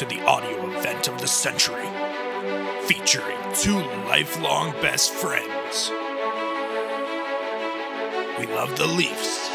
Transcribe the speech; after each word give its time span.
to 0.00 0.06
the 0.06 0.22
audio 0.22 0.70
event 0.78 1.08
of 1.08 1.20
the 1.20 1.28
century, 1.28 1.86
featuring 2.86 3.36
two 3.52 3.76
lifelong 4.08 4.72
best 4.80 5.12
friends. 5.12 5.90
We 8.38 8.46
love 8.46 8.74
the 8.78 8.86
Leafs. 8.86 9.50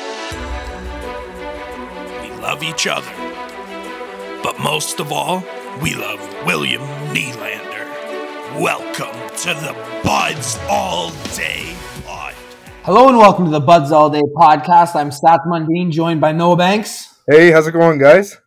We 2.22 2.30
love 2.44 2.62
each 2.62 2.86
other. 2.86 3.10
But 4.44 4.60
most 4.60 5.00
of 5.00 5.12
all, 5.12 5.44
we 5.82 5.96
love 5.96 6.20
William 6.46 6.84
Nylander. 7.10 8.62
Welcome 8.62 9.20
to 9.38 9.48
the 9.48 9.76
Buds 10.04 10.60
All 10.70 11.10
Day 11.34 11.76
Pod. 12.06 12.36
Hello 12.84 13.10
and 13.10 13.18
welcome 13.18 13.46
to 13.46 13.52
the 13.52 13.60
Buds 13.60 13.92
All 13.92 14.12
Day 14.12 14.22
podcast. 14.36 14.96
I'm 14.96 15.10
Seth 15.10 15.40
Mundine, 15.48 15.90
joined 15.90 16.22
by 16.22 16.34
Noah 16.34 16.56
Banks, 16.56 17.16
Hey, 17.28 17.50
how's 17.50 17.66
it 17.66 17.72
going, 17.72 17.98
guys? 17.98 18.38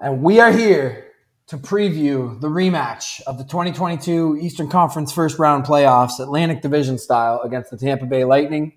And 0.00 0.22
we 0.22 0.40
are 0.40 0.52
here 0.52 1.12
to 1.46 1.56
preview 1.56 2.40
the 2.40 2.48
rematch 2.48 3.20
of 3.22 3.38
the 3.38 3.44
2022 3.44 4.38
Eastern 4.40 4.68
Conference 4.68 5.12
first 5.12 5.38
round 5.38 5.64
playoffs, 5.64 6.18
Atlantic 6.18 6.60
Division 6.60 6.98
style, 6.98 7.40
against 7.42 7.70
the 7.70 7.76
Tampa 7.76 8.04
Bay 8.04 8.24
Lightning. 8.24 8.72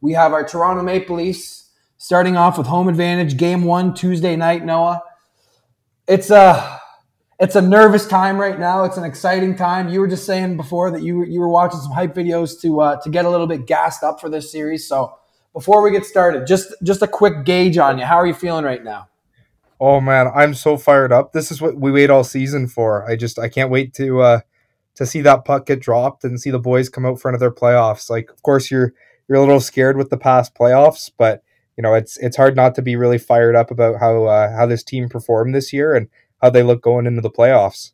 We 0.00 0.12
have 0.12 0.32
our 0.32 0.44
Toronto 0.44 0.82
Maple 0.82 1.16
Leafs 1.16 1.70
starting 1.98 2.36
off 2.36 2.58
with 2.58 2.66
home 2.66 2.88
advantage, 2.88 3.36
game 3.36 3.64
one, 3.64 3.94
Tuesday 3.94 4.34
night, 4.34 4.64
Noah. 4.64 5.02
It's 6.08 6.30
a 6.30 6.80
it's 7.38 7.54
a 7.54 7.60
nervous 7.60 8.06
time 8.06 8.38
right 8.38 8.58
now. 8.58 8.84
It's 8.84 8.96
an 8.96 9.04
exciting 9.04 9.56
time. 9.56 9.90
You 9.90 10.00
were 10.00 10.08
just 10.08 10.24
saying 10.24 10.56
before 10.56 10.90
that 10.90 11.02
you 11.02 11.18
were, 11.18 11.26
you 11.26 11.40
were 11.40 11.48
watching 11.48 11.80
some 11.80 11.92
hype 11.92 12.14
videos 12.14 12.60
to 12.62 12.80
uh, 12.80 13.00
to 13.02 13.10
get 13.10 13.24
a 13.24 13.30
little 13.30 13.46
bit 13.46 13.66
gassed 13.66 14.02
up 14.02 14.20
for 14.20 14.30
this 14.30 14.50
series. 14.50 14.88
So 14.88 15.18
before 15.52 15.82
we 15.82 15.90
get 15.90 16.06
started, 16.06 16.46
just 16.46 16.72
just 16.82 17.02
a 17.02 17.06
quick 17.06 17.44
gauge 17.44 17.76
on 17.78 17.98
you. 17.98 18.04
How 18.04 18.16
are 18.16 18.26
you 18.26 18.34
feeling 18.34 18.64
right 18.64 18.82
now? 18.82 19.08
Oh 19.80 20.00
man, 20.00 20.30
I'm 20.34 20.54
so 20.54 20.76
fired 20.76 21.12
up. 21.12 21.32
This 21.32 21.50
is 21.50 21.60
what 21.60 21.76
we 21.76 21.92
wait 21.92 22.10
all 22.10 22.24
season 22.24 22.66
for. 22.66 23.08
I 23.08 23.16
just 23.16 23.38
I 23.38 23.48
can't 23.48 23.70
wait 23.70 23.94
to 23.94 24.20
uh 24.20 24.40
to 24.94 25.06
see 25.06 25.20
that 25.22 25.44
puck 25.44 25.66
get 25.66 25.80
dropped 25.80 26.24
and 26.24 26.40
see 26.40 26.50
the 26.50 26.58
boys 26.58 26.88
come 26.88 27.04
out 27.04 27.20
for 27.20 27.28
another 27.28 27.50
playoffs. 27.50 28.08
Like 28.08 28.30
of 28.30 28.42
course 28.42 28.70
you're 28.70 28.94
you're 29.28 29.38
a 29.38 29.40
little 29.40 29.60
scared 29.60 29.96
with 29.96 30.10
the 30.10 30.16
past 30.16 30.54
playoffs, 30.54 31.10
but 31.16 31.42
you 31.76 31.82
know, 31.82 31.94
it's 31.94 32.16
it's 32.18 32.36
hard 32.36 32.56
not 32.56 32.74
to 32.76 32.82
be 32.82 32.96
really 32.96 33.18
fired 33.18 33.54
up 33.54 33.70
about 33.70 34.00
how 34.00 34.24
uh, 34.24 34.56
how 34.56 34.66
this 34.66 34.82
team 34.82 35.08
performed 35.08 35.54
this 35.54 35.72
year 35.72 35.94
and 35.94 36.08
how 36.40 36.50
they 36.50 36.62
look 36.62 36.82
going 36.82 37.06
into 37.06 37.20
the 37.20 37.30
playoffs. 37.30 37.92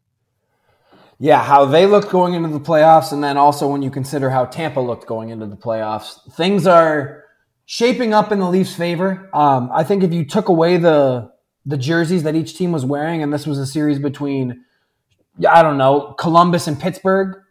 Yeah, 1.19 1.43
how 1.43 1.65
they 1.65 1.87
looked 1.87 2.11
going 2.11 2.35
into 2.35 2.49
the 2.49 2.61
playoffs, 2.61 3.13
and 3.13 3.23
then 3.23 3.37
also 3.37 3.69
when 3.69 3.83
you 3.83 3.91
consider 3.91 4.31
how 4.31 4.45
Tampa 4.45 4.81
looked 4.81 5.07
going 5.07 5.31
into 5.31 5.47
the 5.47 5.57
playoffs, 5.57 6.19
things 6.35 6.67
are 6.67 7.25
shaping 7.65 8.15
up 8.15 8.33
in 8.33 8.39
the 8.39 8.49
Leafs' 8.49 8.75
favor. 8.75 9.29
Um, 9.33 9.71
I 9.73 9.85
think 9.85 10.03
if 10.03 10.13
you 10.13 10.25
took 10.25 10.49
away 10.49 10.77
the 10.77 11.32
the 11.65 11.77
jerseys 11.77 12.23
that 12.25 12.35
each 12.35 12.57
team 12.57 12.73
was 12.73 12.85
wearing, 12.85 13.23
and 13.23 13.33
this 13.33 13.47
was 13.47 13.59
a 13.59 13.67
series 13.67 13.99
between, 13.99 14.65
I 15.49 15.63
don't 15.63 15.79
know, 15.79 16.15
Columbus 16.19 16.67
and 16.67 16.81
Pittsburgh, 16.81 17.43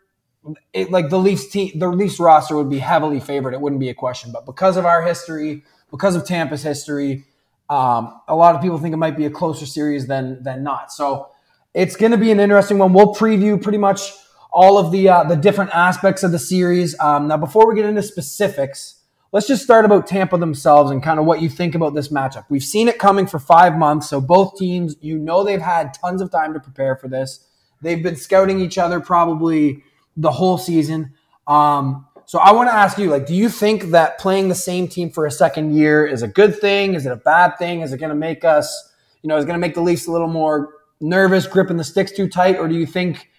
it, 0.74 0.92
like 0.92 1.10
the 1.10 1.20
Leafs 1.20 1.48
team, 1.50 1.72
the 1.78 1.88
Leafs 1.90 2.20
roster 2.20 2.56
would 2.56 2.70
be 2.70 2.80
heavily 2.80 3.20
favored. 3.20 3.54
It 3.54 3.62
wouldn't 3.62 3.80
be 3.80 3.90
a 3.90 3.94
question, 3.94 4.32
but 4.32 4.46
because 4.46 4.76
of 4.76 4.86
our 4.86 5.04
history, 5.04 5.64
because 5.92 6.16
of 6.16 6.26
Tampa's 6.26 6.64
history, 6.64 7.26
um, 7.70 8.20
a 8.28 8.36
lot 8.36 8.56
of 8.56 8.62
people 8.62 8.78
think 8.78 8.94
it 8.94 8.98
might 8.98 9.16
be 9.16 9.26
a 9.26 9.30
closer 9.30 9.66
series 9.66 10.08
than 10.08 10.42
than 10.44 10.64
not. 10.64 10.92
So 10.92 11.30
it's 11.74 11.96
going 11.96 12.12
to 12.12 12.18
be 12.18 12.32
an 12.32 12.40
interesting 12.40 12.80
one. 12.80 12.94
We'll 12.94 13.14
preview 13.14 13.62
pretty 13.62 13.78
much 13.78 14.14
all 14.52 14.78
of 14.78 14.92
the 14.92 15.10
uh, 15.10 15.24
the 15.24 15.36
different 15.36 15.72
aspects 15.72 16.24
of 16.24 16.32
the 16.32 16.40
series. 16.40 17.00
Um, 17.00 17.28
now, 17.28 17.38
before 17.38 17.68
we 17.70 17.76
get 17.76 17.86
into 17.86 18.04
specifics, 18.04 19.01
let's 19.32 19.48
just 19.48 19.64
start 19.64 19.86
about 19.86 20.08
Tampa 20.08 20.38
themselves 20.38 20.92
and 20.92 21.02
kind 21.02 21.20
of 21.20 21.26
what 21.26 21.42
you 21.42 21.50
think 21.50 21.76
about 21.76 21.94
this 21.94 22.10
matchup. 22.10 22.46
We've 22.50 22.64
seen 22.64 22.88
it 22.88 23.00
coming 23.00 23.28
for 23.28 23.40
five 23.40 23.78
months, 23.78 24.10
so 24.10 24.20
both 24.20 24.58
teams, 24.58 24.96
you 25.02 25.18
know, 25.18 25.44
they've 25.44 25.62
had 25.62 25.94
tons 25.94 26.22
of 26.22 26.32
time 26.32 26.54
to 26.54 26.60
prepare 26.60 26.96
for 26.96 27.08
this. 27.08 27.46
They've 27.82 28.02
been 28.02 28.16
scouting 28.16 28.60
each 28.60 28.78
other 28.78 29.00
probably 29.00 29.84
the 30.18 30.32
whole 30.32 30.58
season. 30.58 31.14
Um, 31.48 32.06
so 32.26 32.40
I 32.40 32.52
want 32.52 32.70
to 32.70 32.74
ask 32.74 32.98
you, 32.98 33.10
like, 33.10 33.26
do 33.26 33.34
you 33.34 33.50
think 33.50 33.86
that 33.86 34.20
playing 34.20 34.50
the 34.50 34.56
same 34.56 34.88
team 34.88 35.10
for 35.10 35.26
a 35.26 35.32
second 35.32 35.76
year 35.76 36.06
is 36.06 36.22
a 36.22 36.28
good 36.28 36.60
thing? 36.60 36.94
Is 36.94 37.06
it 37.06 37.12
a 37.12 37.18
bad 37.18 37.58
thing? 37.58 37.82
Is 37.82 37.92
it 37.92 37.98
going 37.98 38.10
to 38.10 38.16
make 38.16 38.46
us, 38.46 38.94
you 39.22 39.28
know, 39.28 39.38
is 39.38 39.46
going 39.46 39.56
to 39.56 39.60
make 39.60 39.74
the 39.74 39.82
Leafs 39.82 40.08
a 40.08 40.12
little 40.12 40.28
more 40.28 40.74
nervous, 41.00 41.48
gripping 41.48 41.78
the 41.78 41.84
sticks 41.84 42.12
too 42.12 42.30
tight, 42.30 42.58
or 42.58 42.68
do 42.68 42.76
you 42.76 42.86
think 42.86 43.30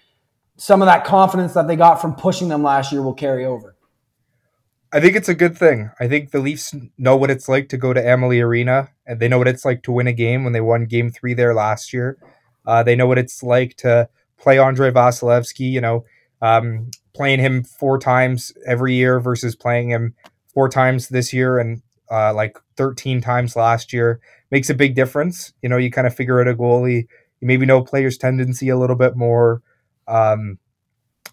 some 0.57 0.81
of 0.81 0.87
that 0.87 1.05
confidence 1.05 1.53
that 1.53 1.67
they 1.67 1.75
got 1.75 2.01
from 2.01 2.13
pushing 2.13 2.49
them 2.49 2.61
last 2.61 2.91
year 2.91 3.01
will 3.01 3.13
carry 3.13 3.45
over? 3.45 3.72
I 4.93 4.99
think 4.99 5.15
it's 5.15 5.27
a 5.27 5.33
good 5.33 5.57
thing. 5.57 5.89
I 5.99 6.07
think 6.07 6.29
the 6.29 6.39
Leafs 6.39 6.75
know 6.99 7.17
what 7.17 7.31
it's 7.31 7.49
like 7.49 7.67
to 7.69 7.77
go 7.77 7.93
to 7.93 8.07
Amalie 8.07 8.41
Arena, 8.41 8.89
and 9.07 9.19
they 9.19 9.27
know 9.27 9.39
what 9.39 9.47
it's 9.47 9.65
like 9.65 9.81
to 9.83 9.91
win 9.91 10.05
a 10.05 10.13
game 10.13 10.43
when 10.43 10.53
they 10.53 10.61
won 10.61 10.85
Game 10.85 11.09
Three 11.09 11.33
there 11.33 11.55
last 11.55 11.93
year. 11.93 12.15
Uh, 12.67 12.83
they 12.83 12.95
know 12.95 13.07
what 13.07 13.17
it's 13.17 13.41
like 13.41 13.75
to 13.77 14.07
play 14.37 14.59
Andrei 14.59 14.91
Vasilevskiy. 14.91 15.71
You 15.71 15.81
know, 15.81 16.05
um, 16.43 16.91
playing 17.15 17.39
him 17.39 17.63
four 17.63 17.97
times 17.97 18.53
every 18.67 18.93
year 18.93 19.19
versus 19.19 19.55
playing 19.55 19.89
him 19.89 20.13
four 20.53 20.69
times 20.69 21.09
this 21.09 21.33
year 21.33 21.57
and 21.57 21.81
uh, 22.11 22.31
like 22.31 22.59
13 22.77 23.19
times 23.19 23.55
last 23.55 23.93
year 23.93 24.19
makes 24.51 24.69
a 24.69 24.75
big 24.75 24.93
difference. 24.93 25.53
You 25.63 25.69
know, 25.69 25.77
you 25.77 25.89
kind 25.89 26.05
of 26.05 26.13
figure 26.13 26.39
out 26.39 26.47
a 26.47 26.53
goalie. 26.53 27.07
You 27.41 27.47
maybe 27.47 27.65
know 27.65 27.81
players' 27.81 28.19
tendency 28.19 28.69
a 28.69 28.77
little 28.77 28.95
bit 28.95 29.15
more. 29.15 29.63
Um, 30.07 30.59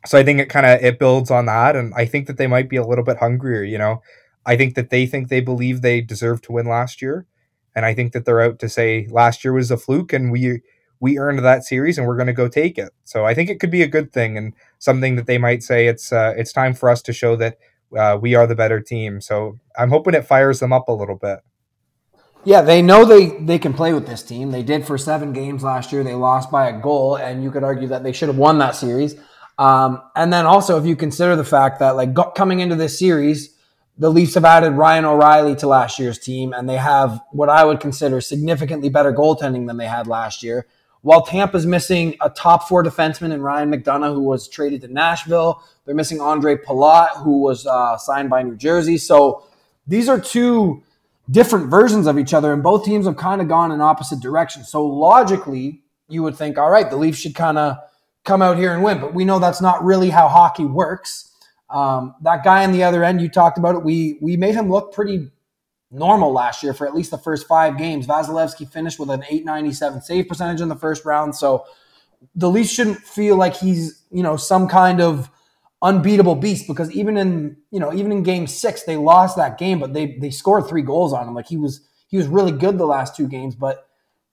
so 0.07 0.19
I 0.19 0.25
think 0.25 0.41
it 0.41 0.49
kind 0.49 0.67
of 0.67 0.83
it 0.83 0.99
builds 0.99 1.31
on 1.31 1.47
that, 1.47 1.77
and 1.77 1.93
I 1.95 2.07
think 2.07 2.27
that 2.27 2.37
they 2.37 2.47
might 2.47 2.69
be 2.69 2.77
a 2.77 2.87
little 2.87 3.05
bit 3.05 3.19
hungrier. 3.19 3.63
You 3.63 3.79
know, 3.79 4.03
I 4.47 4.57
think 4.57 4.75
that 4.75 4.91
they 4.91 5.07
think 5.07 5.29
they 5.29 5.41
believe 5.41 5.83
they 5.83 6.01
deserve 6.01 6.41
to 6.43 6.53
win 6.53 6.67
last 6.67 7.03
year, 7.03 7.27
and 7.75 7.85
I 7.85 7.95
think 7.95 8.13
that 8.13 8.25
they're 8.25 8.41
out 8.41 8.59
to 8.61 8.69
say 8.69 9.07
last 9.11 9.45
year 9.45 9.53
was 9.53 9.71
a 9.71 9.77
fluke, 9.77 10.13
and 10.13 10.33
we 10.33 10.61
we 11.01 11.19
earned 11.19 11.39
that 11.41 11.65
series, 11.65 11.99
and 11.99 12.07
we're 12.07 12.17
going 12.17 12.27
to 12.27 12.33
go 12.33 12.49
take 12.49 12.79
it. 12.79 12.91
So 13.05 13.25
I 13.25 13.35
think 13.35 13.51
it 13.51 13.59
could 13.59 13.71
be 13.71 13.83
a 13.83 13.89
good 13.89 14.13
thing 14.13 14.37
and 14.37 14.55
something 14.79 15.17
that 15.17 15.27
they 15.27 15.39
might 15.39 15.63
say 15.63 15.87
it's 15.87 16.13
uh, 16.13 16.35
it's 16.37 16.53
time 16.53 16.75
for 16.75 16.89
us 16.89 17.03
to 17.03 17.13
show 17.13 17.37
that 17.37 17.59
uh, 17.97 18.19
we 18.21 18.35
are 18.35 18.47
the 18.47 18.55
better 18.55 18.81
team. 18.81 19.21
So 19.21 19.59
I'm 19.77 19.91
hoping 19.91 20.15
it 20.15 20.27
fires 20.27 20.61
them 20.61 20.73
up 20.73 20.89
a 20.89 20.93
little 20.93 21.17
bit. 21.17 21.41
Yeah, 22.45 22.63
they 22.63 22.81
know 22.81 23.05
they 23.05 23.39
they 23.39 23.59
can 23.59 23.75
play 23.75 23.93
with 23.93 24.07
this 24.07 24.23
team. 24.23 24.51
They 24.51 24.63
did 24.63 24.87
for 24.87 24.97
seven 24.97 25.33
games 25.33 25.63
last 25.63 25.93
year. 25.93 26.03
They 26.03 26.15
lost 26.15 26.51
by 26.51 26.69
a 26.69 26.81
goal, 26.81 27.17
and 27.17 27.43
you 27.43 27.51
could 27.51 27.65
argue 27.65 27.89
that 27.89 28.03
they 28.03 28.13
should 28.13 28.29
have 28.29 28.39
won 28.39 28.59
that 28.59 28.75
series. 28.75 29.17
Um, 29.61 30.01
and 30.17 30.33
then 30.33 30.47
also, 30.47 30.79
if 30.79 30.87
you 30.87 30.97
consider 30.97 31.37
the 31.37 31.45
fact 31.45 31.81
that 31.81 31.95
like 31.95 32.15
go- 32.15 32.31
coming 32.31 32.61
into 32.61 32.77
this 32.77 32.99
series, 32.99 33.55
the 33.99 34.11
Leafs 34.11 34.33
have 34.33 34.47
added 34.47 34.71
Ryan 34.71 35.05
O'Reilly 35.05 35.55
to 35.57 35.67
last 35.67 35.99
year's 35.99 36.19
team, 36.19 36.55
and 36.55 36.67
they 36.67 36.79
have 36.79 37.21
what 37.33 37.51
I 37.51 37.67
would 37.67 37.79
consider 37.79 38.23
significantly 38.23 38.89
better 38.89 39.13
goaltending 39.13 39.67
than 39.67 39.77
they 39.77 39.87
had 39.87 40.07
last 40.07 40.43
year. 40.43 40.67
While 41.03 41.27
Tampa's 41.27 41.67
missing 41.67 42.17
a 42.23 42.31
top 42.31 42.69
four 42.69 42.83
defenseman 42.83 43.33
in 43.33 43.43
Ryan 43.43 43.71
McDonagh, 43.71 44.15
who 44.15 44.23
was 44.23 44.49
traded 44.49 44.81
to 44.81 44.89
Nashville, 44.89 45.63
they're 45.85 45.95
missing 45.95 46.23
Andre 46.23 46.57
Palat, 46.57 47.23
who 47.23 47.43
was 47.43 47.67
uh, 47.67 47.99
signed 47.99 48.31
by 48.31 48.43
New 48.43 48.57
Jersey. 48.57 48.97
So 48.97 49.45
these 49.87 50.09
are 50.09 50.19
two 50.19 50.83
different 51.31 51.69
versions 51.69 52.07
of 52.07 52.19
each 52.19 52.33
other, 52.33 52.55
and 52.55 52.63
both 52.63 52.87
teams 52.87 53.05
have 53.05 53.19
kind 53.19 53.43
of 53.43 53.49
gone 53.49 53.73
in 53.73 53.83
opposite 53.83 54.21
directions. 54.21 54.71
So 54.71 54.87
logically, 54.87 55.83
you 56.09 56.23
would 56.23 56.37
think, 56.37 56.57
all 56.57 56.71
right, 56.71 56.89
the 56.89 56.97
Leafs 56.97 57.19
should 57.19 57.35
kind 57.35 57.59
of 57.59 57.77
come 58.25 58.43
out 58.43 58.57
here 58.57 58.73
and 58.73 58.83
win, 58.83 59.01
but 59.01 59.15
we 59.15 59.25
know 59.25 59.39
that's 59.39 59.61
not 59.61 59.85
really 59.85 60.11
how 60.11 60.29
hockey 60.29 60.65
works. 60.65 61.31
Um, 61.69 62.15
that 62.23 62.45
guy 62.45 62.65
on 62.65 62.73
the 62.73 62.83
other 62.83 63.05
end, 63.05 63.21
you 63.21 63.29
talked 63.29 63.59
about 63.59 63.77
it. 63.77 63.85
We 63.85 64.19
we 64.21 64.37
made 64.37 64.55
him 64.55 64.71
look 64.71 64.93
pretty 64.93 65.31
normal 65.91 66.33
last 66.33 66.63
year 66.63 66.73
for 66.73 66.87
at 66.87 66.95
least 66.95 67.11
the 67.11 67.19
first 67.19 67.47
five 67.47 67.79
games. 67.79 68.07
Vasilevskiy 68.07 68.71
finished 68.71 68.99
with 68.99 69.11
an 69.11 69.25
897 69.25 70.03
save 70.03 70.29
percentage 70.29 70.61
in 70.61 70.69
the 70.69 70.77
first 70.77 71.05
round. 71.05 71.35
So 71.35 71.65
the 72.35 72.51
Leafs 72.51 72.71
shouldn't 72.71 72.99
feel 72.99 73.37
like 73.37 73.57
he's, 73.57 74.03
you 74.11 74.23
know, 74.23 74.37
some 74.37 74.69
kind 74.69 75.01
of 75.01 75.31
unbeatable 75.83 76.35
beast 76.35 76.67
because 76.67 76.91
even 76.93 77.17
in, 77.17 77.57
you 77.71 77.81
know, 77.81 77.93
even 77.93 78.13
in 78.13 78.23
game 78.23 78.47
six, 78.47 78.83
they 78.83 78.97
lost 78.97 79.37
that 79.37 79.59
game, 79.59 79.79
but 79.81 79.95
they 79.95 80.19
they 80.21 80.31
scored 80.31 80.69
three 80.69 80.83
goals 80.83 81.13
on 81.13 81.27
him. 81.27 81.35
Like 81.35 81.49
he 81.49 81.57
was 81.57 81.81
he 82.09 82.17
was 82.17 82.27
really 82.27 82.53
good 82.53 82.79
the 82.79 82.87
last 82.87 83.17
two 83.17 83.29
games, 83.29 83.55
but 83.55 83.87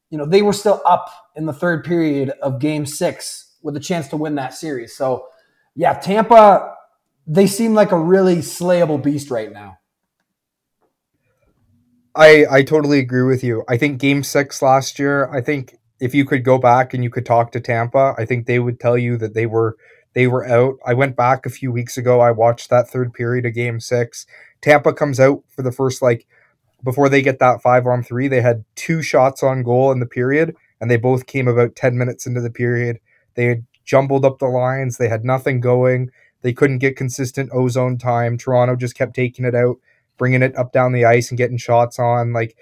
you 0.09 0.17
know, 0.17 0.25
they 0.25 0.41
were 0.41 0.53
still 0.53 0.81
up 0.85 1.09
in 1.35 1.45
the 1.45 1.53
third 1.53 1.83
period 1.83 2.31
of 2.41 2.59
game 2.59 2.85
six 2.85 3.46
with 3.67 3.75
a 3.75 3.81
chance 3.81 4.07
to 4.07 4.15
win 4.15 4.35
that 4.35 4.53
series. 4.53 4.95
So 4.95 5.27
yeah, 5.75 5.93
Tampa, 5.93 6.73
they 7.27 7.47
seem 7.47 7.73
like 7.73 7.91
a 7.91 7.99
really 7.99 8.37
slayable 8.37 9.03
beast 9.03 9.29
right 9.29 9.51
now. 9.51 9.79
I 12.15 12.45
I 12.49 12.63
totally 12.63 12.99
agree 12.99 13.23
with 13.23 13.43
you. 13.43 13.65
I 13.67 13.75
think 13.75 13.99
game 13.99 14.23
6 14.23 14.61
last 14.61 14.97
year, 14.97 15.29
I 15.35 15.41
think 15.41 15.75
if 15.99 16.15
you 16.15 16.23
could 16.23 16.45
go 16.45 16.57
back 16.57 16.93
and 16.93 17.03
you 17.03 17.09
could 17.09 17.25
talk 17.25 17.51
to 17.51 17.59
Tampa, 17.59 18.15
I 18.17 18.23
think 18.23 18.45
they 18.45 18.59
would 18.59 18.79
tell 18.79 18.97
you 18.97 19.17
that 19.17 19.33
they 19.33 19.45
were 19.45 19.75
they 20.13 20.27
were 20.27 20.47
out. 20.47 20.75
I 20.85 20.93
went 20.93 21.17
back 21.17 21.45
a 21.45 21.49
few 21.49 21.69
weeks 21.69 21.97
ago. 21.97 22.21
I 22.21 22.31
watched 22.31 22.69
that 22.69 22.89
third 22.89 23.13
period 23.13 23.45
of 23.45 23.53
game 23.53 23.81
6. 23.81 24.25
Tampa 24.61 24.93
comes 24.93 25.19
out 25.19 25.43
for 25.49 25.61
the 25.61 25.73
first 25.73 26.01
like 26.01 26.25
before 26.85 27.09
they 27.09 27.21
get 27.21 27.39
that 27.39 27.61
5 27.61 27.85
on 27.85 28.01
3, 28.01 28.29
they 28.29 28.39
had 28.39 28.63
two 28.75 29.01
shots 29.01 29.43
on 29.43 29.63
goal 29.63 29.91
in 29.91 29.99
the 29.99 30.05
period 30.05 30.55
and 30.79 30.89
they 30.89 30.97
both 30.97 31.25
came 31.25 31.47
about 31.47 31.75
10 31.75 31.97
minutes 31.97 32.25
into 32.25 32.41
the 32.41 32.49
period. 32.49 32.99
They 33.37 33.45
had 33.45 33.65
jumbled 33.85 34.25
up 34.25 34.39
the 34.39 34.47
lines. 34.47 34.97
They 34.97 35.07
had 35.07 35.23
nothing 35.23 35.61
going. 35.61 36.11
They 36.41 36.51
couldn't 36.51 36.79
get 36.79 36.97
consistent 36.97 37.51
ozone 37.53 37.97
time. 37.97 38.37
Toronto 38.37 38.75
just 38.75 38.95
kept 38.95 39.15
taking 39.15 39.45
it 39.45 39.55
out, 39.55 39.77
bringing 40.17 40.43
it 40.43 40.57
up 40.57 40.73
down 40.73 40.91
the 40.91 41.05
ice 41.05 41.29
and 41.29 41.37
getting 41.37 41.57
shots 41.57 41.99
on. 41.99 42.33
Like 42.33 42.57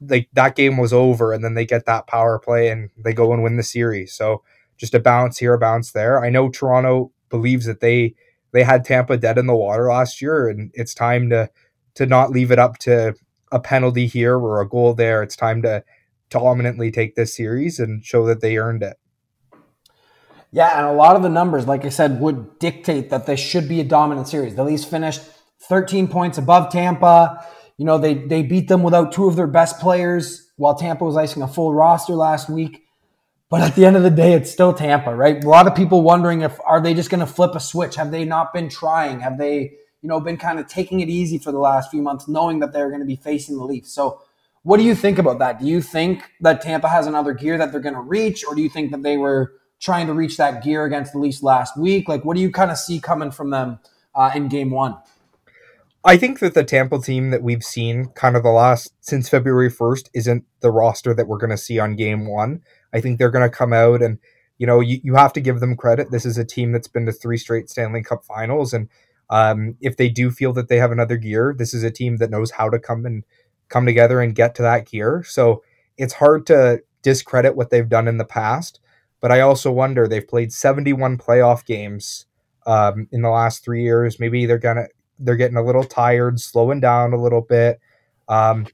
like 0.00 0.28
that 0.32 0.56
game 0.56 0.76
was 0.76 0.92
over 0.92 1.32
and 1.32 1.42
then 1.42 1.54
they 1.54 1.66
get 1.66 1.86
that 1.86 2.06
power 2.06 2.38
play 2.38 2.68
and 2.68 2.90
they 2.96 3.12
go 3.12 3.32
and 3.32 3.42
win 3.42 3.56
the 3.56 3.62
series. 3.62 4.12
So 4.12 4.42
just 4.76 4.94
a 4.94 5.00
bounce 5.00 5.38
here, 5.38 5.54
a 5.54 5.58
bounce 5.58 5.92
there. 5.92 6.22
I 6.24 6.30
know 6.30 6.48
Toronto 6.48 7.12
believes 7.30 7.66
that 7.66 7.80
they 7.80 8.14
they 8.52 8.62
had 8.62 8.84
Tampa 8.84 9.16
dead 9.16 9.38
in 9.38 9.46
the 9.46 9.56
water 9.56 9.88
last 9.88 10.20
year 10.20 10.48
and 10.48 10.70
it's 10.74 10.94
time 10.94 11.30
to 11.30 11.50
to 11.94 12.06
not 12.06 12.30
leave 12.30 12.52
it 12.52 12.58
up 12.58 12.78
to 12.78 13.14
a 13.50 13.60
penalty 13.60 14.06
here 14.06 14.38
or 14.38 14.60
a 14.60 14.68
goal 14.68 14.94
there. 14.94 15.22
It's 15.22 15.36
time 15.36 15.62
to 15.62 15.82
dominantly 16.30 16.90
take 16.90 17.14
this 17.14 17.34
series 17.34 17.78
and 17.78 18.04
show 18.04 18.26
that 18.26 18.40
they 18.40 18.58
earned 18.58 18.82
it. 18.82 18.96
Yeah, 20.50 20.78
and 20.78 20.86
a 20.86 20.92
lot 20.92 21.16
of 21.16 21.22
the 21.22 21.28
numbers, 21.28 21.66
like 21.66 21.84
I 21.84 21.90
said, 21.90 22.20
would 22.20 22.58
dictate 22.58 23.10
that 23.10 23.26
this 23.26 23.40
should 23.40 23.68
be 23.68 23.80
a 23.80 23.84
dominant 23.84 24.28
series. 24.28 24.54
The 24.54 24.64
Leafs 24.64 24.84
finished 24.84 25.20
13 25.68 26.08
points 26.08 26.38
above 26.38 26.72
Tampa. 26.72 27.44
You 27.76 27.84
know, 27.84 27.98
they 27.98 28.14
they 28.14 28.42
beat 28.42 28.68
them 28.68 28.82
without 28.82 29.12
two 29.12 29.26
of 29.26 29.36
their 29.36 29.46
best 29.46 29.78
players 29.78 30.50
while 30.56 30.74
Tampa 30.74 31.04
was 31.04 31.16
icing 31.16 31.42
a 31.42 31.48
full 31.48 31.74
roster 31.74 32.14
last 32.14 32.48
week. 32.48 32.84
But 33.50 33.62
at 33.62 33.74
the 33.74 33.86
end 33.86 33.96
of 33.96 34.02
the 34.02 34.10
day, 34.10 34.34
it's 34.34 34.50
still 34.50 34.74
Tampa, 34.74 35.14
right? 35.14 35.42
A 35.42 35.48
lot 35.48 35.66
of 35.66 35.74
people 35.74 36.02
wondering 36.02 36.42
if 36.42 36.58
are 36.66 36.80
they 36.80 36.92
just 36.94 37.08
going 37.08 37.20
to 37.20 37.26
flip 37.26 37.54
a 37.54 37.60
switch? 37.60 37.96
Have 37.96 38.10
they 38.10 38.24
not 38.24 38.52
been 38.52 38.68
trying? 38.68 39.20
Have 39.20 39.38
they, 39.38 39.72
you 40.02 40.08
know, 40.08 40.20
been 40.20 40.36
kind 40.36 40.58
of 40.58 40.66
taking 40.66 41.00
it 41.00 41.08
easy 41.08 41.38
for 41.38 41.52
the 41.52 41.58
last 41.58 41.90
few 41.90 42.02
months, 42.02 42.28
knowing 42.28 42.58
that 42.60 42.72
they're 42.72 42.88
going 42.88 43.00
to 43.00 43.06
be 43.06 43.16
facing 43.16 43.56
the 43.56 43.64
Leafs? 43.64 43.92
So, 43.92 44.20
what 44.64 44.76
do 44.76 44.82
you 44.82 44.94
think 44.94 45.18
about 45.18 45.38
that? 45.38 45.60
Do 45.60 45.66
you 45.66 45.80
think 45.80 46.24
that 46.40 46.60
Tampa 46.60 46.88
has 46.88 47.06
another 47.06 47.32
gear 47.32 47.56
that 47.56 47.72
they're 47.72 47.80
going 47.80 47.94
to 47.94 48.00
reach, 48.00 48.44
or 48.44 48.54
do 48.54 48.60
you 48.60 48.68
think 48.68 48.90
that 48.90 49.02
they 49.02 49.16
were 49.16 49.52
trying 49.80 50.06
to 50.06 50.14
reach 50.14 50.36
that 50.36 50.62
gear 50.62 50.84
against 50.84 51.12
the 51.12 51.18
Leafs 51.18 51.42
last 51.42 51.76
week? 51.76 52.08
Like, 52.08 52.24
what 52.24 52.36
do 52.36 52.42
you 52.42 52.50
kind 52.50 52.70
of 52.70 52.78
see 52.78 53.00
coming 53.00 53.30
from 53.30 53.50
them 53.50 53.78
uh, 54.14 54.30
in 54.34 54.48
Game 54.48 54.70
One? 54.70 54.96
I 56.04 56.16
think 56.16 56.38
that 56.38 56.54
the 56.54 56.64
Tampa 56.64 56.98
team 57.00 57.30
that 57.30 57.42
we've 57.42 57.64
seen 57.64 58.06
kind 58.14 58.36
of 58.36 58.42
the 58.42 58.50
last 58.50 58.94
since 59.00 59.28
February 59.28 59.70
1st 59.70 60.08
isn't 60.14 60.44
the 60.60 60.70
roster 60.70 61.12
that 61.12 61.26
we're 61.26 61.38
going 61.38 61.50
to 61.50 61.56
see 61.56 61.78
on 61.78 61.96
game 61.96 62.26
one. 62.26 62.62
I 62.94 63.00
think 63.00 63.18
they're 63.18 63.30
going 63.30 63.48
to 63.48 63.54
come 63.54 63.72
out 63.72 64.00
and, 64.00 64.18
you 64.58 64.66
know, 64.66 64.80
you, 64.80 65.00
you 65.02 65.16
have 65.16 65.32
to 65.34 65.40
give 65.40 65.60
them 65.60 65.76
credit. 65.76 66.10
This 66.10 66.24
is 66.24 66.38
a 66.38 66.44
team 66.44 66.72
that's 66.72 66.88
been 66.88 67.04
to 67.06 67.12
three 67.12 67.36
straight 67.36 67.68
Stanley 67.68 68.02
Cup 68.02 68.24
finals. 68.24 68.72
And 68.72 68.88
um, 69.28 69.76
if 69.80 69.96
they 69.96 70.08
do 70.08 70.30
feel 70.30 70.52
that 70.54 70.68
they 70.68 70.78
have 70.78 70.92
another 70.92 71.16
gear, 71.16 71.54
this 71.56 71.74
is 71.74 71.82
a 71.82 71.90
team 71.90 72.18
that 72.18 72.30
knows 72.30 72.52
how 72.52 72.70
to 72.70 72.78
come 72.78 73.04
and 73.04 73.24
come 73.68 73.84
together 73.84 74.20
and 74.20 74.34
get 74.34 74.54
to 74.54 74.62
that 74.62 74.86
gear. 74.86 75.24
So 75.26 75.62
it's 75.96 76.14
hard 76.14 76.46
to 76.46 76.82
discredit 77.02 77.56
what 77.56 77.70
they've 77.70 77.88
done 77.88 78.08
in 78.08 78.18
the 78.18 78.24
past. 78.24 78.80
But 79.20 79.32
I 79.32 79.40
also 79.40 79.72
wonder 79.72 80.06
they've 80.06 80.26
played 80.26 80.52
71 80.52 81.18
playoff 81.18 81.64
games 81.64 82.26
um, 82.66 83.08
in 83.10 83.22
the 83.22 83.30
last 83.30 83.64
three 83.64 83.82
years. 83.82 84.20
Maybe 84.20 84.46
they're 84.46 84.58
gonna 84.58 84.86
they're 85.18 85.36
getting 85.36 85.56
a 85.56 85.64
little 85.64 85.84
tired, 85.84 86.40
slowing 86.40 86.80
down 86.80 87.12
a 87.12 87.20
little 87.20 87.40
bit. 87.40 87.80
Um, 88.28 88.66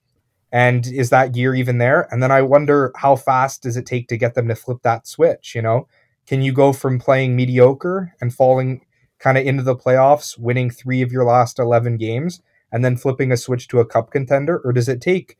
and 0.53 0.87
is 0.87 1.11
that 1.11 1.33
gear 1.33 1.55
even 1.55 1.79
there? 1.79 2.07
And 2.13 2.23
then 2.23 2.31
I 2.31 2.43
wonder 2.43 2.93
how 2.97 3.17
fast 3.17 3.63
does 3.63 3.77
it 3.77 3.87
take 3.87 4.09
to 4.09 4.17
get 4.17 4.35
them 4.35 4.47
to 4.49 4.55
flip 4.55 4.79
that 4.83 5.07
switch? 5.07 5.55
You 5.55 5.63
know, 5.63 5.89
can 6.27 6.43
you 6.43 6.53
go 6.53 6.73
from 6.73 6.99
playing 7.01 7.35
mediocre 7.35 8.15
and 8.21 8.33
falling 8.33 8.85
kind 9.19 9.37
of 9.37 9.45
into 9.45 9.63
the 9.63 9.75
playoffs, 9.75 10.39
winning 10.39 10.71
three 10.71 11.03
of 11.03 11.11
your 11.11 11.25
last 11.25 11.59
11 11.59 11.97
games, 11.97 12.41
and 12.71 12.85
then 12.85 12.97
flipping 12.97 13.33
a 13.33 13.37
switch 13.37 13.69
to 13.69 13.81
a 13.81 13.87
cup 13.87 14.11
contender? 14.11 14.61
Or 14.65 14.73
does 14.73 14.89
it 14.89 15.01
take 15.01 15.39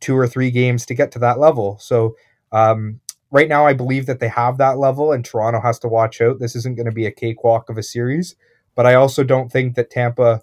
two 0.00 0.16
or 0.16 0.26
three 0.26 0.50
games 0.50 0.84
to 0.86 0.94
get 0.94 1.12
to 1.12 1.18
that 1.20 1.38
level? 1.38 1.78
So, 1.78 2.16
um, 2.50 3.00
right 3.36 3.50
now, 3.50 3.66
I 3.66 3.74
believe 3.74 4.06
that 4.06 4.18
they 4.18 4.28
have 4.28 4.56
that 4.56 4.78
level, 4.78 5.12
and 5.12 5.22
Toronto 5.22 5.60
has 5.60 5.78
to 5.80 5.88
watch 5.88 6.22
out. 6.22 6.38
This 6.40 6.56
isn't 6.56 6.74
going 6.74 6.86
to 6.86 6.92
be 6.92 7.04
a 7.04 7.12
cakewalk 7.12 7.68
of 7.68 7.76
a 7.76 7.82
series. 7.82 8.34
But 8.74 8.86
I 8.86 8.94
also 8.94 9.24
don't 9.24 9.52
think 9.52 9.74
that 9.74 9.90
Tampa 9.90 10.40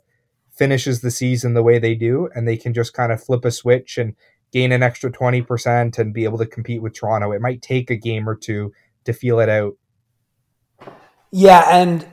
finishes 0.51 1.01
the 1.01 1.10
season 1.10 1.56
the 1.56 1.63
way 1.63 1.80
they 1.80 1.95
do 1.95 2.30
and 2.36 2.48
they 2.48 2.56
can 2.56 2.74
just 2.74 2.94
kind 2.94 3.12
of 3.12 3.24
flip 3.24 3.44
a 3.44 3.50
switch 3.51 3.98
and 3.98 4.16
gain 4.51 4.72
an 4.72 4.84
extra 4.84 5.12
20% 5.12 5.98
and 5.98 6.13
be 6.13 6.24
able 6.24 6.38
to 6.38 6.45
compete 6.45 6.84
with 6.84 6.94
Toronto. 6.94 7.31
It 7.31 7.42
might 7.42 7.63
take 7.63 7.90
a 7.90 7.95
game 7.95 8.30
or 8.30 8.36
two 8.36 8.72
to 9.06 9.13
feel 9.13 9.40
it 9.40 9.50
out. 9.50 9.74
Yeah, 11.31 11.66
and 11.69 12.07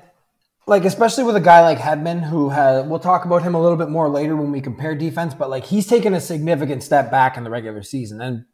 like 0.67 0.87
especially 0.87 1.25
with 1.25 1.37
a 1.37 1.41
guy 1.41 1.61
like 1.61 1.79
Hedman 1.79 2.23
who 2.23 2.49
has 2.49 2.87
we'll 2.87 3.01
talk 3.01 3.27
about 3.27 3.43
him 3.43 3.55
a 3.55 3.61
little 3.61 3.77
bit 3.77 3.91
more 3.91 4.09
later 4.09 4.35
when 4.35 4.51
we 4.51 4.63
compare 4.63 4.95
defense, 4.95 5.35
but 5.35 5.51
like 5.51 5.67
he's 5.67 5.87
taken 5.87 6.15
a 6.15 6.21
significant 6.21 6.83
step 6.83 7.11
back 7.11 7.37
in 7.37 7.45
the 7.45 7.51
regular 7.51 7.83
season. 7.83 8.23
And 8.23 8.47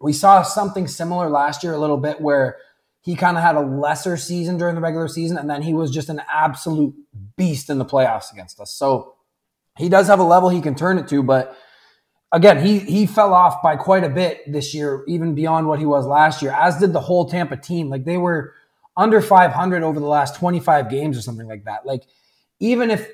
we 0.00 0.12
saw 0.12 0.42
something 0.42 0.86
similar 0.86 1.28
last 1.28 1.62
year 1.62 1.72
a 1.72 1.78
little 1.78 1.96
bit 1.96 2.20
where 2.20 2.58
he 3.00 3.16
kind 3.16 3.36
of 3.36 3.42
had 3.42 3.56
a 3.56 3.60
lesser 3.60 4.16
season 4.16 4.58
during 4.58 4.74
the 4.74 4.80
regular 4.80 5.08
season, 5.08 5.38
and 5.38 5.48
then 5.48 5.62
he 5.62 5.72
was 5.72 5.90
just 5.90 6.08
an 6.08 6.20
absolute 6.32 6.94
beast 7.36 7.70
in 7.70 7.78
the 7.78 7.84
playoffs 7.84 8.32
against 8.32 8.60
us. 8.60 8.72
So 8.72 9.14
he 9.76 9.88
does 9.88 10.08
have 10.08 10.18
a 10.18 10.24
level 10.24 10.48
he 10.48 10.60
can 10.60 10.74
turn 10.74 10.98
it 10.98 11.08
to, 11.08 11.22
but 11.22 11.56
again, 12.32 12.64
he 12.64 12.80
he 12.80 13.06
fell 13.06 13.32
off 13.32 13.62
by 13.62 13.76
quite 13.76 14.04
a 14.04 14.08
bit 14.08 14.50
this 14.50 14.74
year, 14.74 15.04
even 15.08 15.34
beyond 15.34 15.66
what 15.66 15.78
he 15.78 15.86
was 15.86 16.06
last 16.06 16.42
year, 16.42 16.52
as 16.52 16.78
did 16.78 16.92
the 16.92 17.00
whole 17.00 17.28
Tampa 17.28 17.56
team. 17.56 17.88
Like 17.88 18.04
they 18.04 18.18
were 18.18 18.54
under 18.96 19.20
500 19.20 19.82
over 19.82 20.00
the 20.00 20.06
last 20.06 20.36
25 20.36 20.90
games 20.90 21.16
or 21.16 21.22
something 21.22 21.46
like 21.46 21.64
that. 21.64 21.86
Like 21.86 22.02
even 22.60 22.90
if 22.90 23.08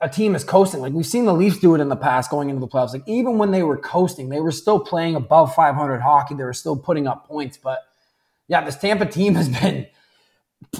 a 0.00 0.08
team 0.08 0.34
is 0.34 0.44
coasting, 0.44 0.80
like 0.80 0.92
we've 0.92 1.06
seen 1.06 1.26
the 1.26 1.34
Leafs 1.34 1.58
do 1.58 1.74
it 1.74 1.80
in 1.80 1.88
the 1.88 1.96
past 1.96 2.30
going 2.30 2.48
into 2.48 2.60
the 2.60 2.68
playoffs, 2.68 2.92
like 2.92 3.06
even 3.06 3.36
when 3.36 3.50
they 3.50 3.62
were 3.62 3.76
coasting, 3.76 4.28
they 4.30 4.40
were 4.40 4.52
still 4.52 4.80
playing 4.80 5.14
above 5.14 5.54
500 5.54 6.00
hockey. 6.00 6.34
They 6.34 6.44
were 6.44 6.54
still 6.54 6.76
putting 6.76 7.06
up 7.06 7.26
points, 7.26 7.58
but 7.58 7.80
yeah, 8.48 8.64
this 8.64 8.76
Tampa 8.76 9.06
team 9.06 9.34
has 9.36 9.48
been 9.48 9.86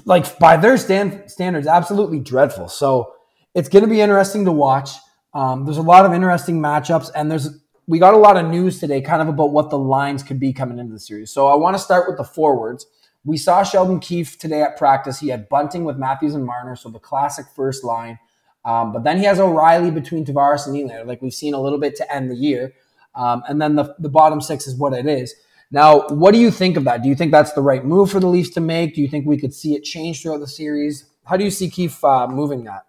like 0.05 0.39
by 0.39 0.57
their 0.57 0.77
stand, 0.77 1.31
standards 1.31 1.67
absolutely 1.67 2.21
dreadful. 2.21 2.69
So 2.69 3.15
it's 3.55 3.69
going 3.69 3.85
to 3.85 3.91
be 3.91 4.01
interesting 4.01 4.45
to 4.47 4.53
watch. 4.53 4.91
Um, 5.35 5.65
there's 5.65 5.77
a 5.77 5.83
lot 5.83 6.07
of 6.07 6.13
interesting 6.13 6.61
matchups, 6.61 7.11
and 7.15 7.31
there's 7.31 7.49
we 7.87 7.99
got 7.99 8.15
a 8.15 8.19
lot 8.19 8.37
of 8.37 8.47
news 8.47 8.79
today, 8.79 9.01
kind 9.01 9.21
of 9.21 9.29
about 9.29 9.51
what 9.51 9.71
the 9.71 9.79
lines 9.79 10.23
could 10.23 10.39
be 10.39 10.53
coming 10.53 10.79
into 10.79 10.93
the 10.93 11.01
series. 11.01 11.33
So 11.33 11.49
I 11.49 11.57
want 11.57 11.75
to 11.75 11.83
start 11.83 12.09
with 12.09 12.17
the 12.17 12.25
forwards. 12.25 12.87
We 13.25 13.37
saw 13.37 13.65
Sheldon 13.65 13.99
Keefe 13.99 14.39
today 14.39 14.63
at 14.63 14.79
practice. 14.79 15.19
He 15.19 15.29
had 15.29 15.49
Bunting 15.49 15.85
with 15.85 15.97
Matthews 15.97 16.35
and 16.35 16.45
Marner, 16.47 16.77
so 16.77 16.89
the 16.89 17.01
classic 17.01 17.47
first 17.55 17.83
line. 17.85 18.19
Um, 18.65 18.93
but 18.93 19.05
then 19.05 19.19
he 19.19 19.25
has 19.25 19.41
O'Reilly 19.41 19.91
between 19.91 20.25
Tavares 20.25 20.67
and 20.67 20.77
Nylander, 20.77 21.07
like 21.07 21.23
we've 21.23 21.33
seen 21.33 21.55
a 21.55 21.61
little 21.61 21.79
bit 21.79 21.97
to 21.97 22.15
end 22.15 22.31
the 22.31 22.37
year. 22.37 22.75
Um, 23.15 23.43
and 23.49 23.61
then 23.61 23.75
the, 23.75 23.95
the 23.99 24.09
bottom 24.09 24.41
six 24.41 24.67
is 24.67 24.77
what 24.77 24.93
it 24.93 25.07
is. 25.07 25.35
Now, 25.71 26.07
what 26.09 26.33
do 26.33 26.39
you 26.39 26.51
think 26.51 26.77
of 26.77 26.85
that? 26.85 27.03
Do 27.03 27.09
you 27.09 27.15
think 27.15 27.33
that's 27.33 27.53
the 27.53 27.63
right 27.63 27.85
move 27.85 28.11
for 28.11 28.21
the 28.21 28.27
Leafs 28.27 28.51
to 28.51 28.61
make? 28.61 28.95
Do 28.95 29.01
you 29.01 29.09
think 29.09 29.27
we 29.27 29.39
could 29.39 29.55
see 29.55 29.75
it 29.75 29.85
change 29.85 30.23
throughout 30.23 30.41
the 30.41 30.47
series? 30.47 31.07
How 31.25 31.37
do 31.37 31.45
you 31.45 31.51
see 31.51 31.71
Keefe 31.71 32.05
uh, 32.05 32.27
moving 32.27 32.65
that? 32.65 32.87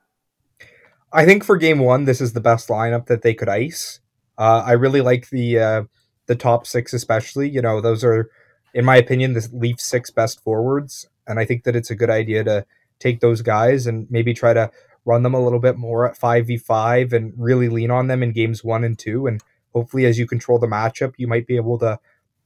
I 1.14 1.26
think 1.26 1.44
for 1.44 1.58
game 1.58 1.80
one, 1.80 2.06
this 2.06 2.22
is 2.22 2.34
the 2.34 2.42
best 2.42 2.70
lineup 2.70 3.06
that 3.08 3.22
they 3.22 3.34
could 3.34 3.50
ice. 3.50 4.00
Uh, 4.38 4.64
I 4.66 4.72
really 4.72 5.02
like 5.02 5.30
the 5.30 5.60
uh, 5.60 5.84
the 6.26 6.36
top 6.36 6.66
six, 6.66 6.94
especially. 6.94 7.50
You 7.50 7.62
know, 7.62 7.82
those 7.82 8.04
are, 8.04 8.32
in 8.74 8.86
my 8.86 8.96
opinion, 8.96 9.34
the 9.34 9.48
Leafs 9.52 9.84
six 9.84 10.10
best 10.10 10.42
forwards, 10.42 11.08
and 11.28 11.38
I 11.38 11.46
think 11.46 11.66
that 11.66 11.76
it's 11.76 11.92
a 11.92 11.96
good 11.96 12.10
idea 12.10 12.44
to 12.46 12.66
take 12.98 13.20
those 13.20 13.42
guys 13.42 13.86
and 13.86 14.10
maybe 14.10 14.34
try 14.34 14.54
to 14.54 14.72
run 15.06 15.24
them 15.24 15.34
a 15.34 15.44
little 15.44 15.60
bit 15.60 15.78
more 15.78 16.08
at 16.08 16.18
five 16.18 16.48
v 16.48 16.58
five 16.58 17.14
and 17.14 17.34
really 17.38 17.70
lean 17.70 17.92
on 17.92 18.08
them 18.08 18.22
in 18.24 18.32
games 18.32 18.64
one 18.64 18.84
and 18.84 18.98
two. 18.98 19.28
And 19.28 19.42
hopefully, 19.74 20.06
as 20.06 20.20
you 20.20 20.28
control 20.28 20.60
the 20.60 20.68
matchup, 20.68 21.14
you 21.18 21.28
might 21.28 21.48
be 21.48 21.56
able 21.56 21.80
to 21.80 22.00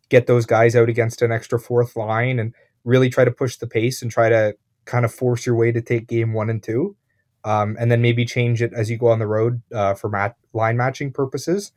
get 0.10 0.28
those 0.28 0.46
guys 0.46 0.76
out 0.76 0.90
against 0.90 1.22
an 1.22 1.32
extra 1.32 1.60
fourth 1.60 1.96
line 1.96 2.40
and 2.40 2.54
really 2.84 3.10
try 3.10 3.26
to 3.26 3.32
push 3.32 3.58
the 3.58 3.68
pace 3.68 4.02
and 4.02 4.12
try 4.12 4.30
to 4.30 4.56
kind 4.86 5.04
of 5.04 5.14
force 5.14 5.46
your 5.46 5.56
way 5.56 5.72
to 5.72 5.82
take 5.82 6.08
game 6.08 6.34
one 6.34 6.50
and 6.50 6.62
two. 6.62 6.96
Um, 7.44 7.76
and 7.80 7.92
then 7.92 8.02
maybe 8.02 8.26
change 8.26 8.62
it 8.62 8.74
as 8.74 8.90
you 8.90 8.98
go 8.98 9.08
on 9.08 9.20
the 9.20 9.28
road 9.28 9.62
uh, 9.74 9.94
for 9.94 10.10
mat- 10.10 10.36
line 10.54 10.78
matching 10.78 11.12
purposes. 11.12 11.72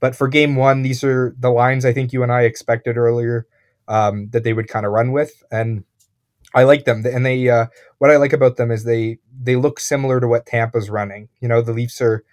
But 0.00 0.14
for 0.14 0.28
game 0.28 0.56
one, 0.56 0.82
these 0.82 1.02
are 1.02 1.34
the 1.38 1.50
lines 1.50 1.84
I 1.86 1.94
think 1.94 2.12
you 2.12 2.22
and 2.22 2.30
I 2.30 2.42
expected 2.42 2.98
earlier 2.98 3.46
um, 3.88 4.28
that 4.32 4.44
they 4.44 4.52
would 4.52 4.68
kind 4.68 4.84
of 4.84 4.92
run 4.92 5.12
with, 5.12 5.42
and 5.50 5.84
I 6.54 6.62
like 6.64 6.84
them. 6.84 7.04
And 7.04 7.26
they, 7.26 7.48
uh, 7.48 7.66
what 7.98 8.10
I 8.10 8.16
like 8.16 8.32
about 8.32 8.56
them 8.56 8.70
is 8.70 8.84
they 8.84 9.18
they 9.42 9.56
look 9.56 9.80
similar 9.80 10.20
to 10.20 10.28
what 10.28 10.46
Tampa's 10.46 10.88
running. 10.88 11.28
You 11.40 11.48
know, 11.48 11.60
the 11.60 11.72
Leafs 11.72 12.00
are 12.00 12.24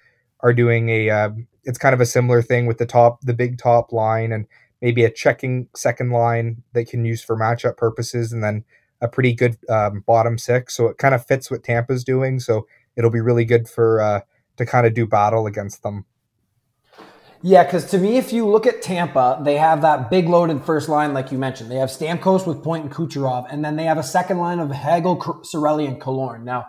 are 0.42 0.54
doing 0.54 0.90
a, 0.90 1.10
uh, 1.10 1.30
it's 1.64 1.78
kind 1.78 1.94
of 1.94 2.02
a 2.02 2.06
similar 2.06 2.42
thing 2.42 2.66
with 2.66 2.78
the 2.80 2.86
top, 2.86 3.22
the 3.22 3.34
big 3.34 3.58
top 3.58 3.92
line, 3.92 4.32
and 4.32 4.48
maybe 4.82 5.04
a 5.04 5.12
checking 5.12 5.68
second 5.76 6.10
line 6.12 6.64
that 6.74 6.88
can 6.88 7.06
use 7.06 7.24
for 7.24 7.38
matchup 7.38 7.78
purposes, 7.78 8.34
and 8.34 8.44
then 8.44 8.64
a 9.02 9.08
pretty 9.08 9.34
good 9.34 9.58
um, 9.70 10.04
bottom 10.08 10.38
six. 10.38 10.76
So 10.76 10.88
it 10.88 10.98
kind 10.98 11.16
of 11.16 11.26
fits 11.26 11.52
what 11.52 11.64
Tampa's 11.64 12.04
doing. 12.04 12.40
So 12.40 12.68
it'll 12.96 13.12
be 13.12 13.22
really 13.22 13.46
good 13.46 13.68
for 13.68 14.02
uh, 14.02 14.22
to 14.58 14.66
kind 14.66 14.86
of 14.86 14.94
do 14.94 15.08
battle 15.08 15.48
against 15.48 15.84
them. 15.84 16.06
Yeah, 17.44 17.64
because 17.64 17.86
to 17.92 17.98
me, 17.98 18.18
if 18.18 18.32
you 18.32 18.48
look 18.48 18.68
at 18.68 18.84
Tampa, 18.84 19.42
they 19.44 19.58
have 19.58 19.82
that 19.82 20.12
big 20.12 20.30
loaded 20.30 20.64
first 20.64 20.88
line, 20.88 21.14
like 21.14 21.32
you 21.32 21.40
mentioned. 21.40 21.72
They 21.72 21.78
have 21.78 21.90
Stamkos 21.90 22.46
with 22.46 22.64
Point 22.64 22.84
and 22.86 22.94
Kucherov, 22.94 23.48
and 23.50 23.66
then 23.66 23.76
they 23.76 23.86
have 23.86 23.98
a 23.98 24.04
second 24.04 24.38
line 24.38 24.60
of 24.60 24.70
Hagel, 24.70 25.18
Cirelli, 25.18 25.88
and 25.88 26.00
Killorn. 26.00 26.44
Now, 26.44 26.68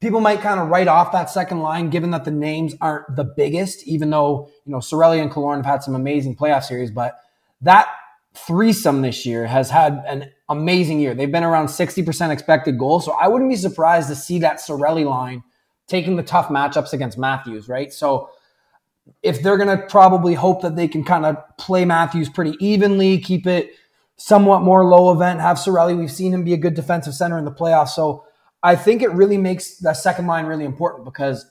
people 0.00 0.20
might 0.20 0.40
kind 0.40 0.60
of 0.60 0.68
write 0.68 0.86
off 0.86 1.10
that 1.10 1.28
second 1.28 1.58
line, 1.58 1.90
given 1.90 2.10
that 2.10 2.24
the 2.24 2.30
names 2.30 2.74
aren't 2.80 3.16
the 3.16 3.24
biggest, 3.24 3.86
even 3.88 4.10
though 4.10 4.48
you 4.64 4.70
know 4.70 4.78
Cirelli 4.78 5.20
and 5.20 5.30
Killorn 5.30 5.56
have 5.56 5.66
had 5.66 5.82
some 5.82 5.96
amazing 5.96 6.36
playoff 6.36 6.62
series. 6.62 6.92
But 6.92 7.16
that 7.60 7.88
threesome 8.34 9.02
this 9.02 9.26
year 9.26 9.46
has 9.46 9.70
had 9.70 10.04
an 10.06 10.30
amazing 10.48 11.00
year. 11.00 11.14
They've 11.14 11.30
been 11.30 11.44
around 11.44 11.66
60% 11.66 12.30
expected 12.30 12.78
goals. 12.78 13.04
So 13.04 13.12
I 13.12 13.28
wouldn't 13.28 13.50
be 13.50 13.56
surprised 13.56 14.08
to 14.08 14.14
see 14.14 14.38
that 14.38 14.56
Cirelli 14.56 15.04
line 15.04 15.42
taking 15.88 16.16
the 16.16 16.22
tough 16.22 16.48
matchups 16.48 16.92
against 16.92 17.18
Matthews, 17.18 17.68
right? 17.68 17.92
So 17.92 18.30
if 19.22 19.42
they're 19.42 19.56
going 19.56 19.76
to 19.76 19.86
probably 19.86 20.34
hope 20.34 20.62
that 20.62 20.76
they 20.76 20.88
can 20.88 21.04
kind 21.04 21.24
of 21.24 21.36
play 21.58 21.84
Matthews 21.84 22.28
pretty 22.28 22.56
evenly, 22.60 23.18
keep 23.18 23.46
it 23.46 23.70
somewhat 24.16 24.62
more 24.62 24.84
low 24.84 25.12
event, 25.12 25.40
have 25.40 25.56
Cirelli. 25.56 25.96
We've 25.98 26.10
seen 26.10 26.32
him 26.32 26.44
be 26.44 26.52
a 26.52 26.58
good 26.58 26.74
defensive 26.74 27.14
center 27.14 27.38
in 27.38 27.44
the 27.44 27.52
playoffs. 27.52 27.90
So 27.90 28.24
I 28.62 28.76
think 28.76 29.02
it 29.02 29.10
really 29.12 29.38
makes 29.38 29.78
that 29.78 29.96
second 29.96 30.26
line 30.26 30.46
really 30.46 30.64
important 30.64 31.04
because 31.04 31.46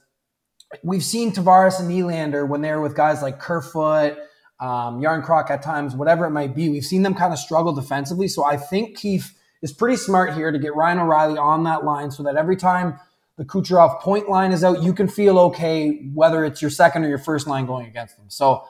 we've 0.83 1.03
seen 1.03 1.31
Tavares 1.31 1.79
and 1.79 1.89
Nylander 1.89 2.47
when 2.47 2.61
they're 2.61 2.81
with 2.81 2.95
guys 2.95 3.21
like 3.21 3.39
Kerfoot, 3.39 4.17
um, 4.59 5.01
Järnkrok 5.01 5.49
at 5.49 5.61
times, 5.61 5.95
whatever 5.95 6.25
it 6.25 6.31
might 6.31 6.55
be. 6.55 6.69
We've 6.69 6.85
seen 6.85 7.03
them 7.03 7.13
kind 7.13 7.33
of 7.33 7.39
struggle 7.39 7.73
defensively. 7.73 8.27
So 8.27 8.45
I 8.45 8.57
think 8.57 8.97
Keefe 8.97 9.33
is 9.61 9.73
pretty 9.73 9.97
smart 9.97 10.33
here 10.33 10.51
to 10.51 10.59
get 10.59 10.75
Ryan 10.75 10.99
O'Reilly 10.99 11.37
on 11.37 11.63
that 11.63 11.83
line 11.83 12.11
so 12.11 12.23
that 12.23 12.37
every 12.37 12.55
time 12.55 12.99
the 13.41 13.47
Kucherov 13.47 13.99
point 14.01 14.29
line 14.29 14.51
is 14.51 14.63
out, 14.63 14.83
you 14.83 14.93
can 14.93 15.07
feel 15.07 15.39
okay 15.39 16.07
whether 16.13 16.45
it's 16.45 16.61
your 16.61 16.69
second 16.69 17.03
or 17.03 17.09
your 17.09 17.17
first 17.17 17.47
line 17.47 17.65
going 17.65 17.87
against 17.87 18.15
them. 18.15 18.27
So 18.27 18.65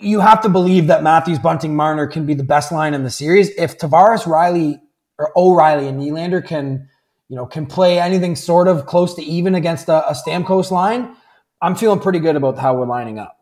you 0.00 0.18
have 0.18 0.42
to 0.42 0.48
believe 0.48 0.88
that 0.88 1.04
Matthews, 1.04 1.38
Bunting, 1.38 1.76
Marner 1.76 2.08
can 2.08 2.26
be 2.26 2.34
the 2.34 2.42
best 2.42 2.72
line 2.72 2.94
in 2.94 3.04
the 3.04 3.10
series. 3.10 3.50
If 3.50 3.78
Tavares, 3.78 4.26
Riley, 4.26 4.80
or 5.18 5.30
O'Reilly 5.36 5.86
and 5.86 6.00
Nylander 6.00 6.44
can, 6.44 6.88
you 7.28 7.36
know, 7.36 7.46
can 7.46 7.64
play 7.64 8.00
anything 8.00 8.34
sort 8.34 8.66
of 8.66 8.86
close 8.86 9.14
to 9.14 9.22
even 9.22 9.54
against 9.54 9.88
a, 9.88 10.08
a 10.08 10.14
Stamkos 10.14 10.72
line, 10.72 11.14
I'm 11.62 11.76
feeling 11.76 12.00
pretty 12.00 12.18
good 12.18 12.34
about 12.34 12.58
how 12.58 12.74
we're 12.74 12.86
lining 12.86 13.20
up. 13.20 13.38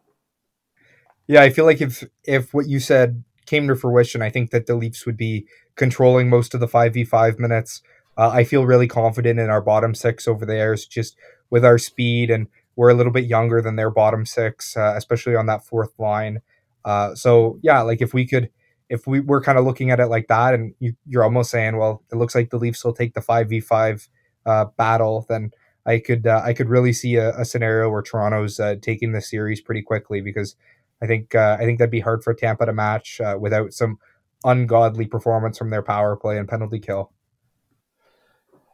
Yeah, 1.27 1.41
I 1.41 1.49
feel 1.49 1.65
like 1.65 1.81
if 1.81 2.05
if 2.25 2.53
what 2.53 2.69
you 2.69 2.81
said 2.81 3.25
came 3.47 3.67
to 3.69 3.77
fruition, 3.77 4.21
I 4.21 4.29
think 4.29 4.51
that 4.51 4.67
the 4.67 4.75
Leafs 4.75 5.07
would 5.07 5.17
be 5.17 5.47
controlling 5.75 6.29
most 6.29 6.53
of 6.53 6.61
the 6.61 6.69
five 6.69 6.93
v 6.93 7.05
five 7.05 7.39
minutes. 7.39 7.81
Uh, 8.19 8.31
I 8.31 8.45
feel 8.45 8.67
really 8.67 8.89
confident 8.89 9.39
in 9.39 9.49
our 9.49 9.63
bottom 9.63 9.95
six 9.95 10.27
over 10.27 10.45
there. 10.45 10.73
It's 10.75 10.85
just 10.85 11.17
with 11.51 11.65
our 11.65 11.79
speed 11.79 12.31
and 12.31 12.49
we're 12.79 12.91
a 12.91 12.95
little 12.95 13.13
bit 13.13 13.25
younger 13.25 13.63
than 13.63 13.77
their 13.77 13.91
bottom 13.91 14.27
six, 14.27 14.77
uh, 14.77 14.95
especially 14.97 15.35
on 15.35 15.47
that 15.47 15.65
fourth 15.65 15.99
line. 15.99 16.41
Uh, 16.85 17.15
so 17.15 17.59
yeah, 17.63 17.81
like 17.83 18.01
if 18.01 18.15
we 18.15 18.27
could, 18.27 18.51
if 18.89 19.07
we 19.07 19.19
were 19.19 19.41
kind 19.41 19.59
of 19.59 19.65
looking 19.65 19.91
at 19.91 20.01
it 20.01 20.07
like 20.07 20.29
that, 20.29 20.55
and 20.55 20.75
you, 20.79 20.95
are 21.17 21.25
almost 21.25 21.51
saying, 21.51 21.77
well, 21.77 22.03
it 22.13 22.17
looks 22.17 22.35
like 22.37 22.51
the 22.51 22.57
Leafs 22.57 22.85
will 22.85 22.93
take 22.93 23.15
the 23.15 23.21
five 23.21 23.49
v 23.49 23.61
five 23.61 24.09
uh, 24.47 24.67
battle, 24.77 25.27
then 25.29 25.51
I 25.87 25.99
could 25.99 26.27
uh, 26.27 26.41
I 26.45 26.55
could 26.55 26.69
really 26.69 26.93
see 26.93 27.17
a, 27.17 27.37
a 27.37 27.45
scenario 27.45 27.91
where 27.91 28.01
Toronto's 28.01 28.61
uh, 28.61 28.77
taking 28.81 29.11
the 29.13 29.21
series 29.21 29.61
pretty 29.61 29.83
quickly 29.83 30.21
because 30.21 30.55
I 31.03 31.07
think 31.07 31.35
I 31.35 31.59
think 31.59 31.79
that'd 31.79 31.91
be 31.91 32.01
hard 32.01 32.23
for 32.23 32.33
Tampa 32.33 32.65
to 32.67 32.73
match 32.73 33.21
without 33.39 33.73
some 33.73 33.99
ungodly 34.45 35.07
performance 35.07 35.59
from 35.59 35.71
their 35.71 35.83
power 35.83 36.17
play 36.17 36.39
and 36.39 36.49
penalty 36.49 36.79
kill. 36.79 37.13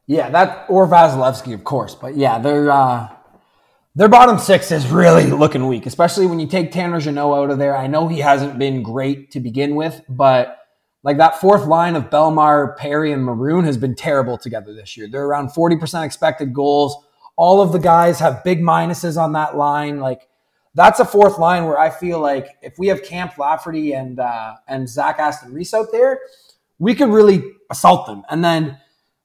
Yeah, 0.07 0.29
that 0.31 0.67
or 0.69 0.87
Vasilevskiy, 0.87 1.55
of 1.55 1.65
course, 1.65 1.95
but 1.95 2.17
yeah, 2.17 2.39
they're 2.39 2.71
uh, 2.71 3.09
their 3.95 4.09
bottom 4.09 4.39
six 4.39 4.71
is 4.71 4.89
really 4.89 5.25
looking 5.31 5.67
weak, 5.67 5.87
especially 5.87 6.27
when 6.27 6.41
you 6.41 6.47
take 6.47 6.73
Tanner 6.73 7.01
Jeannot 7.01 7.33
out 7.33 7.51
of 7.51 7.59
there. 7.59 7.77
I 7.77 7.87
know 7.87 8.09
he 8.09 8.19
hasn't 8.19 8.59
been 8.59 8.83
great 8.83 9.31
to 9.31 9.41
begin 9.41 9.77
with, 9.77 10.03
but 10.09 10.59
like 11.05 11.19
that 11.19 11.41
fourth 11.41 11.67
line 11.67 11.97
of 11.97 12.11
Bellemare, 12.11 12.77
Perry, 12.77 13.13
and 13.13 13.23
Maroon 13.23 13.65
has 13.65 13.77
been 13.77 13.95
terrible 13.95 14.37
together 14.37 14.75
this 14.75 14.97
year. 14.97 15.07
They're 15.09 15.25
around 15.25 15.51
40% 15.51 16.05
expected 16.05 16.53
goals. 16.53 16.97
All 17.37 17.61
of 17.61 17.73
the 17.73 17.79
guys 17.79 18.19
have 18.21 18.43
big 18.43 18.61
minuses 18.61 19.17
on 19.17 19.33
that 19.33 19.57
line. 19.57 20.01
Like 20.01 20.29
that's 20.75 21.01
a 21.01 21.05
fourth 21.05 21.39
line 21.39 21.65
where 21.65 21.79
I 21.79 21.91
feel 21.91 22.21
like 22.21 22.49
if 22.63 22.79
we 22.79 22.89
have 22.89 23.03
Kampf 23.03 23.39
Lafferty 23.39 23.93
and 23.93 24.19
uh, 24.19 24.55
and 24.67 24.89
Zach 24.89 25.19
Aston 25.19 25.53
Reese 25.53 25.73
out 25.73 25.93
there, 25.93 26.19
we 26.79 26.95
could 26.95 27.11
really 27.11 27.45
assault 27.71 28.07
them. 28.07 28.23
And 28.29 28.45
then 28.45 28.79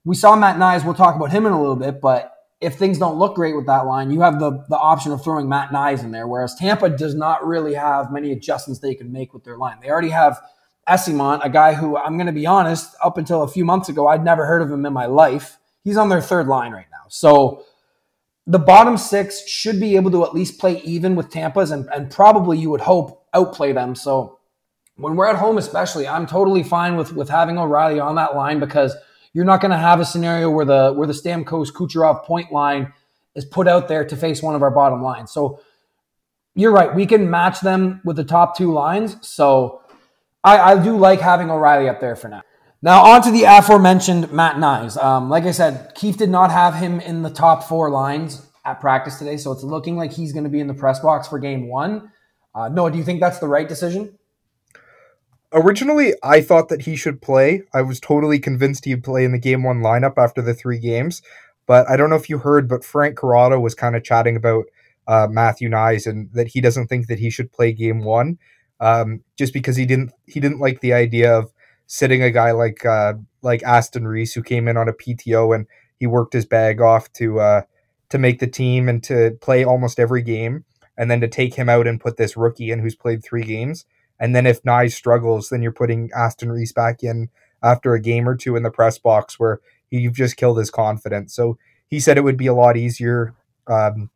we 0.06 0.16
saw 0.16 0.36
Matt 0.36 0.58
Knies. 0.58 0.86
We'll 0.86 0.94
talk 0.94 1.16
about 1.16 1.32
him 1.32 1.46
in 1.46 1.52
a 1.52 1.60
little 1.60 1.76
bit, 1.76 2.02
but 2.02 2.34
if 2.62 2.76
things 2.76 2.98
don't 2.98 3.18
look 3.18 3.36
great 3.36 3.56
with 3.56 3.68
that 3.68 3.86
line, 3.86 4.12
you 4.12 4.22
have 4.22 4.40
the 4.40 4.66
the 4.70 4.78
option 4.78 5.12
of 5.12 5.24
throwing 5.24 5.48
Matt 5.48 5.70
Knies 5.70 6.04
in 6.04 6.12
there. 6.12 6.28
Whereas 6.28 6.56
Tampa 6.56 6.90
does 6.90 7.16
not 7.16 7.46
really 7.46 7.74
have 7.74 8.12
many 8.12 8.32
adjustments 8.32 8.80
they 8.80 8.96
can 8.96 9.12
make 9.12 9.34
with 9.34 9.44
their 9.44 9.58
line. 9.58 9.78
They 9.82 9.90
already 9.90 10.10
have 10.10 10.40
Eyssimont, 10.88 11.44
a 11.44 11.50
guy 11.50 11.74
who 11.74 11.98
I'm 11.98 12.16
going 12.16 12.28
to 12.28 12.34
be 12.34 12.46
honest, 12.46 12.96
up 13.04 13.18
until 13.18 13.44
a 13.44 13.48
few 13.48 13.64
months 13.64 13.90
ago, 13.90 14.08
I'd 14.08 14.24
never 14.24 14.46
heard 14.46 14.62
of 14.62 14.72
him 14.72 14.86
in 14.86 14.94
my 14.94 15.06
life. 15.06 15.58
He's 15.84 15.98
on 15.98 16.10
their 16.10 16.22
third 16.22 16.48
line 16.48 16.72
right 16.72 16.88
now. 16.92 17.06
So 17.08 17.64
the 18.46 18.60
bottom 18.60 18.98
six 18.98 19.48
should 19.48 19.80
be 19.80 19.96
able 19.96 20.12
to 20.12 20.26
at 20.26 20.34
least 20.34 20.60
play 20.60 20.82
even 20.82 21.16
with 21.16 21.30
Tampa's 21.30 21.72
and, 21.72 21.88
and 21.94 22.12
probably 22.12 22.58
you 22.58 22.70
would 22.72 22.82
hope 22.82 23.26
outplay 23.34 23.72
them. 23.72 23.96
So 23.96 24.40
when 24.96 25.16
we're 25.16 25.28
at 25.28 25.36
home, 25.36 25.58
especially, 25.58 26.08
I'm 26.08 26.26
totally 26.26 26.64
fine 26.64 26.98
with 26.98 27.14
with 27.14 27.30
having 27.30 27.58
O'Reilly 27.58 28.00
on 28.00 28.16
that 28.16 28.36
line 28.36 28.60
because– 28.60 28.96
you're 29.40 29.46
not 29.46 29.62
going 29.62 29.72
to 29.72 29.78
have 29.78 30.02
a 30.02 30.06
scenario 30.06 30.50
where 30.50 30.66
the 30.66 30.92
where 30.92 31.08
the 31.08 31.14
Stamkos 31.14 31.72
Kucherov 31.72 32.26
point 32.26 32.52
line 32.52 32.92
is 33.36 33.46
put 33.46 33.70
out 33.70 33.88
there 33.88 34.04
to 34.04 34.18
face 34.18 34.44
one 34.44 34.54
of 34.54 34.62
our 34.62 34.70
bottom 34.70 35.02
lines. 35.02 35.32
So 35.32 35.62
you're 36.56 36.74
right. 36.74 36.94
We 36.94 37.06
can 37.06 37.30
match 37.30 37.62
them 37.62 38.02
with 38.04 38.18
the 38.18 38.26
top 38.26 38.58
two 38.58 38.74
lines. 38.74 39.16
So 39.26 39.82
I, 40.44 40.74
I 40.74 40.84
do 40.84 40.98
like 40.98 41.22
having 41.22 41.50
O'Reilly 41.50 41.88
up 41.88 42.02
there 42.02 42.18
for 42.18 42.28
now. 42.28 42.42
Now 42.82 43.06
on 43.06 43.22
to 43.22 43.32
the 43.32 43.46
aforementioned 43.46 44.30
Matt 44.34 44.58
Knies. 44.58 45.02
Um, 45.02 45.30
like 45.30 45.46
I 45.46 45.52
said, 45.52 45.96
Keefe 45.96 46.18
did 46.18 46.30
not 46.30 46.52
have 46.52 46.76
him 46.76 47.00
in 47.00 47.22
the 47.22 47.30
top 47.30 47.64
four 47.64 47.90
lines 47.90 48.46
at 48.66 48.82
practice 48.82 49.20
today, 49.20 49.38
so 49.38 49.54
it's 49.54 49.64
looking 49.64 49.96
like 49.96 50.12
he's 50.12 50.34
going 50.34 50.44
to 50.44 50.50
be 50.50 50.60
in 50.60 50.68
the 50.68 50.74
press 50.74 51.00
box 51.00 51.30
for 51.30 51.40
game 51.40 51.70
one. 51.70 52.12
Uh, 52.54 52.68
no, 52.68 52.90
do 52.90 52.98
you 52.98 53.06
think 53.06 53.22
that's 53.22 53.40
the 53.40 53.48
right 53.48 53.70
decision? 53.70 54.19
Originally 55.54 56.14
I 56.24 56.42
thought 56.42 56.70
that 56.70 56.84
he 56.84 56.96
should 56.96 57.22
play. 57.22 57.64
I 57.74 57.82
was 57.82 58.00
totally 58.00 58.40
convinced 58.40 58.86
he'd 58.86 59.04
play 59.04 59.24
in 59.24 59.32
the 59.32 59.40
game 59.40 59.64
one 59.64 59.82
lineup 59.82 60.18
after 60.18 60.42
the 60.42 60.54
three 60.54 60.80
games. 60.80 61.22
But 61.66 61.90
I 61.90 61.98
don't 61.98 62.10
know 62.10 62.16
if 62.16 62.30
you 62.30 62.40
heard, 62.40 62.68
but 62.68 62.84
Frank 62.84 63.16
Corrado 63.16 63.60
was 63.60 63.76
kind 63.76 63.96
of 63.96 64.04
chatting 64.04 64.36
about 64.36 64.66
uh, 65.08 65.28
Matthew 65.30 65.70
Knies 65.70 66.08
and 66.08 66.32
that 66.34 66.48
he 66.48 66.62
doesn't 66.62 66.88
think 66.88 67.08
that 67.08 67.20
he 67.20 67.30
should 67.30 67.52
play 67.52 67.74
game 67.74 68.04
one, 68.04 68.40
um, 68.80 69.24
just 69.38 69.54
because 69.54 69.76
he 69.76 69.86
didn't 69.86 70.12
he 70.26 70.40
didn't 70.40 70.60
like 70.60 70.82
the 70.82 70.94
idea 70.94 71.32
of 71.32 71.52
sitting 71.86 72.24
a 72.24 72.32
guy 72.32 72.52
like 72.52 72.86
uh, 72.86 73.14
like 73.42 73.64
Aston 73.64 74.08
Reese 74.08 74.34
who 74.34 74.44
came 74.44 74.68
in 74.68 74.78
on 74.78 74.90
a 74.90 74.94
PTO 74.94 75.56
and 75.56 75.68
he 76.00 76.08
worked 76.08 76.34
his 76.34 76.46
bag 76.46 76.82
off 76.82 77.12
to 77.14 77.40
uh, 77.40 77.62
to 78.10 78.18
make 78.18 78.40
the 78.40 78.48
team 78.48 78.90
and 78.90 79.04
to 79.04 79.38
play 79.42 79.64
almost 79.64 80.00
every 80.00 80.24
game, 80.24 80.66
and 80.98 81.10
then 81.10 81.22
to 81.22 81.28
take 81.28 81.54
him 81.54 81.70
out 81.70 81.86
and 81.88 82.02
put 82.02 82.18
this 82.18 82.36
rookie 82.36 82.72
in 82.72 82.80
who's 82.80 82.96
played 82.96 83.24
three 83.24 83.44
games 83.44 83.86
and 84.20 84.36
then 84.36 84.46
if 84.46 84.64
Knies 84.64 84.94
struggles, 84.94 85.50
then 85.50 85.62
you're 85.62 85.72
putting 85.72 86.10
Aston 86.16 86.52
Reese 86.52 86.74
back 86.74 87.04
in 87.04 87.30
after 87.64 87.94
a 87.94 88.02
game 88.02 88.28
or 88.28 88.36
two 88.36 88.56
in 88.56 88.64
the 88.64 88.72
press 88.72 88.98
box 88.98 89.40
where 89.40 89.60
you've 89.90 90.14
just 90.14 90.38
killed 90.38 90.58
his 90.58 90.72
confidence. 90.72 91.34
So 91.34 91.58
he 91.88 92.00
said 92.00 92.18
it 92.18 92.24
would 92.24 92.38
be 92.38 92.48
a 92.48 92.54
lot 92.54 92.78
easier 92.78 93.34
um, 93.68 94.10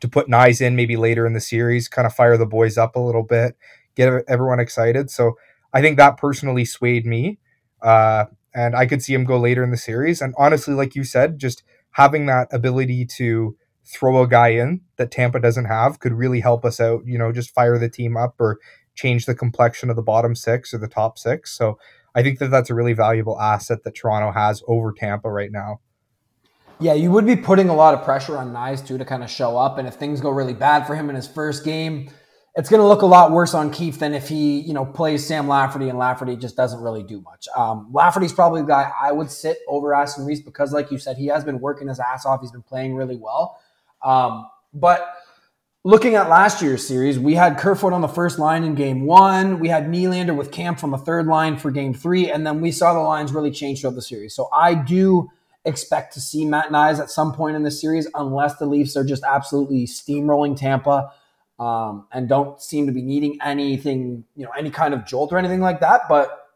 to 0.00 0.08
put 0.08 0.28
Knies 0.28 0.60
in 0.60 0.76
maybe 0.76 0.96
later 0.96 1.26
in 1.26 1.32
the 1.32 1.40
series, 1.40 1.88
kind 1.88 2.06
of 2.06 2.14
fire 2.14 2.36
the 2.36 2.46
boys 2.46 2.76
up 2.76 2.96
a 2.96 3.00
little 3.00 3.22
bit, 3.22 3.56
get 3.94 4.24
everyone 4.28 4.60
excited. 4.60 5.10
So 5.10 5.36
I 5.72 5.80
think 5.80 5.96
that 5.96 6.16
personally 6.16 6.64
swayed 6.64 7.06
me. 7.06 7.38
Uh, 7.80 8.26
and 8.54 8.76
I 8.76 8.86
could 8.86 9.02
see 9.02 9.14
him 9.14 9.24
go 9.24 9.38
later 9.38 9.64
in 9.64 9.70
the 9.70 9.76
series. 9.76 10.20
And 10.20 10.34
honestly, 10.36 10.74
like 10.74 10.94
you 10.94 11.04
said, 11.04 11.38
just 11.38 11.62
having 11.92 12.26
that 12.26 12.48
ability 12.52 13.06
to 13.06 13.56
throw 13.84 14.22
a 14.22 14.28
guy 14.28 14.48
in 14.48 14.80
that 14.96 15.10
Tampa 15.10 15.40
doesn't 15.40 15.64
have 15.64 15.98
could 16.00 16.12
really 16.12 16.40
help 16.40 16.64
us 16.64 16.80
out, 16.80 17.02
you 17.06 17.18
know, 17.18 17.32
just 17.32 17.54
fire 17.54 17.78
the 17.78 17.88
team 17.88 18.16
up 18.16 18.36
or 18.38 18.58
change 18.94 19.26
the 19.26 19.34
complexion 19.34 19.90
of 19.90 19.96
the 19.96 20.02
bottom 20.02 20.34
six 20.34 20.72
or 20.74 20.78
the 20.78 20.88
top 20.88 21.18
six. 21.18 21.56
So 21.56 21.78
I 22.14 22.22
think 22.22 22.38
that 22.38 22.50
that's 22.50 22.70
a 22.70 22.74
really 22.74 22.92
valuable 22.92 23.40
asset 23.40 23.84
that 23.84 23.94
Toronto 23.94 24.32
has 24.32 24.62
over 24.66 24.92
Tampa 24.92 25.30
right 25.30 25.50
now. 25.50 25.80
Yeah, 26.78 26.94
you 26.94 27.12
would 27.12 27.26
be 27.26 27.36
putting 27.36 27.68
a 27.68 27.74
lot 27.74 27.94
of 27.94 28.02
pressure 28.02 28.36
on 28.36 28.52
Knies 28.52 28.84
too 28.84 28.98
to 28.98 29.04
kind 29.04 29.22
of 29.22 29.30
show 29.30 29.56
up. 29.56 29.78
And 29.78 29.86
if 29.86 29.94
things 29.94 30.20
go 30.20 30.30
really 30.30 30.54
bad 30.54 30.86
for 30.86 30.96
him 30.96 31.08
in 31.08 31.16
his 31.16 31.28
first 31.28 31.64
game, 31.64 32.10
it's 32.54 32.68
going 32.68 32.80
to 32.80 32.86
look 32.86 33.00
a 33.00 33.06
lot 33.06 33.30
worse 33.30 33.54
on 33.54 33.70
Keefe 33.70 33.98
than 33.98 34.12
if 34.12 34.28
he, 34.28 34.60
you 34.60 34.74
know, 34.74 34.84
plays 34.84 35.26
Sam 35.26 35.48
Lafferty 35.48 35.88
and 35.88 35.98
Lafferty 35.98 36.36
just 36.36 36.54
doesn't 36.54 36.80
really 36.80 37.02
do 37.02 37.20
much. 37.22 37.48
Um, 37.56 37.88
Lafferty's 37.92 38.32
probably 38.32 38.60
the 38.60 38.68
guy 38.68 38.90
I 39.00 39.10
would 39.12 39.30
sit 39.30 39.58
over 39.68 39.94
Aston 39.94 40.26
Reese 40.26 40.40
because, 40.40 40.72
like 40.72 40.90
you 40.90 40.98
said, 40.98 41.16
he 41.16 41.28
has 41.28 41.44
been 41.44 41.60
working 41.60 41.88
his 41.88 41.98
ass 41.98 42.26
off. 42.26 42.40
He's 42.42 42.50
been 42.50 42.62
playing 42.62 42.94
really 42.94 43.16
well. 43.16 43.58
Um, 44.02 44.48
but 44.74 45.14
looking 45.84 46.14
at 46.14 46.28
last 46.28 46.62
year's 46.62 46.86
series, 46.86 47.18
we 47.18 47.34
had 47.34 47.58
Kerfoot 47.58 47.92
on 47.92 48.00
the 48.00 48.08
first 48.08 48.38
line 48.38 48.64
in 48.64 48.74
game 48.74 49.04
one. 49.04 49.58
We 49.58 49.68
had 49.68 49.86
Nylander 49.86 50.36
with 50.36 50.52
Kampf 50.52 50.84
on 50.84 50.90
the 50.90 50.98
third 50.98 51.26
line 51.26 51.56
for 51.56 51.70
game 51.70 51.92
three. 51.92 52.30
And 52.30 52.46
then 52.46 52.60
we 52.60 52.70
saw 52.70 52.92
the 52.92 53.00
lines 53.00 53.32
really 53.32 53.50
change 53.50 53.80
throughout 53.80 53.96
the 53.96 54.02
series. 54.02 54.34
So 54.34 54.48
I 54.52 54.74
do 54.74 55.30
expect 55.64 56.14
to 56.14 56.20
see 56.20 56.44
Matt 56.44 56.70
Knies 56.70 57.00
at 57.00 57.10
some 57.10 57.32
point 57.32 57.56
in 57.56 57.62
the 57.62 57.70
series, 57.70 58.08
unless 58.14 58.56
the 58.56 58.66
Leafs 58.66 58.96
are 58.96 59.04
just 59.04 59.24
absolutely 59.24 59.86
steamrolling 59.86 60.56
Tampa 60.56 61.12
um, 61.58 62.06
and 62.12 62.28
don't 62.28 62.60
seem 62.60 62.86
to 62.86 62.92
be 62.92 63.02
needing 63.02 63.38
anything, 63.42 64.24
you 64.36 64.44
know, 64.44 64.50
any 64.58 64.70
kind 64.70 64.94
of 64.94 65.04
jolt 65.04 65.32
or 65.32 65.38
anything 65.38 65.60
like 65.60 65.80
that. 65.80 66.02
But 66.08 66.48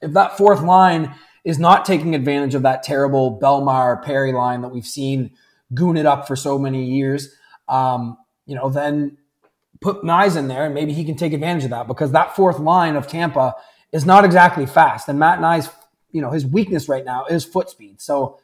if 0.00 0.12
that 0.12 0.36
fourth 0.36 0.62
line 0.62 1.14
is 1.44 1.58
not 1.58 1.84
taking 1.84 2.14
advantage 2.14 2.54
of 2.54 2.62
that 2.62 2.82
terrible 2.84 3.40
Bellemare 3.40 4.02
Perry 4.02 4.32
line 4.32 4.62
that 4.62 4.68
we've 4.68 4.86
seen 4.86 5.32
goon 5.74 5.96
it 5.96 6.06
up 6.06 6.28
for 6.28 6.36
so 6.36 6.58
many 6.58 6.84
years, 6.84 7.34
um, 7.68 8.16
you 8.52 8.58
know, 8.58 8.68
then 8.68 9.16
put 9.80 10.02
Knies 10.02 10.36
in 10.36 10.46
there 10.46 10.66
and 10.66 10.74
maybe 10.74 10.92
he 10.92 11.06
can 11.06 11.16
take 11.16 11.32
advantage 11.32 11.64
of 11.64 11.70
that 11.70 11.86
because 11.86 12.12
that 12.12 12.36
fourth 12.36 12.58
line 12.58 12.96
of 12.96 13.06
Tampa 13.06 13.54
is 13.92 14.04
not 14.04 14.26
exactly 14.26 14.66
fast. 14.66 15.08
And 15.08 15.18
Matt 15.18 15.38
Knies, 15.38 15.72
you 16.10 16.20
know, 16.20 16.30
his 16.30 16.44
weakness 16.44 16.86
right 16.86 17.02
now 17.02 17.24
is 17.24 17.46
foot 17.46 17.70
speed. 17.70 18.02
So 18.02 18.38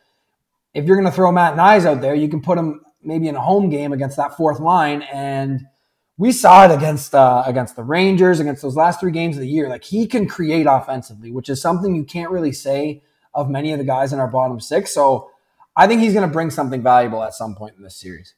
if 0.72 0.86
you're 0.86 0.96
going 0.96 1.10
to 1.10 1.14
throw 1.14 1.30
Matt 1.30 1.56
Knies 1.56 1.84
out 1.84 2.00
there, 2.00 2.14
you 2.14 2.26
can 2.30 2.40
put 2.40 2.56
him 2.56 2.80
maybe 3.02 3.28
in 3.28 3.36
a 3.36 3.40
home 3.42 3.68
game 3.68 3.92
against 3.92 4.16
that 4.16 4.34
fourth 4.34 4.60
line 4.60 5.02
and 5.02 5.66
we 6.16 6.32
saw 6.32 6.64
it 6.64 6.74
against 6.74 7.14
uh, 7.14 7.42
against 7.46 7.76
the 7.76 7.84
Rangers, 7.84 8.40
against 8.40 8.62
those 8.62 8.76
last 8.76 8.98
three 8.98 9.12
games 9.12 9.36
of 9.36 9.42
the 9.42 9.48
year. 9.48 9.68
Like 9.68 9.84
he 9.84 10.06
can 10.06 10.26
create 10.26 10.66
offensively, 10.66 11.30
which 11.30 11.50
is 11.50 11.60
something 11.60 11.94
you 11.94 12.04
can't 12.04 12.30
really 12.30 12.52
say 12.52 13.02
of 13.34 13.50
many 13.50 13.72
of 13.72 13.78
the 13.78 13.84
guys 13.84 14.14
in 14.14 14.20
our 14.20 14.26
bottom 14.26 14.58
six. 14.58 14.94
So 14.94 15.30
I 15.76 15.86
think 15.86 16.00
he's 16.00 16.14
going 16.14 16.26
to 16.26 16.32
bring 16.32 16.48
something 16.48 16.82
valuable 16.82 17.22
at 17.22 17.34
some 17.34 17.54
point 17.54 17.76
in 17.76 17.82
this 17.82 17.94
series. 17.94 18.32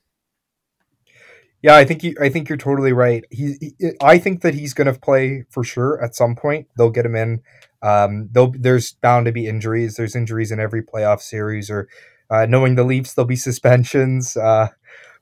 Yeah, 1.63 1.77
I 1.77 1.85
think 1.85 2.03
you, 2.03 2.15
I 2.21 2.31
think 2.31 2.49
you're 2.49 2.59
totally 2.59 2.93
right. 2.93 3.25
He, 3.31 3.57
he 3.61 3.91
I 4.01 4.19
think 4.19 4.41
that 4.43 4.55
he's 4.55 4.73
going 4.73 4.93
to 4.93 4.99
play 4.99 5.45
for 5.51 5.63
sure 5.63 6.03
at 6.03 6.15
some 6.15 6.35
point. 6.35 6.69
They'll 6.77 6.91
get 6.91 7.05
him 7.05 7.15
in. 7.15 7.43
Um, 7.83 8.31
there's 8.33 8.93
bound 8.95 9.27
to 9.27 9.33
be 9.33 9.47
injuries. 9.47 9.97
There's 9.97 10.17
injuries 10.17 10.51
in 10.51 10.61
every 10.61 10.83
playoff 10.83 11.21
series, 11.21 11.71
or 11.71 11.89
uh, 12.31 12.47
knowing 12.47 12.77
the 12.77 12.85
Leafs, 12.85 13.15
there'll 13.15 13.27
be 13.27 13.37
suspensions 13.37 14.37
uh, 14.37 14.69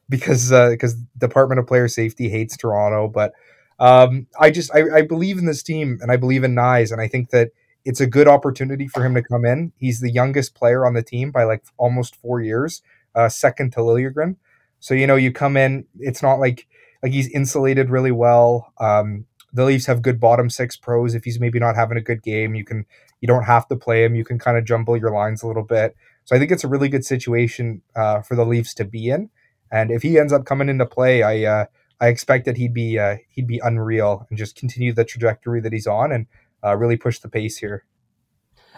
because 0.08 0.50
because 0.50 0.94
uh, 0.94 0.98
Department 1.18 1.58
of 1.58 1.66
Player 1.66 1.88
Safety 1.88 2.28
hates 2.28 2.56
Toronto. 2.56 3.08
But 3.08 3.32
um, 3.80 4.26
I 4.38 4.50
just 4.50 4.74
I, 4.74 4.98
I, 4.98 5.02
believe 5.02 5.38
in 5.38 5.46
this 5.46 5.62
team 5.62 5.98
and 6.02 6.10
I 6.10 6.16
believe 6.16 6.42
in 6.42 6.54
Knies, 6.54 6.90
and 6.90 7.00
I 7.00 7.06
think 7.06 7.30
that 7.30 7.50
it's 7.84 8.00
a 8.00 8.06
good 8.06 8.26
opportunity 8.26 8.88
for 8.88 9.04
him 9.04 9.14
to 9.14 9.22
come 9.22 9.44
in. 9.44 9.72
He's 9.76 10.00
the 10.00 10.10
youngest 10.10 10.54
player 10.54 10.84
on 10.84 10.94
the 10.94 11.02
team 11.02 11.30
by 11.30 11.44
like 11.44 11.62
almost 11.76 12.16
four 12.16 12.40
years, 12.40 12.82
uh, 13.14 13.28
second 13.28 13.72
to 13.74 13.80
Liljegren. 13.80 14.36
So 14.80 14.94
you 14.94 15.06
know, 15.06 15.16
you 15.16 15.32
come 15.32 15.56
in. 15.56 15.86
It's 15.98 16.22
not 16.22 16.40
like 16.40 16.66
like 17.02 17.12
he's 17.12 17.28
insulated 17.28 17.90
really 17.90 18.12
well. 18.12 18.72
Um, 18.80 19.26
the 19.52 19.64
Leafs 19.64 19.86
have 19.86 20.02
good 20.02 20.20
bottom 20.20 20.50
six 20.50 20.76
pros. 20.76 21.14
If 21.14 21.24
he's 21.24 21.40
maybe 21.40 21.58
not 21.58 21.76
having 21.76 21.96
a 21.96 22.02
good 22.02 22.22
game, 22.22 22.54
you 22.54 22.64
can 22.64 22.86
you 23.20 23.26
don't 23.28 23.44
have 23.44 23.66
to 23.68 23.76
play 23.76 24.04
him. 24.04 24.14
You 24.14 24.24
can 24.24 24.38
kind 24.38 24.56
of 24.56 24.64
jumble 24.64 24.96
your 24.96 25.10
lines 25.10 25.42
a 25.42 25.46
little 25.46 25.64
bit. 25.64 25.96
So 26.24 26.36
I 26.36 26.38
think 26.38 26.50
it's 26.50 26.64
a 26.64 26.68
really 26.68 26.88
good 26.88 27.04
situation 27.04 27.82
uh, 27.96 28.20
for 28.20 28.36
the 28.36 28.44
Leafs 28.44 28.74
to 28.74 28.84
be 28.84 29.08
in. 29.08 29.30
And 29.72 29.90
if 29.90 30.02
he 30.02 30.18
ends 30.18 30.32
up 30.32 30.44
coming 30.44 30.68
into 30.68 30.86
play, 30.86 31.22
I 31.22 31.44
uh, 31.44 31.64
I 32.00 32.08
expect 32.08 32.44
that 32.46 32.56
he'd 32.56 32.74
be 32.74 32.98
uh, 32.98 33.16
he'd 33.30 33.46
be 33.46 33.60
unreal 33.62 34.26
and 34.28 34.38
just 34.38 34.56
continue 34.56 34.92
the 34.92 35.04
trajectory 35.04 35.60
that 35.60 35.72
he's 35.72 35.86
on 35.86 36.12
and 36.12 36.26
uh, 36.64 36.76
really 36.76 36.96
push 36.96 37.18
the 37.18 37.28
pace 37.28 37.58
here. 37.58 37.84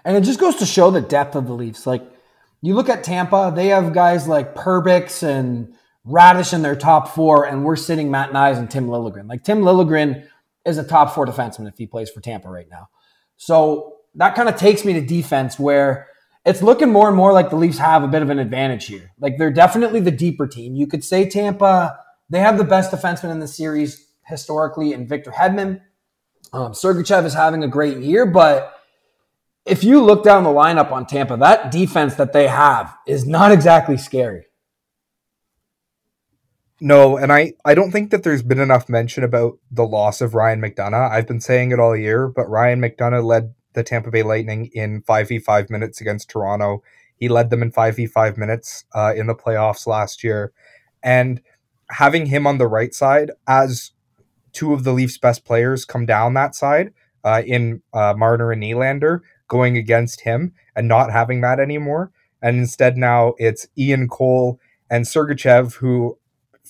And 0.04 0.16
it 0.16 0.22
just 0.22 0.40
goes 0.40 0.56
to 0.56 0.66
show 0.66 0.90
the 0.90 1.00
depth 1.00 1.34
of 1.34 1.46
the 1.46 1.52
Leafs. 1.52 1.86
Like 1.86 2.02
you 2.62 2.74
look 2.74 2.88
at 2.88 3.04
Tampa, 3.04 3.52
they 3.54 3.68
have 3.68 3.92
guys 3.92 4.26
like 4.26 4.54
Perbix 4.54 5.22
and 5.22 5.74
Raddysh 6.06 6.54
in 6.54 6.62
their 6.62 6.76
top 6.76 7.08
four, 7.08 7.44
and 7.46 7.64
we're 7.64 7.76
sitting 7.76 8.10
Matt 8.10 8.32
Knies 8.32 8.58
and 8.58 8.70
Tim 8.70 8.88
Liljegren. 8.88 9.28
Like 9.28 9.44
Tim 9.44 9.60
Liljegren 9.60 10.26
is 10.64 10.78
a 10.78 10.84
top 10.84 11.14
four 11.14 11.26
defenseman 11.26 11.68
if 11.68 11.76
he 11.78 11.86
plays 11.86 12.10
for 12.10 12.20
Tampa 12.20 12.48
right 12.48 12.68
now. 12.70 12.88
So 13.36 13.96
that 14.14 14.34
kind 14.34 14.48
of 14.48 14.56
takes 14.56 14.84
me 14.84 14.94
to 14.94 15.00
defense 15.00 15.58
where 15.58 16.08
it's 16.44 16.62
looking 16.62 16.90
more 16.90 17.08
and 17.08 17.16
more 17.16 17.32
like 17.32 17.50
the 17.50 17.56
Leafs 17.56 17.78
have 17.78 18.02
a 18.02 18.08
bit 18.08 18.22
of 18.22 18.30
an 18.30 18.38
advantage 18.38 18.86
here. 18.86 19.12
Like 19.18 19.36
they're 19.38 19.52
definitely 19.52 20.00
the 20.00 20.10
deeper 20.10 20.46
team. 20.46 20.74
You 20.74 20.86
could 20.86 21.04
say 21.04 21.28
Tampa, 21.28 21.98
they 22.28 22.40
have 22.40 22.58
the 22.58 22.64
best 22.64 22.92
defenseman 22.92 23.30
in 23.30 23.40
the 23.40 23.48
series 23.48 24.06
historically 24.26 24.92
in 24.92 25.06
Victor 25.06 25.30
Hedman. 25.30 25.82
Um, 26.52 26.72
Sergachev 26.72 27.24
is 27.24 27.34
having 27.34 27.62
a 27.62 27.68
great 27.68 27.98
year, 27.98 28.26
but 28.26 28.74
if 29.66 29.84
you 29.84 30.02
look 30.02 30.24
down 30.24 30.44
the 30.44 30.50
lineup 30.50 30.90
on 30.90 31.06
Tampa, 31.06 31.36
that 31.36 31.70
defense 31.70 32.14
that 32.14 32.32
they 32.32 32.48
have 32.48 32.96
is 33.06 33.26
not 33.26 33.52
exactly 33.52 33.96
scary. 33.96 34.46
No, 36.80 37.18
and 37.18 37.32
I, 37.32 37.52
I 37.64 37.74
don't 37.74 37.90
think 37.90 38.10
that 38.10 38.22
there's 38.22 38.42
been 38.42 38.58
enough 38.58 38.88
mention 38.88 39.22
about 39.22 39.58
the 39.70 39.86
loss 39.86 40.20
of 40.20 40.34
Ryan 40.34 40.62
McDonagh. 40.62 41.10
I've 41.10 41.26
been 41.26 41.40
saying 41.40 41.72
it 41.72 41.78
all 41.78 41.94
year, 41.94 42.26
but 42.28 42.48
Ryan 42.48 42.80
McDonagh 42.80 43.24
led 43.24 43.54
the 43.74 43.82
Tampa 43.82 44.10
Bay 44.10 44.22
Lightning 44.22 44.70
in 44.72 45.02
5v5 45.02 45.68
minutes 45.68 46.00
against 46.00 46.30
Toronto. 46.30 46.82
He 47.16 47.28
led 47.28 47.50
them 47.50 47.62
in 47.62 47.70
5v5 47.70 48.38
minutes 48.38 48.84
uh, 48.94 49.12
in 49.14 49.26
the 49.26 49.34
playoffs 49.34 49.86
last 49.86 50.24
year. 50.24 50.52
And 51.02 51.42
having 51.90 52.26
him 52.26 52.46
on 52.46 52.58
the 52.58 52.66
right 52.66 52.94
side 52.94 53.30
as 53.46 53.92
two 54.52 54.72
of 54.72 54.84
the 54.84 54.92
Leafs' 54.92 55.18
best 55.18 55.44
players 55.44 55.84
come 55.84 56.06
down 56.06 56.34
that 56.34 56.54
side 56.54 56.92
uh, 57.24 57.42
in 57.44 57.82
uh, 57.92 58.14
Marner 58.16 58.52
and 58.52 58.62
Nylander 58.62 59.20
going 59.48 59.76
against 59.76 60.22
him 60.22 60.54
and 60.74 60.88
not 60.88 61.12
having 61.12 61.42
that 61.42 61.60
anymore. 61.60 62.10
And 62.40 62.56
instead 62.58 62.96
now 62.96 63.34
it's 63.38 63.66
Ian 63.76 64.08
Cole 64.08 64.58
and 64.88 65.04
Sergachev, 65.04 65.74
who, 65.74 66.18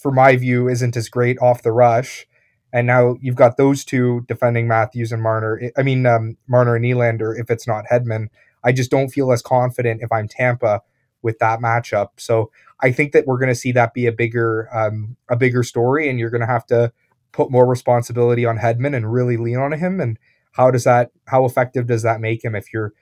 for 0.01 0.11
my 0.11 0.37
view, 0.37 0.69
isn't 0.69 0.97
as 0.97 1.09
great 1.09 1.39
off 1.41 1.63
the 1.63 1.73
rush. 1.73 2.27
And 2.73 2.87
now 2.87 3.17
you've 3.21 3.37
got 3.37 3.57
those 3.57 3.85
two 3.85 4.25
defending 4.29 4.69
Matthews 4.69 5.13
and 5.13 5.23
Marner. 5.23 5.61
I 5.77 5.83
mean, 5.83 6.07
um, 6.07 6.37
Marner 6.49 6.77
and 6.77 6.85
Nylander, 6.85 7.39
if 7.39 7.51
it's 7.51 7.67
not 7.67 7.85
Hedman. 7.91 8.29
I 8.63 8.73
just 8.73 8.91
don't 8.91 9.09
feel 9.09 9.33
as 9.33 9.43
confident 9.43 10.03
if 10.03 10.13
I'm 10.13 10.29
Tampa 10.29 10.83
with 11.23 11.39
that 11.41 11.61
matchup. 11.61 12.09
So 12.19 12.51
I 12.81 12.93
think 12.93 13.13
that 13.13 13.27
we're 13.27 13.39
going 13.39 13.49
to 13.49 13.55
see 13.55 13.73
that 13.73 13.93
be 13.95 14.07
a 14.07 14.13
bigger 14.13 14.69
um, 14.73 15.17
a 15.29 15.37
bigger 15.37 15.63
story, 15.63 16.09
and 16.09 16.19
you're 16.19 16.31
going 16.31 16.41
to 16.41 16.47
have 16.47 16.67
to 16.67 16.93
put 17.33 17.51
more 17.51 17.67
responsibility 17.67 18.45
on 18.47 18.59
Hedman 18.59 18.97
and 18.97 19.13
really 19.13 19.37
lean 19.37 19.57
on 19.57 19.73
him. 19.73 20.01
And 20.01 20.19
how 20.53 20.71
does 20.71 20.85
that? 20.85 21.11
How 21.27 21.45
effective 21.45 21.87
does 21.87 22.03
that 22.03 22.21
make 22.21 22.45
him 22.45 22.55
if 22.55 22.73
you're 22.73 22.93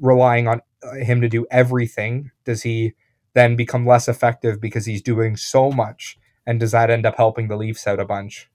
relying 0.00 0.48
on 0.48 0.60
uh, 0.82 0.94
him 0.96 1.20
to 1.20 1.28
do 1.28 1.46
everything? 1.50 2.30
Does 2.44 2.62
he 2.62 2.94
then 3.34 3.56
become 3.56 3.86
less 3.86 4.08
effective 4.08 4.60
because 4.60 4.86
he's 4.86 5.02
doing 5.02 5.36
so 5.36 5.70
much? 5.70 6.18
And 6.46 6.60
does 6.60 6.72
that 6.72 6.90
end 6.90 7.06
up 7.06 7.16
helping 7.16 7.48
the 7.48 7.56
Leafs 7.56 7.86
out 7.86 8.00
a 8.00 8.04
bunch? 8.04 8.48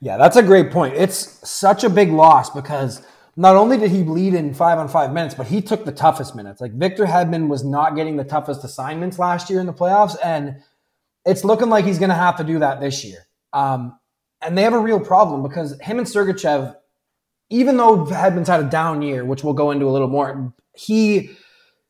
Yeah, 0.00 0.16
that's 0.16 0.36
a 0.36 0.42
great 0.42 0.70
point. 0.70 0.94
It's 0.96 1.48
such 1.48 1.84
a 1.84 1.90
big 1.90 2.10
loss 2.10 2.50
because 2.50 3.02
not 3.36 3.56
only 3.56 3.78
did 3.78 3.90
he 3.90 4.02
lead 4.02 4.34
in 4.34 4.52
five 4.52 4.78
on 4.78 4.88
five 4.88 5.12
minutes, 5.12 5.34
but 5.34 5.46
he 5.46 5.62
took 5.62 5.84
the 5.84 5.92
toughest 5.92 6.34
minutes. 6.34 6.60
Like 6.60 6.72
Victor 6.72 7.06
Hedman 7.06 7.48
was 7.48 7.64
not 7.64 7.96
getting 7.96 8.16
the 8.16 8.24
toughest 8.24 8.64
assignments 8.64 9.18
last 9.18 9.48
year 9.48 9.60
in 9.60 9.66
the 9.66 9.72
playoffs, 9.72 10.16
and 10.22 10.56
it's 11.24 11.44
looking 11.44 11.68
like 11.68 11.84
he's 11.84 11.98
going 11.98 12.10
to 12.10 12.14
have 12.14 12.36
to 12.36 12.44
do 12.44 12.58
that 12.58 12.80
this 12.80 13.04
year. 13.04 13.26
Um, 13.52 13.98
and 14.42 14.58
they 14.58 14.62
have 14.62 14.74
a 14.74 14.78
real 14.78 15.00
problem 15.00 15.42
because 15.42 15.78
him 15.80 15.98
and 15.98 16.06
Sergachev, 16.06 16.74
even 17.48 17.76
though 17.76 18.04
Hedman's 18.06 18.48
had 18.48 18.60
a 18.60 18.68
down 18.68 19.02
year, 19.02 19.24
which 19.24 19.44
we'll 19.44 19.54
go 19.54 19.70
into 19.70 19.86
a 19.86 19.92
little 19.92 20.08
more, 20.08 20.52
he 20.74 21.30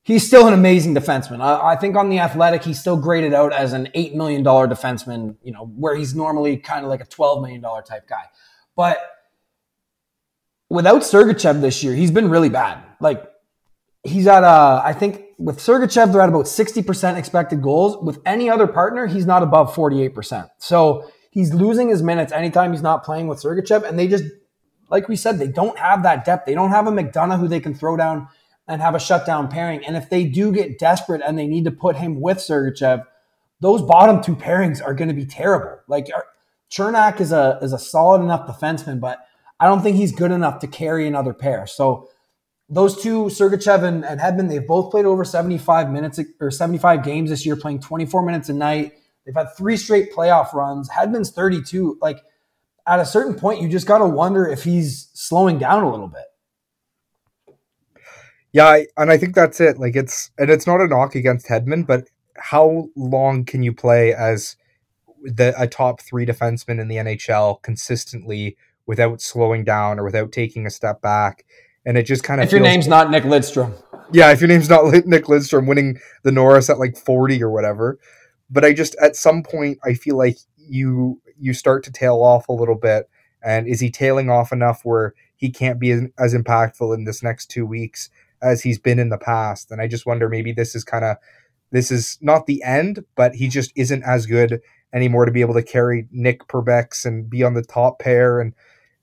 he's 0.02 0.26
still 0.26 0.46
an 0.46 0.54
amazing 0.54 0.94
defenseman. 0.94 1.40
I, 1.40 1.72
I, 1.72 1.76
think 1.76 1.96
on 1.96 2.08
the 2.08 2.18
Athletic, 2.18 2.64
he's 2.64 2.80
still 2.80 2.96
graded 2.96 3.34
out 3.34 3.52
as 3.52 3.72
an 3.72 3.88
eight 3.94 4.14
million 4.14 4.42
dollar 4.42 4.66
defenseman. 4.68 5.36
You 5.42 5.52
know, 5.52 5.66
where 5.66 5.94
he's 5.94 6.14
normally 6.14 6.56
kind 6.56 6.84
of 6.84 6.90
like 6.90 7.00
a 7.00 7.06
twelve 7.06 7.42
million 7.42 7.60
dollar 7.60 7.82
type 7.82 8.08
guy, 8.08 8.24
but 8.76 8.98
without 10.68 11.02
Sergachev 11.02 11.60
this 11.60 11.84
year, 11.84 11.94
he's 11.94 12.10
been 12.10 12.30
really 12.30 12.48
bad. 12.48 12.82
Like 13.00 13.24
he's 14.04 14.26
at 14.26 14.44
uh, 14.44 14.82
I 14.84 14.92
think 14.92 15.22
with 15.42 15.58
Sergachev, 15.58 16.12
they're 16.12 16.20
at 16.20 16.28
about 16.28 16.44
60% 16.44 17.16
expected 17.16 17.62
goals. 17.62 18.02
With 18.02 18.20
any 18.24 18.48
other 18.48 18.66
partner, 18.66 19.06
he's 19.06 19.26
not 19.26 19.42
above 19.42 19.74
48%. 19.74 20.48
So 20.58 21.10
he's 21.30 21.52
losing 21.52 21.88
his 21.88 22.02
minutes 22.02 22.32
anytime 22.32 22.72
he's 22.72 22.82
not 22.82 23.04
playing 23.04 23.26
with 23.26 23.42
Sergachev. 23.42 23.82
And 23.82 23.98
they 23.98 24.06
just, 24.06 24.24
like 24.88 25.08
we 25.08 25.16
said, 25.16 25.38
they 25.38 25.48
don't 25.48 25.76
have 25.78 26.04
that 26.04 26.24
depth. 26.24 26.46
They 26.46 26.54
don't 26.54 26.70
have 26.70 26.86
a 26.86 26.92
McDonagh 26.92 27.40
who 27.40 27.48
they 27.48 27.58
can 27.58 27.74
throw 27.74 27.96
down 27.96 28.28
and 28.68 28.80
have 28.80 28.94
a 28.94 29.00
shutdown 29.00 29.48
pairing. 29.48 29.84
And 29.84 29.96
if 29.96 30.08
they 30.08 30.24
do 30.24 30.52
get 30.52 30.78
desperate 30.78 31.22
and 31.24 31.38
they 31.38 31.46
need 31.46 31.64
to 31.64 31.70
put 31.70 31.96
him 31.96 32.20
with 32.20 32.38
Sergachev, 32.38 33.04
those 33.60 33.82
bottom 33.82 34.22
two 34.22 34.36
pairings 34.36 34.84
are 34.84 34.94
going 34.94 35.08
to 35.08 35.14
be 35.14 35.26
terrible. 35.26 35.80
Like 35.88 36.08
uh, 36.14 36.20
Cernak 36.70 37.20
is 37.20 37.32
a 37.32 37.58
is 37.62 37.72
a 37.72 37.78
solid 37.78 38.22
enough 38.22 38.46
defenseman, 38.46 39.00
but 39.00 39.20
I 39.60 39.66
don't 39.66 39.82
think 39.82 39.96
he's 39.96 40.12
good 40.12 40.32
enough 40.32 40.58
to 40.60 40.66
carry 40.66 41.06
another 41.06 41.32
pair. 41.32 41.66
So 41.66 42.08
those 42.68 43.00
two, 43.00 43.24
Sergachev 43.24 43.84
and, 43.84 44.04
and 44.04 44.18
Hedman, 44.18 44.48
they've 44.48 44.66
both 44.66 44.90
played 44.90 45.04
over 45.04 45.24
75 45.24 45.90
minutes 45.90 46.18
or 46.40 46.50
75 46.50 47.04
games 47.04 47.30
this 47.30 47.44
year, 47.44 47.54
playing 47.54 47.80
24 47.80 48.24
minutes 48.24 48.48
a 48.48 48.54
night. 48.54 48.94
They've 49.24 49.34
had 49.34 49.48
three 49.56 49.76
straight 49.76 50.12
playoff 50.12 50.52
runs. 50.52 50.88
Hedman's 50.88 51.30
32. 51.30 51.98
Like 52.00 52.18
at 52.86 52.98
a 52.98 53.06
certain 53.06 53.34
point, 53.34 53.60
you 53.60 53.68
just 53.68 53.86
got 53.86 53.98
to 53.98 54.06
wonder 54.06 54.46
if 54.46 54.64
he's 54.64 55.10
slowing 55.14 55.58
down 55.58 55.84
a 55.84 55.90
little 55.90 56.08
bit. 56.08 56.24
Yeah, 58.52 58.82
and 58.96 59.10
I 59.10 59.16
think 59.16 59.34
that's 59.34 59.60
it. 59.60 59.78
Like 59.78 59.96
it's 59.96 60.30
and 60.38 60.50
it's 60.50 60.66
not 60.66 60.80
a 60.80 60.86
knock 60.86 61.14
against 61.14 61.48
Hedman, 61.48 61.86
but 61.86 62.08
how 62.36 62.88
long 62.96 63.44
can 63.44 63.62
you 63.62 63.72
play 63.72 64.12
as 64.12 64.56
the 65.22 65.54
a 65.60 65.66
top 65.66 66.00
three 66.00 66.26
defenseman 66.26 66.80
in 66.80 66.88
the 66.88 66.96
NHL 66.96 67.62
consistently 67.62 68.56
without 68.86 69.20
slowing 69.20 69.64
down 69.64 69.98
or 69.98 70.04
without 70.04 70.32
taking 70.32 70.66
a 70.66 70.70
step 70.70 71.00
back. 71.00 71.44
And 71.84 71.96
it 71.96 72.04
just 72.04 72.24
kind 72.24 72.40
of 72.40 72.46
if 72.46 72.52
your 72.52 72.60
name's 72.60 72.88
not 72.88 73.10
Nick 73.10 73.24
Lidstrom. 73.24 73.74
Yeah, 74.12 74.30
if 74.32 74.40
your 74.40 74.48
name's 74.48 74.68
not 74.68 74.84
Nick 75.06 75.24
Lidstrom 75.24 75.66
winning 75.66 75.98
the 76.22 76.32
Norris 76.32 76.70
at 76.70 76.78
like 76.78 76.96
40 76.96 77.42
or 77.42 77.50
whatever. 77.50 77.98
But 78.50 78.64
I 78.64 78.72
just 78.72 78.94
at 79.00 79.16
some 79.16 79.42
point 79.42 79.78
I 79.84 79.94
feel 79.94 80.16
like 80.16 80.36
you 80.56 81.20
you 81.38 81.54
start 81.54 81.84
to 81.84 81.92
tail 81.92 82.22
off 82.22 82.48
a 82.48 82.52
little 82.52 82.76
bit. 82.76 83.08
And 83.44 83.66
is 83.66 83.80
he 83.80 83.90
tailing 83.90 84.30
off 84.30 84.52
enough 84.52 84.82
where 84.84 85.14
he 85.34 85.50
can't 85.50 85.80
be 85.80 85.90
as, 85.90 86.02
as 86.18 86.34
impactful 86.34 86.94
in 86.94 87.04
this 87.04 87.22
next 87.22 87.46
two 87.46 87.66
weeks 87.66 88.10
as 88.42 88.62
he's 88.62 88.78
been 88.78 88.98
in 88.98 89.08
the 89.08 89.18
past? 89.18 89.70
And 89.70 89.80
I 89.80 89.86
just 89.86 90.06
wonder 90.06 90.28
maybe 90.28 90.52
this 90.52 90.74
is 90.74 90.84
kind 90.84 91.04
of 91.04 91.16
this 91.70 91.90
is 91.90 92.18
not 92.20 92.46
the 92.46 92.62
end, 92.62 93.04
but 93.14 93.34
he 93.34 93.48
just 93.48 93.72
isn't 93.76 94.02
as 94.02 94.26
good 94.26 94.60
anymore 94.92 95.24
to 95.24 95.32
be 95.32 95.40
able 95.40 95.54
to 95.54 95.62
carry 95.62 96.06
Nick 96.10 96.46
Perbix 96.48 97.06
and 97.06 97.30
be 97.30 97.42
on 97.42 97.54
the 97.54 97.62
top 97.62 97.98
pair 97.98 98.40
and 98.40 98.52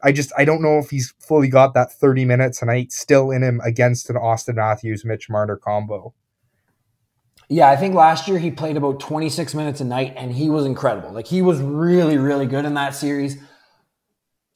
I 0.01 0.11
just 0.11 0.31
I 0.37 0.45
don't 0.45 0.61
know 0.61 0.77
if 0.79 0.89
he's 0.89 1.13
fully 1.19 1.49
got 1.49 1.73
that 1.73 1.91
30 1.91 2.25
minutes 2.25 2.61
and 2.61 2.71
I 2.71 2.87
still 2.89 3.31
in 3.31 3.43
him 3.43 3.59
against 3.63 4.09
an 4.09 4.17
Austin 4.17 4.55
Matthews 4.55 5.03
Mitch 5.03 5.29
Marner 5.29 5.57
combo. 5.57 6.13
Yeah, 7.49 7.69
I 7.69 7.75
think 7.75 7.95
last 7.95 8.27
year 8.27 8.37
he 8.37 8.51
played 8.51 8.77
about 8.77 8.99
26 8.99 9.55
minutes 9.55 9.81
a 9.81 9.85
night 9.85 10.13
and 10.15 10.31
he 10.31 10.49
was 10.49 10.65
incredible. 10.65 11.11
Like 11.11 11.27
he 11.27 11.41
was 11.41 11.59
really, 11.59 12.17
really 12.17 12.45
good 12.45 12.63
in 12.63 12.75
that 12.75 12.95
series. 12.95 13.37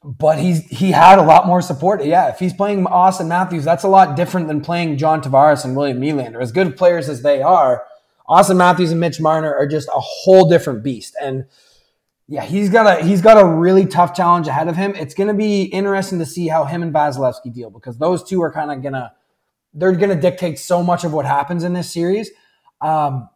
But 0.04 0.38
he's 0.38 0.66
he 0.66 0.92
had 0.92 1.18
a 1.18 1.24
lot 1.24 1.48
more 1.48 1.62
support. 1.62 2.04
Yeah, 2.04 2.28
if 2.28 2.38
he's 2.38 2.54
playing 2.54 2.86
Austin 2.88 3.30
Matthews, 3.30 3.64
that's 3.64 3.84
a 3.84 3.88
lot 3.88 4.18
different 4.18 4.48
than 4.48 4.60
playing 4.60 4.98
John 4.98 5.22
Tavares 5.22 5.64
and 5.64 5.78
William 5.78 6.00
Nylander. 6.00 6.42
As 6.42 6.52
good 6.52 6.76
players 6.76 7.08
as 7.08 7.22
they 7.22 7.42
are, 7.42 7.86
Austin 8.28 8.58
Matthews 8.58 8.92
and 8.92 9.00
Mitch 9.00 9.22
Marner 9.22 9.56
are 9.56 9.68
just 9.68 9.88
a 9.88 10.00
whole 10.00 10.50
different 10.50 10.84
beast. 10.84 11.16
And 11.22 11.46
yeah, 12.28 12.44
he's 12.44 12.70
got 12.70 13.00
a 13.00 13.04
he's 13.04 13.22
got 13.22 13.42
a 13.42 13.46
really 13.46 13.86
tough 13.86 14.14
challenge 14.14 14.48
ahead 14.48 14.68
of 14.68 14.76
him. 14.76 14.94
It's 14.96 15.14
going 15.14 15.30
to 15.30 15.34
be 15.34 15.64
interesting 15.64 16.20
to 16.20 16.26
see 16.26 16.50
how 16.50 16.66
him 16.66 16.84
and 16.84 16.94
Vasilevskiy 16.94 17.54
deal 17.54 17.70
because 17.70 17.98
those 17.98 18.24
two 18.24 18.42
are 18.42 18.52
kind 18.52 18.72
of 18.72 18.84
gonna 18.84 19.14
they're 19.74 19.96
to 19.96 20.16
dictate 20.16 20.60
so 20.60 20.84
much 20.84 21.04
of 21.04 21.14
what 21.14 21.26
happens 21.26 21.64
in 21.64 21.74
this 21.74 21.92
series. 21.92 22.30
Um, 22.82 23.30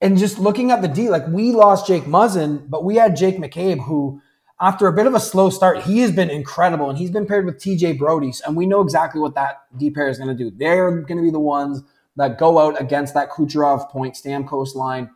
and 0.00 0.16
just 0.16 0.38
looking 0.38 0.70
at 0.70 0.82
the 0.82 0.88
D, 0.88 1.10
like 1.10 1.26
we 1.28 1.52
lost 1.52 1.86
Jake 1.86 2.04
Muzzin, 2.04 2.68
but 2.68 2.84
we 2.84 2.96
had 2.96 3.14
Jake 3.14 3.36
McCabe, 3.36 3.84
who 3.84 4.21
after 4.62 4.86
a 4.86 4.92
bit 4.92 5.06
of 5.06 5.14
a 5.14 5.20
slow 5.20 5.50
start, 5.50 5.82
he 5.82 5.98
has 5.98 6.12
been 6.12 6.30
incredible, 6.30 6.88
and 6.88 6.96
he's 6.96 7.10
been 7.10 7.26
paired 7.26 7.44
with 7.44 7.58
TJ 7.58 7.98
Brodie, 7.98 8.32
and 8.46 8.56
we 8.56 8.64
know 8.64 8.80
exactly 8.80 9.20
what 9.20 9.34
that 9.34 9.62
D 9.76 9.90
pair 9.90 10.08
is 10.08 10.18
going 10.18 10.34
to 10.34 10.34
do. 10.34 10.56
They're 10.56 11.00
going 11.00 11.16
to 11.16 11.22
be 11.22 11.32
the 11.32 11.40
ones 11.40 11.82
that 12.14 12.38
go 12.38 12.60
out 12.60 12.80
against 12.80 13.12
that 13.14 13.30
Kucherov 13.30 13.90
point 13.90 14.14
Stamkos 14.14 14.76
line, 14.76 15.10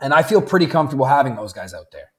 and 0.00 0.14
I 0.14 0.22
feel 0.22 0.40
pretty 0.40 0.66
comfortable 0.66 1.04
having 1.04 1.36
those 1.36 1.52
guys 1.52 1.74
out 1.74 1.92
there. 1.92 2.12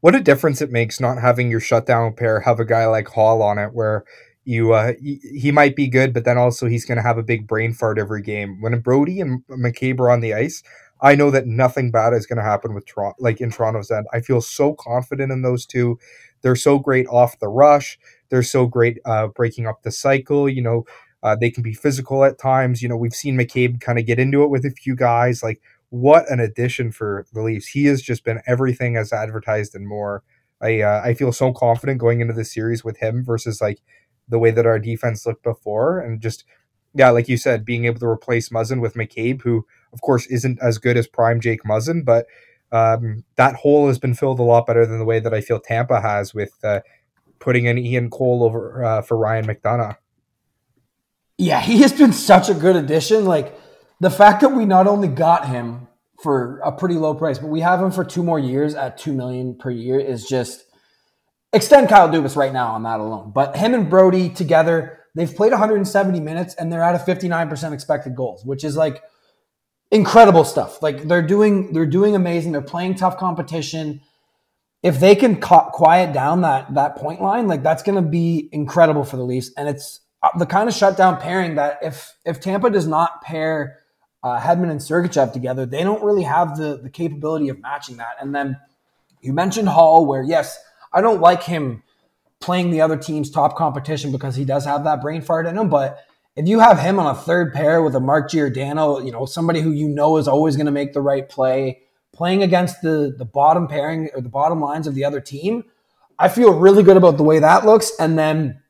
What 0.00 0.14
a 0.14 0.20
difference 0.20 0.60
it 0.60 0.70
makes 0.70 1.00
not 1.00 1.18
having 1.18 1.50
your 1.50 1.60
shutdown 1.60 2.12
pair 2.12 2.40
have 2.40 2.60
a 2.60 2.64
guy 2.66 2.84
like 2.86 3.08
Hall 3.08 3.42
on 3.42 3.56
it, 3.56 3.72
where 3.72 4.04
you 4.44 4.74
uh, 4.74 4.92
he 5.00 5.50
might 5.50 5.76
be 5.76 5.88
good, 5.88 6.12
but 6.12 6.26
then 6.26 6.36
also 6.36 6.66
he's 6.66 6.84
going 6.84 6.96
to 6.96 7.02
have 7.02 7.16
a 7.16 7.22
big 7.22 7.48
brain 7.48 7.72
fart 7.72 7.98
every 7.98 8.20
game. 8.20 8.60
When 8.60 8.78
Brodie 8.80 9.20
and 9.22 9.44
McCabe 9.48 9.98
are 10.00 10.10
on 10.10 10.20
the 10.20 10.34
ice, 10.34 10.62
I 11.02 11.14
know 11.14 11.30
that 11.30 11.46
nothing 11.46 11.90
bad 11.90 12.12
is 12.12 12.26
going 12.26 12.36
to 12.38 12.42
happen 12.42 12.74
with 12.74 12.86
Toronto, 12.86 13.16
like 13.20 13.40
in 13.40 13.50
Toronto's 13.50 13.90
end. 13.90 14.06
I 14.12 14.20
feel 14.20 14.40
so 14.40 14.74
confident 14.74 15.32
in 15.32 15.42
those 15.42 15.66
two. 15.66 15.98
They're 16.42 16.56
so 16.56 16.78
great 16.78 17.06
off 17.08 17.38
the 17.38 17.48
rush. 17.48 17.98
They're 18.28 18.42
so 18.42 18.66
great 18.66 18.98
uh, 19.04 19.28
breaking 19.28 19.66
up 19.66 19.82
the 19.82 19.90
cycle. 19.92 20.48
You 20.48 20.62
know, 20.62 20.84
uh, 21.22 21.36
they 21.36 21.50
can 21.50 21.62
be 21.62 21.74
physical 21.74 22.24
at 22.24 22.38
times. 22.38 22.82
You 22.82 22.88
know, 22.88 22.96
we've 22.96 23.14
seen 23.14 23.36
McCabe 23.36 23.80
kind 23.80 23.98
of 23.98 24.06
get 24.06 24.18
into 24.18 24.42
it 24.42 24.50
with 24.50 24.64
a 24.64 24.70
few 24.70 24.94
guys. 24.96 25.42
Like, 25.42 25.60
what 25.90 26.30
an 26.30 26.40
addition 26.40 26.92
for 26.92 27.26
the 27.32 27.42
Leafs. 27.42 27.68
He 27.68 27.86
has 27.86 28.00
just 28.00 28.24
been 28.24 28.40
everything 28.46 28.96
as 28.96 29.12
advertised 29.12 29.74
and 29.74 29.86
more. 29.86 30.22
I 30.62 30.80
uh, 30.82 31.02
I 31.04 31.14
feel 31.14 31.32
so 31.32 31.52
confident 31.52 31.98
going 31.98 32.20
into 32.20 32.34
the 32.34 32.44
series 32.44 32.84
with 32.84 32.98
him 32.98 33.24
versus 33.24 33.60
like 33.60 33.80
the 34.28 34.38
way 34.38 34.50
that 34.50 34.66
our 34.66 34.78
defense 34.78 35.26
looked 35.26 35.42
before, 35.42 35.98
and 36.00 36.20
just 36.20 36.44
yeah, 36.94 37.10
like 37.10 37.28
you 37.28 37.36
said, 37.36 37.64
being 37.64 37.84
able 37.84 38.00
to 38.00 38.06
replace 38.06 38.50
Muzzin 38.50 38.80
with 38.80 38.94
McCabe, 38.94 39.42
who 39.42 39.66
of 39.92 40.00
course 40.00 40.26
isn't 40.26 40.58
as 40.62 40.78
good 40.78 40.96
as 40.96 41.06
prime 41.06 41.40
Jake 41.40 41.62
Muzzin, 41.64 42.04
but 42.04 42.26
um, 42.72 43.24
that 43.36 43.56
hole 43.56 43.88
has 43.88 43.98
been 43.98 44.14
filled 44.14 44.38
a 44.38 44.44
lot 44.44 44.66
better 44.66 44.86
than 44.86 44.98
the 44.98 45.04
way 45.04 45.20
that 45.20 45.34
I 45.34 45.40
feel 45.40 45.58
Tampa 45.58 46.00
has 46.00 46.32
with 46.32 46.52
uh, 46.62 46.80
putting 47.38 47.66
in 47.66 47.78
Ian 47.78 48.10
Cole 48.10 48.44
over 48.44 48.84
uh, 48.84 49.02
for 49.02 49.16
Ryan 49.16 49.46
McDonagh. 49.46 49.96
Yeah, 51.36 51.60
he 51.60 51.80
has 51.82 51.92
been 51.92 52.12
such 52.12 52.48
a 52.48 52.54
good 52.54 52.76
addition. 52.76 53.24
Like 53.24 53.58
the 53.98 54.10
fact 54.10 54.42
that 54.42 54.50
we 54.50 54.66
not 54.66 54.86
only 54.86 55.08
got 55.08 55.48
him 55.48 55.88
for 56.22 56.60
a 56.60 56.70
pretty 56.70 56.96
low 56.96 57.14
price, 57.14 57.38
but 57.38 57.48
we 57.48 57.60
have 57.60 57.80
him 57.80 57.90
for 57.90 58.04
two 58.04 58.22
more 58.22 58.38
years 58.38 58.74
at 58.74 58.98
two 58.98 59.12
million 59.12 59.56
per 59.56 59.70
year 59.70 59.98
is 59.98 60.26
just 60.26 60.64
extend 61.52 61.88
Kyle 61.88 62.08
Dubas 62.08 62.36
right 62.36 62.52
now 62.52 62.72
on 62.72 62.82
that 62.82 63.00
alone. 63.00 63.32
But 63.34 63.56
him 63.56 63.74
and 63.74 63.88
Brodie 63.88 64.28
together, 64.28 65.00
they've 65.14 65.34
played 65.34 65.52
170 65.52 66.20
minutes 66.20 66.54
and 66.54 66.70
they're 66.70 66.82
at 66.82 66.94
a 66.94 66.98
59% 66.98 67.72
expected 67.72 68.14
goals, 68.14 68.44
which 68.44 68.64
is 68.64 68.76
like 68.76 69.02
incredible 69.90 70.44
stuff. 70.44 70.82
Like 70.82 71.04
they're 71.08 71.26
doing 71.26 71.72
they're 71.72 71.86
doing 71.86 72.14
amazing. 72.14 72.52
They're 72.52 72.62
playing 72.62 72.94
tough 72.94 73.18
competition. 73.18 74.00
If 74.82 74.98
they 74.98 75.14
can 75.14 75.40
ca- 75.40 75.70
quiet 75.70 76.12
down 76.12 76.42
that 76.42 76.74
that 76.74 76.96
point 76.96 77.20
line, 77.20 77.48
like 77.48 77.62
that's 77.62 77.82
going 77.82 78.02
to 78.02 78.08
be 78.08 78.48
incredible 78.52 79.04
for 79.04 79.16
the 79.16 79.24
Leafs. 79.24 79.50
And 79.56 79.68
it's 79.68 80.00
uh, 80.22 80.36
the 80.38 80.46
kind 80.46 80.68
of 80.68 80.74
shutdown 80.74 81.20
pairing 81.20 81.56
that 81.56 81.78
if 81.82 82.16
if 82.24 82.40
Tampa 82.40 82.70
does 82.70 82.86
not 82.86 83.22
pair 83.22 83.78
uh, 84.22 84.38
Hedman 84.38 84.70
and 84.70 84.80
Sergachev 84.80 85.32
together, 85.32 85.66
they 85.66 85.82
don't 85.82 86.02
really 86.02 86.22
have 86.22 86.56
the 86.56 86.78
the 86.82 86.90
capability 86.90 87.48
of 87.48 87.60
matching 87.60 87.96
that. 87.98 88.16
And 88.20 88.34
then 88.34 88.58
you 89.20 89.32
mentioned 89.32 89.68
Hall, 89.68 90.06
where 90.06 90.22
yes 90.22 90.58
I 90.92 91.00
don't 91.00 91.20
like 91.20 91.42
him 91.42 91.82
playing 92.40 92.70
the 92.70 92.80
other 92.80 92.96
team's 92.96 93.30
top 93.30 93.56
competition 93.56 94.12
because 94.12 94.34
he 94.34 94.44
does 94.44 94.64
have 94.64 94.84
that 94.84 95.02
brain 95.02 95.20
fart 95.20 95.46
in 95.46 95.58
him. 95.58 95.68
But 95.68 96.02
if 96.36 96.48
you 96.48 96.60
have 96.60 96.78
him 96.78 96.98
on 96.98 97.14
a 97.14 97.18
third 97.18 97.52
pair 97.52 97.82
with 97.82 97.94
a 97.94 98.00
Mark 98.00 98.30
Giordano, 98.30 99.00
you 99.00 99.12
know, 99.12 99.26
somebody 99.26 99.60
who 99.60 99.72
you 99.72 99.88
know 99.88 100.16
is 100.16 100.28
always 100.28 100.56
going 100.56 100.66
to 100.66 100.72
make 100.72 100.92
the 100.92 101.00
right 101.00 101.28
play, 101.28 101.82
playing 102.12 102.42
against 102.42 102.82
the 102.82 103.14
the 103.16 103.24
bottom 103.24 103.66
pairing 103.66 104.10
or 104.14 104.20
the 104.20 104.28
bottom 104.28 104.60
lines 104.60 104.86
of 104.86 104.94
the 104.94 105.04
other 105.04 105.20
team, 105.20 105.64
I 106.18 106.28
feel 106.28 106.52
really 106.52 106.82
good 106.82 106.96
about 106.96 107.16
the 107.16 107.22
way 107.22 107.38
that 107.38 107.64
looks. 107.64 107.92
And 107.98 108.18
then, 108.18 108.60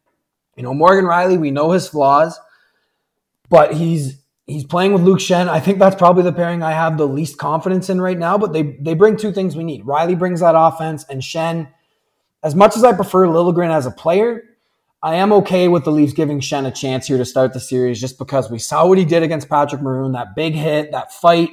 you 0.57 0.62
know, 0.62 0.75
Morgan 0.75 1.05
Rielly, 1.05 1.38
we 1.38 1.51
know 1.51 1.73
his 1.73 1.88
flaws, 1.88 2.38
but 3.49 3.75
he's 3.75 4.20
he's 4.46 4.64
playing 4.64 4.92
with 4.92 5.03
Luke 5.03 5.18
Schenn. 5.18 5.49
I 5.49 5.61
think 5.61 5.79
that's 5.79 5.96
probably 5.96 6.23
the 6.23 6.33
pairing 6.33 6.62
I 6.62 6.73
have 6.73 6.96
the 6.96 7.07
least 7.07 7.38
confidence 7.38 7.90
in 7.90 8.01
right 8.01 8.18
now. 8.18 8.38
But 8.38 8.53
they 8.53 8.62
they 8.81 8.94
bring 8.94 9.16
two 9.16 9.33
things 9.33 9.57
we 9.57 9.64
need. 9.64 9.85
Rielly 9.85 10.18
brings 10.18 10.40
that 10.40 10.55
offense, 10.57 11.05
and 11.11 11.20
Schenn 11.20 11.68
as 12.42 12.55
much 12.55 12.77
as 12.77 12.85
I 12.85 12.92
prefer 12.92 13.27
Liljegren 13.27 13.70
as 13.70 13.87
a 13.87 13.90
player, 13.90 14.42
I 15.03 15.15
am 15.17 15.33
okay 15.33 15.69
with 15.69 15.85
the 15.85 15.93
Leafs 15.93 16.13
giving 16.13 16.41
Schenn 16.41 16.67
a 16.67 16.71
chance 16.71 17.07
here 17.07 17.17
to 17.17 17.25
start 17.25 17.55
the 17.55 17.61
series 17.61 18.01
just 18.01 18.19
because 18.19 18.51
we 18.51 18.59
saw 18.59 18.87
what 18.87 18.99
he 18.99 19.05
did 19.05 19.23
against 19.23 19.49
Patrick 19.49 19.81
Maroon, 19.81 20.13
that 20.13 20.35
big 20.35 20.55
hit, 20.55 20.93
that 20.93 21.13
fight. 21.13 21.49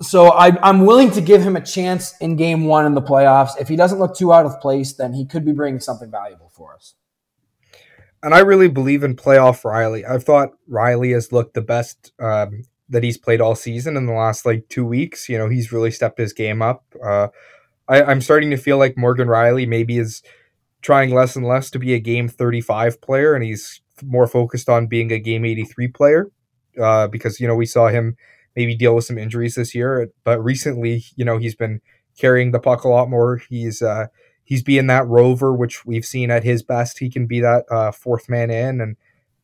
So 0.00 0.28
I, 0.28 0.68
am 0.68 0.86
willing 0.86 1.10
to 1.12 1.20
give 1.20 1.42
him 1.42 1.56
a 1.56 1.60
chance 1.60 2.16
in 2.18 2.36
game 2.36 2.66
one 2.66 2.86
in 2.86 2.94
the 2.94 3.02
playoffs. 3.02 3.60
If 3.60 3.66
he 3.66 3.74
doesn't 3.74 3.98
look 3.98 4.16
too 4.16 4.32
out 4.32 4.46
of 4.46 4.60
place, 4.60 4.92
then 4.92 5.14
he 5.14 5.26
could 5.26 5.44
be 5.44 5.50
bringing 5.50 5.80
something 5.80 6.10
valuable 6.10 6.50
for 6.54 6.74
us. 6.74 6.94
And 8.22 8.32
I 8.32 8.40
really 8.40 8.68
believe 8.68 9.02
in 9.02 9.16
playoff 9.16 9.62
Rielly. 9.62 10.08
I've 10.08 10.22
thought 10.22 10.50
Rielly 10.70 11.14
has 11.14 11.32
looked 11.32 11.54
the 11.54 11.60
best 11.60 12.12
um, 12.20 12.62
that 12.88 13.02
he's 13.02 13.18
played 13.18 13.40
all 13.40 13.56
season 13.56 13.96
in 13.96 14.06
the 14.06 14.12
last 14.12 14.46
like 14.46 14.68
two 14.68 14.84
weeks. 14.84 15.28
You 15.28 15.38
know, 15.38 15.48
he's 15.48 15.72
really 15.72 15.90
stepped 15.90 16.18
his 16.18 16.32
game 16.32 16.62
up. 16.62 16.84
Uh, 17.04 17.28
I, 17.88 18.02
I'm 18.04 18.20
starting 18.20 18.50
to 18.50 18.56
feel 18.56 18.78
like 18.78 18.96
Morgan 18.96 19.28
Rielly 19.28 19.66
maybe 19.66 19.98
is 19.98 20.22
trying 20.82 21.14
less 21.14 21.36
and 21.36 21.46
less 21.46 21.70
to 21.70 21.78
be 21.78 21.94
a 21.94 22.00
game 22.00 22.28
35 22.28 23.00
player 23.00 23.34
and 23.34 23.44
he's 23.44 23.80
more 24.02 24.26
focused 24.26 24.68
on 24.68 24.86
being 24.86 25.10
a 25.10 25.18
game 25.18 25.44
83 25.44 25.88
player 25.88 26.30
uh, 26.80 27.08
because, 27.08 27.40
you 27.40 27.48
know, 27.48 27.56
we 27.56 27.66
saw 27.66 27.88
him 27.88 28.16
maybe 28.54 28.74
deal 28.74 28.94
with 28.94 29.04
some 29.04 29.18
injuries 29.18 29.56
this 29.56 29.74
year. 29.74 30.10
But 30.24 30.42
recently, 30.42 31.04
you 31.16 31.24
know, 31.24 31.38
he's 31.38 31.54
been 31.54 31.80
carrying 32.16 32.52
the 32.52 32.60
puck 32.60 32.84
a 32.84 32.88
lot 32.88 33.10
more. 33.10 33.40
He's, 33.48 33.82
uh, 33.82 34.06
he's 34.44 34.62
being 34.62 34.86
that 34.86 35.06
rover, 35.06 35.52
which 35.52 35.84
we've 35.84 36.04
seen 36.04 36.30
at 36.30 36.44
his 36.44 36.62
best. 36.62 36.98
He 36.98 37.10
can 37.10 37.26
be 37.26 37.40
that 37.40 37.64
uh, 37.70 37.92
fourth 37.92 38.28
man 38.28 38.50
in 38.50 38.80
and 38.80 38.96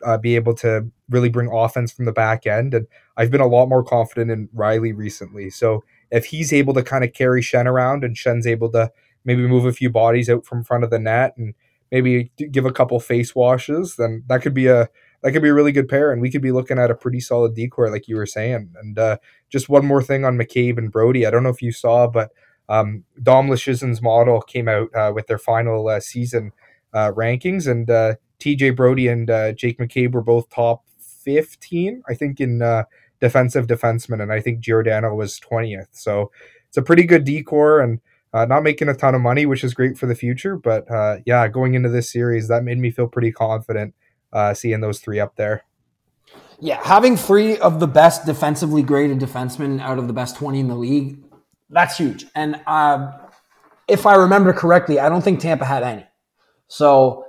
uh, 0.05 0.19
be 0.19 0.37
able 0.37 0.55
to 0.55 0.91
really 1.09 1.29
bring 1.29 1.51
offense 1.53 1.93
from 1.93 2.05
the 2.05 2.13
back 2.13 2.47
end. 2.47 2.75
And 2.75 2.87
I've 3.17 3.31
been 3.31 3.41
a 3.41 3.47
lot 3.47 3.69
more 3.69 3.85
confident 3.85 4.31
in 4.31 4.49
Rielly 4.49 4.97
recently. 4.97 5.51
So 5.51 5.85
if 6.11 6.27
he's 6.27 6.53
able 6.53 6.75
to 6.75 6.83
kind 6.83 7.05
of 7.05 7.13
carry 7.13 7.43
Schenn 7.43 7.67
around 7.67 8.05
and 8.05 8.17
Schenn's 8.17 8.47
able 8.47 8.71
to 8.73 8.91
maybe 9.25 9.47
move 9.47 9.67
a 9.67 9.73
few 9.73 9.91
bodies 9.91 10.29
out 10.29 10.45
from 10.45 10.65
front 10.65 10.85
of 10.85 10.91
the 10.91 10.99
net 10.99 11.35
and 11.37 11.55
maybe 11.91 12.31
give 12.51 12.67
a 12.67 12.73
couple 12.73 12.99
face 13.01 13.35
washes, 13.35 13.97
then 13.97 14.25
that 14.29 14.43
could 14.43 14.55
be 14.55 14.67
a 14.67 14.89
that 15.23 15.33
could 15.33 15.43
be 15.43 15.49
a 15.49 15.55
really 15.55 15.73
good 15.73 15.89
pair, 15.89 16.13
and 16.13 16.21
we 16.21 16.31
could 16.31 16.43
be 16.43 16.53
looking 16.53 16.79
at 16.79 16.91
a 16.91 16.95
pretty 16.95 17.19
solid 17.19 17.55
D 17.55 17.67
corps, 17.67 17.91
like 17.91 18.09
you 18.09 18.17
were 18.17 18.27
saying. 18.27 18.75
And 18.79 18.99
uh, 18.99 19.17
just 19.49 19.71
one 19.71 19.87
more 19.87 20.03
thing 20.03 20.23
on 20.23 20.37
McCabe 20.37 20.77
and 20.77 20.93
Brodie. 20.93 21.27
I 21.27 21.31
don't 21.31 21.43
know 21.43 21.49
if 21.49 21.63
you 21.63 21.73
saw, 21.73 22.07
but 22.07 22.31
um, 22.69 23.05
Dom 23.23 23.49
model 24.03 24.41
came 24.43 24.69
out 24.69 24.95
uh, 24.95 25.13
with 25.15 25.27
their 25.27 25.39
final 25.39 25.89
uh, 25.89 26.01
season 26.01 26.53
uh, 26.93 27.11
rankings, 27.13 27.71
and 27.71 27.89
uh, 27.89 28.17
TJ 28.39 28.77
Brodie 28.77 29.09
and 29.09 29.31
uh, 29.31 29.53
Jake 29.53 29.79
McCabe 29.79 30.13
were 30.13 30.23
both 30.23 30.51
top 30.51 30.85
15, 31.25 32.03
I 32.07 32.15
think, 32.15 32.39
in 32.39 32.59
defensive 33.21 33.67
defenseman, 33.67 34.23
and 34.23 34.31
I 34.31 34.41
think 34.41 34.61
Giordano 34.61 35.15
was 35.15 35.41
20th. 35.41 35.89
So 35.93 36.31
it's 36.69 36.77
a 36.77 36.83
pretty 36.83 37.05
good 37.05 37.25
D 37.25 37.43
corps 37.43 37.81
and 37.81 38.01
uh, 38.35 38.45
not 38.45 38.65
making 38.65 38.89
a 38.89 38.95
ton 38.95 39.15
of 39.15 39.21
money, 39.21 39.47
which 39.47 39.63
is 39.63 39.73
great 39.73 39.97
for 39.97 40.07
the 40.07 40.15
future. 40.15 40.57
But 40.57 40.91
uh, 40.91 41.19
yeah, 41.25 41.47
going 41.47 41.75
into 41.75 41.89
this 41.89 42.11
series, 42.11 42.49
that 42.49 42.65
made 42.65 42.79
me 42.79 42.91
feel 42.91 43.07
pretty 43.07 43.31
confident 43.31 43.95
uh, 44.33 44.53
seeing 44.53 44.81
those 44.81 44.99
three 44.99 45.21
up 45.21 45.37
there. 45.37 45.65
Yeah, 46.61 46.81
having 46.83 47.17
three 47.17 47.57
of 47.59 47.79
the 47.79 47.87
best 47.87 48.27
defensively 48.27 48.83
graded 48.83 49.21
defensemen 49.21 49.81
out 49.81 49.99
of 49.99 50.09
the 50.09 50.13
best 50.13 50.37
20 50.37 50.61
in 50.61 50.69
the 50.69 50.75
league, 50.75 51.23
that's 51.71 51.97
huge. 51.97 52.27
And 52.35 52.61
uh, 52.67 53.13
if 53.87 54.05
I 54.05 54.17
remember 54.17 54.53
correctly, 54.53 54.99
I 54.99 55.09
don't 55.09 55.23
think 55.23 55.41
Tampa 55.41 55.65
had 55.65 55.85
any. 55.85 56.05
So 56.67 57.27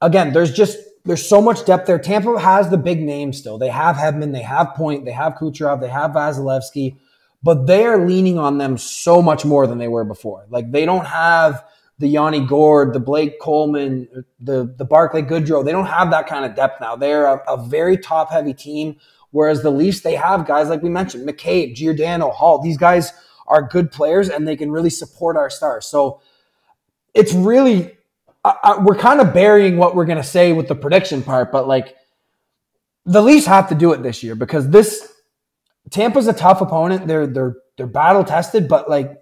again, 0.00 0.32
there's 0.32 0.52
just 0.52 0.78
there's 1.04 1.26
so 1.26 1.42
much 1.42 1.66
depth 1.66 1.86
there. 1.86 1.98
Tampa 1.98 2.38
has 2.40 2.70
the 2.70 2.78
big 2.78 3.02
names 3.02 3.38
still. 3.38 3.58
They 3.58 3.68
have 3.68 3.96
Hedman, 3.96 4.32
they 4.32 4.42
have 4.42 4.74
Point, 4.74 5.04
they 5.04 5.12
have 5.12 5.34
Kucherov, 5.34 5.80
they 5.80 5.88
have 5.88 6.12
Vasilevskiy, 6.12 6.96
but 7.46 7.66
they 7.66 7.86
are 7.86 8.06
leaning 8.06 8.38
on 8.38 8.58
them 8.58 8.76
so 8.76 9.22
much 9.22 9.44
more 9.44 9.66
than 9.66 9.78
they 9.78 9.88
were 9.88 10.04
before. 10.04 10.44
Like 10.50 10.70
they 10.70 10.84
don't 10.84 11.06
have 11.06 11.64
the 11.98 12.08
Yanni 12.08 12.44
Gourde, 12.44 12.92
the 12.92 13.00
Blake 13.00 13.40
Coleman, 13.40 14.24
the 14.38 14.74
the 14.76 14.84
Barclay 14.84 15.22
Goodrow. 15.22 15.64
They 15.64 15.72
don't 15.72 15.86
have 15.86 16.10
that 16.10 16.26
kind 16.26 16.44
of 16.44 16.54
depth 16.54 16.80
now. 16.80 16.96
They're 16.96 17.26
a, 17.26 17.54
a 17.54 17.56
very 17.66 17.96
top 17.96 18.30
heavy 18.30 18.52
team 18.52 18.96
Whereas 19.36 19.62
the 19.62 19.70
Leafs, 19.70 20.00
they 20.00 20.14
have 20.14 20.46
guys 20.46 20.70
like 20.70 20.82
we 20.82 20.88
mentioned, 20.88 21.28
McCabe, 21.28 21.74
Giordano, 21.74 22.30
Hall. 22.30 22.58
These 22.62 22.78
guys 22.78 23.12
are 23.46 23.60
good 23.60 23.92
players 23.92 24.30
and 24.30 24.48
they 24.48 24.56
can 24.56 24.70
really 24.70 24.88
support 24.88 25.36
our 25.36 25.50
stars. 25.50 25.84
So 25.84 26.22
it's 27.12 27.34
really 27.34 27.92
I, 28.44 28.78
we're 28.80 28.96
kind 28.96 29.20
of 29.20 29.34
burying 29.34 29.76
what 29.76 29.94
we're 29.94 30.06
going 30.06 30.16
to 30.16 30.24
say 30.24 30.52
with 30.52 30.68
the 30.68 30.74
prediction 30.74 31.22
part, 31.22 31.52
but 31.52 31.68
like 31.68 31.96
the 33.04 33.20
Leafs 33.20 33.44
have 33.44 33.68
to 33.68 33.74
do 33.74 33.92
it 33.92 34.02
this 34.02 34.22
year 34.22 34.34
because 34.34 34.70
this 34.70 35.12
Tampa's 35.90 36.26
a 36.26 36.32
tough 36.32 36.60
opponent. 36.60 37.06
They're 37.06 37.26
they're 37.26 37.56
they're 37.76 37.86
battle 37.86 38.24
tested, 38.24 38.68
but 38.68 38.88
like 38.88 39.20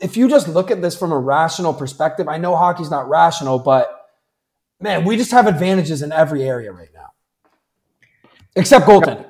if 0.00 0.16
you 0.16 0.28
just 0.28 0.48
look 0.48 0.70
at 0.70 0.82
this 0.82 0.96
from 0.96 1.12
a 1.12 1.18
rational 1.18 1.72
perspective, 1.72 2.28
I 2.28 2.38
know 2.38 2.56
hockey's 2.56 2.90
not 2.90 3.08
rational, 3.08 3.58
but 3.58 4.08
man, 4.80 5.04
we 5.04 5.16
just 5.16 5.30
have 5.30 5.46
advantages 5.46 6.02
in 6.02 6.12
every 6.12 6.42
area 6.42 6.72
right 6.72 6.90
now, 6.94 7.10
except 8.56 8.86
goaltending. 8.86 9.26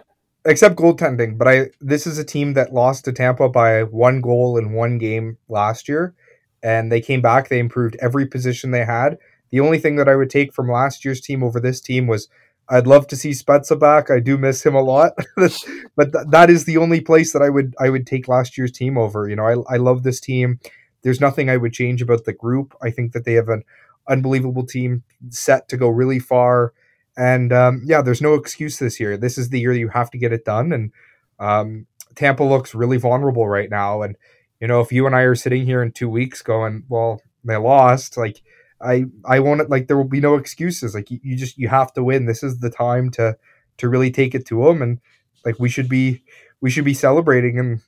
Except 0.46 0.76
goaltending, 0.76 1.36
but 1.36 1.48
I 1.48 1.66
this 1.80 2.06
is 2.06 2.16
a 2.16 2.24
team 2.24 2.54
that 2.54 2.72
lost 2.72 3.04
to 3.04 3.12
Tampa 3.12 3.48
by 3.48 3.82
one 3.82 4.22
goal 4.22 4.56
in 4.56 4.72
one 4.72 4.96
game 4.96 5.36
last 5.48 5.86
year, 5.86 6.14
and 6.62 6.90
they 6.90 7.02
came 7.02 7.20
back. 7.20 7.48
They 7.48 7.58
improved 7.58 7.96
every 8.00 8.26
position 8.26 8.70
they 8.70 8.86
had. 8.86 9.18
The 9.50 9.60
only 9.60 9.78
thing 9.78 9.96
that 9.96 10.08
I 10.08 10.16
would 10.16 10.30
take 10.30 10.54
from 10.54 10.70
last 10.70 11.04
year's 11.04 11.20
team 11.20 11.42
over 11.42 11.60
this 11.60 11.80
team 11.80 12.06
was 12.06 12.28
I'd 12.70 12.87
love 12.87 13.09
to 13.09 13.16
see 13.16 13.30
Spezza 13.30 13.78
back. 13.78 14.11
I 14.11 14.20
do 14.20 14.38
miss 14.38 14.64
him 14.64 14.76
a 14.76 14.80
lot, 14.80 15.12
but 15.37 16.12
th- 16.12 16.26
that 16.28 16.48
is 16.48 16.64
the 16.64 16.76
only 16.76 17.00
place 17.00 17.33
that 17.33 17.42
I 17.42 17.50
would 17.50 17.74
I 17.80 17.90
would 17.90 18.06
take 18.06 18.28
last 18.28 18.56
year's 18.56 18.70
team 18.70 18.96
over. 18.96 19.28
You 19.28 19.37
know, 19.37 19.46
I 19.46 19.74
I 19.74 19.76
love 19.76 20.04
this 20.04 20.20
team. 20.20 20.61
There's 21.02 21.20
nothing 21.20 21.50
I 21.50 21.56
would 21.56 21.72
change 21.72 22.00
about 22.00 22.24
the 22.24 22.33
group. 22.33 22.74
I 22.80 22.90
think 22.90 23.12
that 23.12 23.24
they 23.24 23.33
have 23.35 23.48
an 23.48 23.64
unbelievable 24.09 24.64
team 24.64 25.02
set 25.30 25.68
to 25.68 25.76
go 25.76 25.88
really 25.88 26.18
far. 26.20 26.72
And 27.16 27.52
um, 27.52 27.83
yeah, 27.85 28.02
there's 28.02 28.22
no 28.22 28.35
excuse 28.35 28.78
this 28.78 29.00
year. 29.00 29.16
This 29.16 29.37
is 29.37 29.48
the 29.48 29.61
year 29.61 29.72
you 29.72 29.88
have 29.88 30.11
to 30.12 30.18
get 30.18 30.33
it 30.33 30.44
done. 30.44 30.72
And 30.72 30.92
um, 31.38 31.87
Tampa 32.14 32.44
looks 32.44 32.74
really 32.74 32.98
vulnerable 32.98 33.48
right 33.48 33.70
now. 33.70 34.02
And 34.02 34.16
you 34.61 34.68
know, 34.68 34.80
if 34.80 34.92
you 34.92 35.06
and 35.06 35.16
I 35.16 35.22
are 35.22 35.35
sitting 35.35 35.64
here 35.64 35.83
in 35.83 35.90
two 35.90 36.09
weeks 36.09 36.42
going, 36.42 36.85
well, 36.88 37.20
they 37.42 37.56
lost, 37.56 38.16
like 38.16 38.42
I 38.82 39.04
I 39.24 39.40
want 39.40 39.60
it 39.60 39.70
like 39.70 39.86
there 39.86 39.96
will 39.96 40.04
be 40.04 40.20
no 40.20 40.36
excuses. 40.36 40.94
Like 40.94 41.10
you, 41.10 41.20
you 41.22 41.36
just 41.36 41.58
you 41.58 41.68
have 41.68 41.92
to 41.94 42.04
win. 42.04 42.26
This 42.26 42.42
is 42.42 42.58
the 42.58 42.70
time 42.70 43.10
to 43.12 43.36
to 43.78 43.88
really 43.88 44.10
take 44.10 44.34
it 44.34 44.46
to 44.46 44.64
them, 44.64 44.82
and 44.82 45.00
like 45.44 45.58
we 45.58 45.68
should 45.68 45.88
be 45.88 46.22
we 46.60 46.70
should 46.70 46.84
be 46.84 46.94
celebrating 46.94 47.58
in 47.58 47.82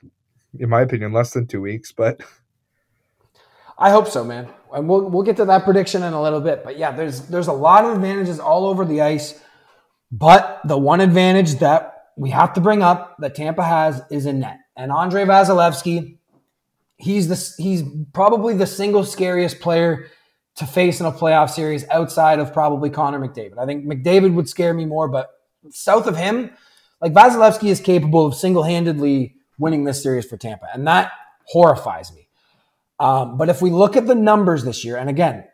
in 0.58 0.68
my 0.68 0.82
opinion 0.82 1.12
less 1.12 1.32
than 1.32 1.46
two 1.46 1.60
weeks. 1.60 1.92
But 1.92 2.20
I 3.78 3.90
hope 3.90 4.08
so, 4.08 4.24
man. 4.24 4.48
And 4.72 4.88
we'll 4.88 5.08
we'll 5.08 5.22
get 5.22 5.36
to 5.36 5.44
that 5.46 5.64
prediction 5.64 6.02
in 6.02 6.12
a 6.12 6.22
little 6.22 6.40
bit. 6.40 6.64
But 6.64 6.78
yeah, 6.78 6.92
there's 6.92 7.22
there's 7.22 7.48
a 7.48 7.52
lot 7.52 7.84
of 7.84 7.94
advantages 7.94 8.38
all 8.38 8.66
over 8.66 8.84
the 8.84 9.00
ice. 9.00 9.40
But 10.10 10.60
the 10.64 10.76
one 10.76 11.00
advantage 11.00 11.54
that 11.56 12.10
we 12.16 12.30
have 12.30 12.52
to 12.54 12.60
bring 12.60 12.82
up 12.82 13.16
that 13.20 13.34
Tampa 13.34 13.62
has 13.62 14.02
is 14.10 14.26
in 14.26 14.40
net. 14.40 14.58
And 14.76 14.92
Andre 14.92 15.24
Vasilevskiy, 15.24 16.18
he's 16.96 17.28
the 17.28 17.62
he's 17.62 17.82
probably 18.12 18.54
the 18.54 18.66
single 18.66 19.04
scariest 19.04 19.60
player 19.60 20.06
to 20.56 20.66
face 20.66 21.00
in 21.00 21.06
a 21.06 21.12
playoff 21.12 21.50
series 21.50 21.88
outside 21.88 22.38
of 22.38 22.52
probably 22.52 22.90
Connor 22.90 23.18
McDavid. 23.18 23.58
I 23.58 23.66
think 23.66 23.86
McDavid 23.86 24.34
would 24.34 24.48
scare 24.48 24.74
me 24.74 24.84
more, 24.84 25.08
but 25.08 25.30
south 25.70 26.06
of 26.06 26.16
him, 26.16 26.50
like 27.00 27.12
Vasilevskiy 27.12 27.68
is 27.68 27.80
capable 27.80 28.26
of 28.26 28.34
single 28.34 28.62
handedly 28.62 29.36
winning 29.58 29.84
this 29.84 30.02
series 30.02 30.26
for 30.26 30.36
Tampa, 30.36 30.66
and 30.72 30.86
that 30.86 31.12
horrifies 31.46 32.12
me. 32.14 32.28
Um, 32.98 33.36
but 33.36 33.48
if 33.48 33.62
we 33.62 33.70
look 33.70 33.96
at 33.96 34.06
the 34.06 34.14
numbers 34.14 34.64
this 34.64 34.84
year, 34.84 34.96
and 34.96 35.08
again, 35.08 35.44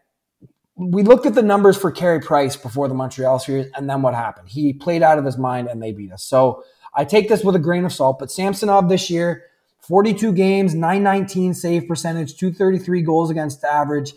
we 0.77 1.03
looked 1.03 1.27
at 1.27 1.35
the 1.35 1.43
numbers 1.43 1.77
for 1.77 1.91
Carey 1.91 2.21
Price 2.21 2.57
before 2.57 2.89
the 2.89 2.95
Montreal 2.95 3.39
series, 3.39 3.67
and 3.75 3.89
then 3.89 4.03
what 4.03 4.15
happened? 4.15 4.49
He 4.49 4.73
played 4.73 5.03
out 5.03 5.19
of 5.19 5.25
his 5.25 5.39
mind, 5.39 5.69
and 5.69 5.83
they 5.83 5.93
beat 5.93 6.13
us. 6.13 6.25
So 6.25 6.63
I 6.95 7.05
take 7.05 7.29
this 7.29 7.43
with 7.43 7.57
a 7.57 7.61
grain 7.61 7.85
of 7.85 7.93
salt. 7.93 8.19
But 8.19 8.31
Samsonov 8.31 8.89
this 8.89 9.11
year, 9.11 9.45
42 9.81 10.33
games, 10.33 10.75
919 10.75 11.55
save 11.55 11.89
percentage, 11.89 12.37
233 12.37 13.03
goals 13.03 13.31
against 13.31 13.65
average 13.65 14.13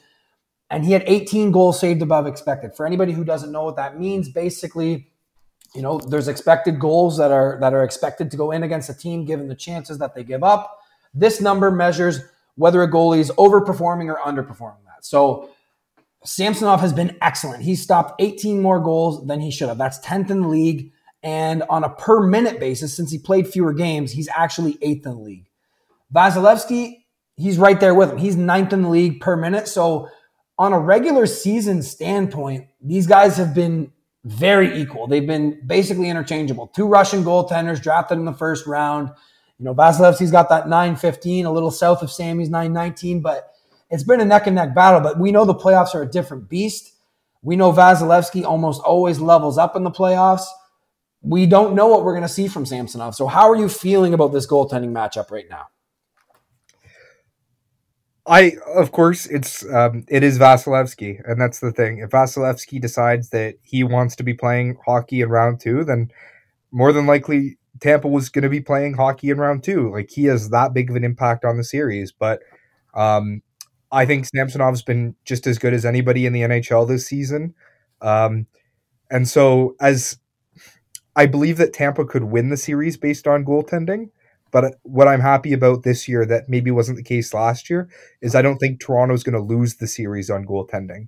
and 0.72 0.86
he 0.86 0.94
had 0.94 1.04
18 1.06 1.52
goals 1.52 1.80
saved 1.80 2.02
above 2.02 2.26
expected. 2.26 2.74
For 2.74 2.86
anybody 2.86 3.12
who 3.12 3.26
doesn't 3.26 3.52
know 3.52 3.64
what 3.66 3.76
that 3.76 4.00
means, 4.00 4.30
basically, 4.30 5.12
you 5.76 5.82
know, 5.82 6.00
there's 6.00 6.30
expected 6.30 6.80
goals 6.80 7.18
that 7.18 7.30
are 7.30 7.58
that 7.62 7.74
are 7.74 7.84
expected 7.84 8.32
to 8.32 8.38
go 8.38 8.52
in 8.52 8.64
against 8.64 8.90
a 8.90 8.94
team 8.94 9.26
given 9.26 9.50
the 9.50 9.56
chances 9.56 9.98
that 10.00 10.16
they 10.16 10.24
give 10.24 10.44
up. 10.44 10.80
This 11.14 11.42
number 11.42 11.70
measures 11.70 12.22
whether 12.56 12.82
a 12.82 12.90
goalie 12.90 13.20
is 13.20 13.32
overperforming 13.32 14.08
or 14.08 14.18
underperforming 14.18 14.84
that. 14.86 15.04
So 15.04 15.50
Samsonov 16.24 16.80
has 16.82 16.94
been 16.94 17.18
excellent. 17.22 17.64
He 17.64 17.76
stopped 17.76 18.22
18 18.22 18.62
more 18.62 18.80
goals 18.80 19.26
than 19.28 19.42
he 19.42 19.52
should 19.52 19.68
have. 19.68 19.78
That's 19.78 20.00
10th 20.00 20.30
in 20.30 20.42
the 20.42 20.48
league. 20.48 20.92
And 21.24 21.64
on 21.70 21.84
a 21.84 21.90
per 21.90 22.26
minute 22.26 22.60
basis, 22.60 22.96
since 22.96 23.12
he 23.12 23.18
played 23.18 23.48
fewer 23.48 23.74
games, 23.74 24.12
he's 24.12 24.30
actually 24.36 24.78
eighth 24.82 25.06
in 25.06 25.14
the 25.14 25.20
league. 25.20 25.50
Vasilevskiy, 26.14 27.04
he's 27.38 27.58
right 27.58 27.80
there 27.80 27.96
with 27.96 28.12
him. 28.12 28.18
He's 28.18 28.36
ninth 28.36 28.74
in 28.74 28.84
the 28.84 28.90
league 28.90 29.22
per 29.22 29.36
minute. 29.36 29.68
So 29.68 30.10
on 30.62 30.74
a 30.74 30.80
regular 30.80 31.26
season 31.26 31.82
standpoint, 31.82 32.68
these 32.84 33.08
guys 33.08 33.36
have 33.38 33.56
been 33.56 33.92
very 34.26 34.80
equal. 34.80 35.08
They've 35.08 35.26
been 35.26 35.60
basically 35.66 36.08
interchangeable. 36.08 36.68
Two 36.68 36.86
Russian 36.86 37.24
goaltenders 37.24 37.82
drafted 37.82 38.20
in 38.20 38.26
the 38.26 38.34
first 38.34 38.68
round. 38.68 39.10
You 39.58 39.66
know, 39.66 39.74
Vasilevskiy's 39.74 40.30
got 40.30 40.50
that 40.50 40.70
915, 40.70 41.48
a 41.48 41.52
little 41.52 41.72
south 41.72 42.04
of 42.04 42.12
Sammy's 42.12 42.52
919, 42.52 43.22
but 43.22 43.56
it's 43.90 44.04
been 44.04 44.22
a 44.22 44.26
neck 44.26 44.46
and 44.46 44.56
neck 44.56 44.76
battle. 44.76 45.00
But 45.00 45.20
we 45.20 45.32
know 45.32 45.46
the 45.46 45.56
playoffs 45.56 45.96
are 45.96 46.04
a 46.04 46.08
different 46.08 46.48
beast. 46.48 46.94
We 47.42 47.56
know 47.56 47.72
Vasilevskiy 47.72 48.46
almost 48.46 48.84
always 48.84 49.20
levels 49.20 49.58
up 49.58 49.76
in 49.76 49.84
the 49.84 49.90
playoffs. 49.90 50.46
We 51.24 51.48
don't 51.48 51.74
know 51.74 51.88
what 51.88 52.04
we're 52.04 52.14
going 52.14 52.22
to 52.22 52.30
see 52.30 52.48
from 52.48 52.68
Samsonov. 52.68 53.16
So, 53.16 53.26
how 53.26 53.50
are 53.50 53.56
you 53.56 53.68
feeling 53.68 54.14
about 54.14 54.32
this 54.32 54.46
goaltending 54.46 54.92
matchup 54.92 55.32
right 55.32 55.50
now? 55.50 55.70
I 58.32 58.54
of 58.74 58.94
course 58.94 59.26
it's 59.26 59.66
um, 59.70 60.06
it 60.08 60.24
is 60.24 60.40
Vasilevskiy, 60.40 61.20
and 61.30 61.40
that's 61.40 61.60
the 61.60 61.74
thing. 61.74 61.98
If 62.00 62.12
Vasilevskiy 62.12 62.80
decides 62.80 63.30
that 63.32 63.56
he 63.62 63.84
wants 63.84 64.16
to 64.16 64.24
be 64.24 64.34
playing 64.34 64.78
hockey 64.86 65.20
in 65.20 65.30
round 65.30 65.60
two, 65.60 65.84
then 65.84 66.10
more 66.72 66.94
than 66.94 67.06
likely 67.06 67.58
Tampa 67.82 68.08
was 68.08 68.30
going 68.30 68.44
to 68.44 68.50
be 68.50 68.62
playing 68.62 68.94
hockey 68.94 69.32
in 69.32 69.38
round 69.38 69.64
two. 69.66 69.92
Like 69.92 70.12
he 70.12 70.26
has 70.26 70.50
that 70.52 70.74
big 70.74 70.90
of 70.90 70.96
an 70.96 71.04
impact 71.04 71.44
on 71.44 71.58
the 71.58 71.64
series. 71.66 72.14
But 72.14 72.40
um, 72.94 73.42
I 73.92 74.06
think 74.06 74.28
Samsonov's 74.28 74.82
been 74.82 75.14
just 75.26 75.46
as 75.46 75.60
good 75.60 75.74
as 75.74 75.86
anybody 75.86 76.26
in 76.26 76.32
the 76.32 76.42
NHL 76.42 76.88
this 76.88 77.08
season. 77.08 77.54
Um, 78.02 78.48
and 79.10 79.28
so 79.28 79.76
as 79.82 80.20
I 81.18 81.26
believe 81.26 81.58
that 81.58 81.74
Tampa 81.74 82.06
could 82.06 82.24
win 82.24 82.48
the 82.48 82.56
series 82.56 82.96
based 82.96 83.28
on 83.28 83.44
goaltending. 83.44 84.12
But 84.52 84.76
what 84.84 85.08
I'm 85.08 85.22
happy 85.22 85.54
about 85.54 85.84
this 85.84 86.08
year 86.08 86.26
that 86.26 86.50
maybe 86.50 86.72
wasn't 86.72 86.98
the 86.98 87.04
case 87.04 87.34
last 87.34 87.70
year 87.70 87.90
is 88.22 88.36
I 88.36 88.42
don't 88.42 88.58
think 88.58 88.80
Toronto's 88.80 89.24
going 89.24 89.36
to 89.36 89.42
lose 89.42 89.76
the 89.76 89.88
series 89.88 90.30
on 90.30 90.46
goaltending. 90.46 91.08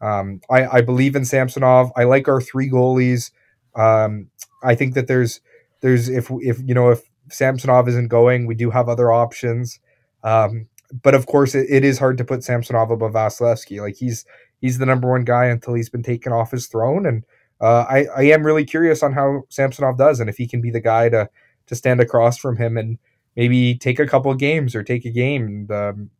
Um, 0.00 0.40
I, 0.48 0.78
I 0.78 0.80
believe 0.80 1.16
in 1.16 1.24
Samsonov. 1.24 1.90
I 1.96 2.04
like 2.04 2.28
our 2.28 2.40
three 2.40 2.70
goalies. 2.70 3.32
Um, 3.74 4.28
I 4.62 4.74
think 4.74 4.94
that 4.94 5.08
there's 5.08 5.40
there's 5.80 6.08
if 6.08 6.30
if 6.40 6.60
you 6.64 6.74
know 6.74 6.90
if 6.90 7.02
Samsonov 7.30 7.88
isn't 7.88 8.08
going, 8.08 8.46
we 8.46 8.54
do 8.54 8.70
have 8.70 8.88
other 8.88 9.12
options. 9.12 9.80
Um, 10.22 10.68
but 11.02 11.14
of 11.14 11.26
course, 11.26 11.54
it, 11.54 11.66
it 11.68 11.84
is 11.84 11.98
hard 11.98 12.18
to 12.18 12.24
put 12.24 12.44
Samsonov 12.44 12.90
above 12.90 13.12
Vasilevskiy. 13.12 13.80
Like 13.80 13.96
he's 13.96 14.24
he's 14.60 14.78
the 14.78 14.86
number 14.86 15.10
one 15.10 15.24
guy 15.24 15.46
until 15.46 15.74
he's 15.74 15.90
been 15.90 16.02
taken 16.02 16.32
off 16.32 16.50
his 16.50 16.66
throne. 16.66 17.06
And 17.06 17.24
uh, 17.60 17.84
I 17.88 18.06
I 18.16 18.22
am 18.22 18.44
really 18.44 18.64
curious 18.64 19.02
on 19.02 19.12
how 19.12 19.42
Samsonov 19.48 19.98
does 19.98 20.20
and 20.20 20.30
if 20.30 20.36
he 20.36 20.46
can 20.46 20.60
be 20.60 20.70
the 20.70 20.80
guy 20.80 21.08
to 21.08 21.28
to 21.68 21.74
stand 21.74 22.00
across 22.00 22.38
from 22.38 22.56
him 22.56 22.76
and 22.76 22.98
maybe 23.36 23.76
take 23.76 23.98
a 23.98 24.06
couple 24.06 24.30
of 24.30 24.38
games 24.38 24.74
or 24.74 24.82
take 24.82 25.04
a 25.04 25.10
game 25.10 25.46
and 25.46 25.70
um, 25.70 26.10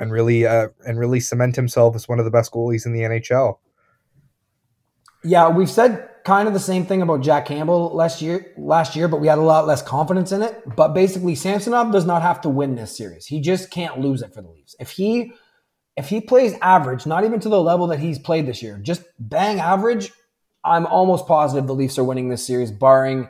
and 0.00 0.12
really 0.12 0.46
uh, 0.46 0.68
and 0.86 0.98
really 0.98 1.20
cement 1.20 1.56
himself 1.56 1.94
as 1.94 2.08
one 2.08 2.18
of 2.18 2.24
the 2.24 2.30
best 2.30 2.52
goalies 2.52 2.86
in 2.86 2.92
the 2.92 3.00
NHL. 3.00 3.58
Yeah, 5.24 5.48
we've 5.48 5.70
said 5.70 6.08
kind 6.24 6.46
of 6.46 6.54
the 6.54 6.60
same 6.60 6.84
thing 6.86 7.02
about 7.02 7.22
Jack 7.22 7.46
Campbell 7.46 7.94
last 7.94 8.22
year 8.22 8.52
last 8.56 8.94
year, 8.94 9.08
but 9.08 9.20
we 9.20 9.26
had 9.26 9.38
a 9.38 9.42
lot 9.42 9.66
less 9.66 9.82
confidence 9.82 10.32
in 10.32 10.42
it. 10.42 10.62
But 10.76 10.94
basically, 10.94 11.34
Samsonov 11.34 11.92
does 11.92 12.04
not 12.04 12.22
have 12.22 12.40
to 12.42 12.48
win 12.48 12.74
this 12.74 12.96
series. 12.96 13.26
He 13.26 13.40
just 13.40 13.70
can't 13.70 13.98
lose 13.98 14.22
it 14.22 14.34
for 14.34 14.42
the 14.42 14.48
Leafs. 14.48 14.76
If 14.78 14.90
he 14.90 15.32
if 15.96 16.08
he 16.08 16.20
plays 16.20 16.54
average, 16.62 17.06
not 17.06 17.24
even 17.24 17.40
to 17.40 17.48
the 17.48 17.60
level 17.60 17.88
that 17.88 17.98
he's 17.98 18.20
played 18.20 18.46
this 18.46 18.62
year, 18.62 18.78
just 18.80 19.02
bang 19.18 19.58
average, 19.58 20.12
I'm 20.62 20.86
almost 20.86 21.26
positive 21.26 21.66
the 21.66 21.74
Leafs 21.74 21.98
are 21.98 22.04
winning 22.04 22.28
this 22.28 22.46
series, 22.46 22.70
barring 22.70 23.28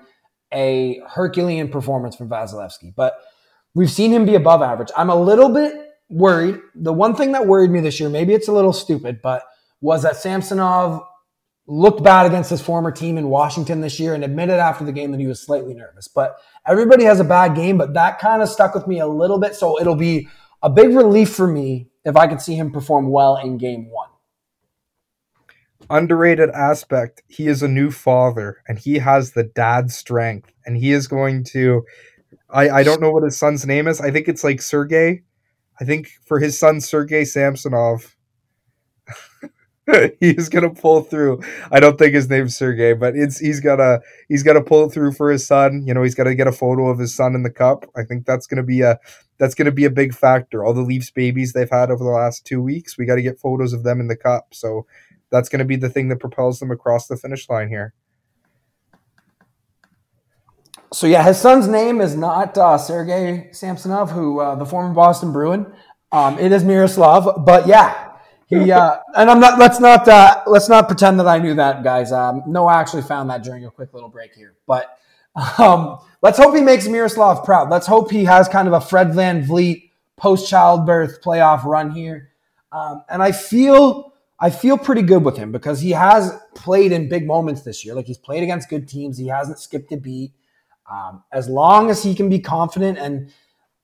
a 0.53 1.01
Herculean 1.09 1.69
performance 1.69 2.17
from 2.17 2.29
Vasilevskiy, 2.29 2.95
but 2.95 3.19
we've 3.75 3.91
seen 3.91 4.13
him 4.13 4.25
be 4.25 4.35
above 4.35 4.63
average. 4.63 4.91
I'm 4.97 5.11
a 5.11 5.21
little 5.21 5.49
bit 5.49 5.75
worried. 6.09 6.59
The 6.75 6.93
one 6.93 7.15
thing 7.15 7.33
that 7.33 7.47
worried 7.47 7.71
me 7.71 7.81
this 7.81 8.01
year, 8.01 8.09
maybe 8.09 8.35
it's 8.35 8.49
a 8.49 8.53
little 8.53 8.73
stupid, 8.73 9.21
but 9.23 9.43
was 9.81 10.03
that 10.03 10.17
Samsonov 10.17 11.03
looked 11.67 12.03
bad 12.03 12.25
against 12.25 12.49
his 12.49 12.63
former 12.63 12.91
team 12.91 13.19
in 13.19 13.29
Washington 13.29 13.83
this 13.83 14.01
year 14.01 14.15
and 14.15 14.25
admitted 14.25 14.59
after 14.59 14.85
the 14.85 14.93
game 14.93 15.13
that 15.13 15.21
he 15.21 15.27
was 15.27 15.41
slightly 15.41 15.75
nervous. 15.75 16.09
But 16.09 16.39
everybody 16.67 17.05
has 17.05 17.21
a 17.21 17.25
bad 17.25 17.55
game, 17.55 17.77
but 17.77 17.93
that 17.93 18.19
kind 18.19 18.43
of 18.43 18.49
stuck 18.49 18.75
with 18.75 18.87
me 18.87 19.01
a 19.01 19.07
little 19.07 19.39
bit. 19.39 19.55
So 19.55 19.79
it'll 19.79 19.95
be 19.95 20.29
a 20.63 20.71
big 20.71 20.95
relief 20.95 21.35
for 21.35 21.47
me 21.47 21.91
if 22.05 22.17
I 22.17 22.27
could 22.27 22.41
see 22.41 22.55
him 22.55 22.73
perform 22.73 23.11
well 23.11 23.37
in 23.37 23.59
game 23.59 23.91
one. 23.91 24.09
Underrated 25.91 26.51
aspect, 26.51 27.23
he 27.29 27.47
is 27.47 27.63
a 27.63 27.69
new 27.69 27.91
father 27.91 28.63
and 28.69 28.79
he 28.79 28.99
has 28.99 29.33
the 29.33 29.45
dad 29.45 29.91
strength 29.91 30.51
and 30.67 30.77
he 30.77 30.93
is 30.93 31.09
going 31.09 31.45
to 31.45 31.85
I, 32.51 32.71
I 32.71 32.83
don't 32.83 33.01
know 33.01 33.11
what 33.11 33.25
his 33.25 33.39
son's 33.39 33.67
name 33.67 33.89
is. 33.89 34.01
I 34.01 34.11
think 34.11 34.29
it's 34.29 34.45
like 34.45 34.63
Sergey. 34.63 35.23
I 35.81 35.85
think 35.85 36.11
for 36.27 36.41
his 36.41 36.59
son 36.59 36.81
Sergey 36.81 37.25
Samsonov, 37.25 38.17
he's 40.21 40.49
gonna 40.49 40.71
pull 40.71 41.03
through. 41.03 41.43
I 41.71 41.81
don't 41.81 41.99
think 41.99 42.15
his 42.15 42.29
name's 42.29 42.57
Sergey, 42.57 42.95
but 42.95 43.17
it's 43.17 43.39
he's 43.39 43.61
gotta 43.61 44.01
he's 44.29 44.43
gotta 44.43 44.63
pull 44.63 44.89
through 44.89 45.13
for 45.13 45.31
his 45.31 45.47
son. 45.47 45.85
You 45.87 45.95
know, 45.95 46.03
he's 46.03 46.15
gotta 46.15 46.35
get 46.35 46.47
a 46.47 46.53
photo 46.53 46.89
of 46.89 46.99
his 46.99 47.15
son 47.15 47.35
in 47.35 47.43
the 47.43 47.51
cup. 47.51 47.85
I 47.97 48.03
think 48.03 48.27
that's 48.27 48.47
gonna 48.47 48.63
be 48.63 48.81
a 48.83 48.99
that's 49.39 49.55
gonna 49.55 49.73
be 49.73 49.85
a 49.85 49.91
big 49.91 50.15
factor. 50.15 50.65
All 50.65 50.75
the 50.75 50.83
Leafs 50.83 51.11
babies 51.11 51.53
they've 51.53 51.71
had 51.71 51.91
over 51.91 52.03
the 52.03 52.11
last 52.11 52.45
two 52.45 52.63
weeks, 52.63 52.99
we 52.99 53.07
got 53.07 53.17
to 53.17 53.23
get 53.23 53.39
photos 53.39 53.73
of 53.73 53.85
them 53.85 54.01
in 54.01 54.09
the 54.09 54.17
cup. 54.17 54.49
So 54.53 54.87
that's 55.31 55.49
gonna 55.49 55.65
be 55.65 55.77
the 55.77 55.91
thing 55.91 56.09
that 56.09 56.21
propels 56.21 56.61
them 56.61 56.71
across 56.71 57.07
the 57.07 57.17
finish 57.17 57.49
line 57.49 57.69
here. 57.69 57.95
So 60.93 61.07
yeah, 61.07 61.23
his 61.23 61.39
son's 61.39 61.69
name 61.69 62.01
is 62.01 62.17
not 62.17 62.57
uh, 62.57 62.79
Sergey 62.79 63.49
Samsonov, 63.53 64.11
who 64.11 64.41
uh, 64.41 64.55
the 64.55 64.65
former 64.65 64.95
Boston 64.95 65.33
Bruin. 65.33 65.73
Um, 66.13 66.39
it 66.39 66.53
is 66.53 66.65
Miroslav, 66.65 67.45
but 67.45 67.67
yeah, 67.67 68.13
he 68.47 68.73
uh, 68.73 68.97
and 69.17 69.31
I'm 69.31 69.41
not. 69.41 69.59
Let's 69.59 69.81
not. 69.81 70.09
Uh, 70.09 70.43
let's 70.47 70.69
not 70.69 70.89
pretend 70.89 71.21
that 71.21 71.29
I 71.29 71.39
knew 71.39 71.55
that, 71.55 71.85
guys. 71.85 72.11
Um, 72.11 72.43
no, 72.47 72.67
I 72.67 72.81
actually 72.81 73.03
found 73.03 73.29
that 73.31 73.43
during 73.43 73.67
a 73.67 73.71
quick 73.71 73.93
little 73.93 74.09
break 74.09 74.35
here. 74.35 74.55
But 74.67 74.99
um, 75.59 75.99
let's 76.23 76.39
hope 76.39 76.55
he 76.55 76.63
makes 76.63 76.89
Miroslav 76.89 77.45
proud. 77.45 77.69
Let's 77.69 77.87
hope 77.87 78.11
he 78.11 78.25
has 78.25 78.49
kind 78.49 78.67
of 78.67 78.75
a 78.75 78.81
Fred 78.81 79.09
VanVleet 79.09 79.91
post 80.17 80.49
childbirth 80.49 81.21
playoff 81.23 81.65
run 81.65 81.91
here. 81.91 82.31
Um, 82.73 83.05
and 83.09 83.23
I 83.23 83.33
feel 83.33 84.15
I 84.41 84.51
feel 84.51 84.79
pretty 84.79 85.03
good 85.03 85.25
with 85.25 85.37
him 85.37 85.51
because 85.51 85.81
he 85.81 85.91
has 85.91 86.33
played 86.55 86.93
in 86.93 87.09
big 87.09 87.27
moments 87.27 87.63
this 87.63 87.85
year. 87.85 87.95
Like 87.95 88.07
he's 88.07 88.19
played 88.19 88.43
against 88.43 88.69
good 88.69 88.87
teams. 88.87 89.19
He 89.19 89.27
hasn't 89.27 89.59
skipped 89.59 89.93
a 89.93 89.97
beat. 89.97 90.33
Um, 90.91 91.23
as 91.33 91.49
long 91.49 91.91
as 91.91 92.03
he 92.03 92.15
can 92.15 92.29
be 92.29 92.39
confident, 92.39 92.99
and 92.99 93.31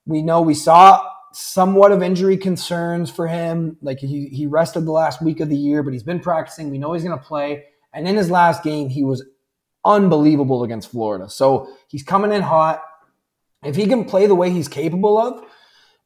we 0.06 0.22
know 0.22 0.40
we 0.40 0.54
saw 0.54 1.04
somewhat 1.32 1.92
of 1.92 2.02
injury 2.02 2.36
concerns 2.36 3.10
for 3.10 3.26
him. 3.26 3.76
Like 3.82 3.98
he, 3.98 4.28
he 4.28 4.46
rested 4.46 4.86
the 4.86 4.92
last 4.92 5.20
week 5.20 5.40
of 5.40 5.48
the 5.48 5.56
year, 5.56 5.82
but 5.82 5.92
he's 5.92 6.02
been 6.04 6.20
practicing. 6.20 6.70
We 6.70 6.78
know 6.78 6.92
he's 6.92 7.04
going 7.04 7.18
to 7.18 7.24
play. 7.24 7.64
And 7.92 8.08
in 8.08 8.16
his 8.16 8.30
last 8.30 8.62
game, 8.62 8.88
he 8.88 9.04
was 9.04 9.24
unbelievable 9.84 10.62
against 10.62 10.90
Florida. 10.90 11.28
So 11.28 11.68
he's 11.88 12.02
coming 12.02 12.32
in 12.32 12.42
hot. 12.42 12.82
If 13.64 13.76
he 13.76 13.86
can 13.86 14.04
play 14.04 14.26
the 14.26 14.34
way 14.34 14.50
he's 14.50 14.68
capable 14.68 15.18
of, 15.18 15.44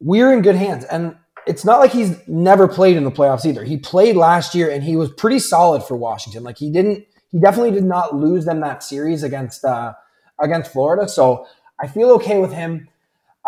we're 0.00 0.32
in 0.32 0.42
good 0.42 0.56
hands. 0.56 0.84
And 0.84 1.16
it's 1.48 1.64
not 1.64 1.80
like 1.80 1.92
he's 1.92 2.16
never 2.28 2.68
played 2.68 2.96
in 2.96 3.04
the 3.04 3.11
playoffs 3.11 3.46
either. 3.46 3.64
He 3.64 3.78
played 3.78 4.16
last 4.16 4.54
year 4.54 4.70
and 4.70 4.84
he 4.84 4.96
was 4.96 5.11
pretty 5.11 5.38
solid 5.38 5.82
for 5.82 5.96
Washington. 5.96 6.44
Like 6.44 6.58
he 6.58 6.70
didn't, 6.70 7.06
he 7.30 7.40
definitely 7.40 7.70
did 7.70 7.84
not 7.84 8.14
lose 8.14 8.44
them 8.44 8.61
that 8.61 8.82
series 8.82 9.22
against 9.22 9.64
uh, 9.64 9.94
against 10.38 10.72
Florida. 10.72 11.08
So 11.08 11.46
I 11.80 11.87
feel 11.87 12.11
okay 12.12 12.38
with 12.38 12.52
him. 12.52 12.88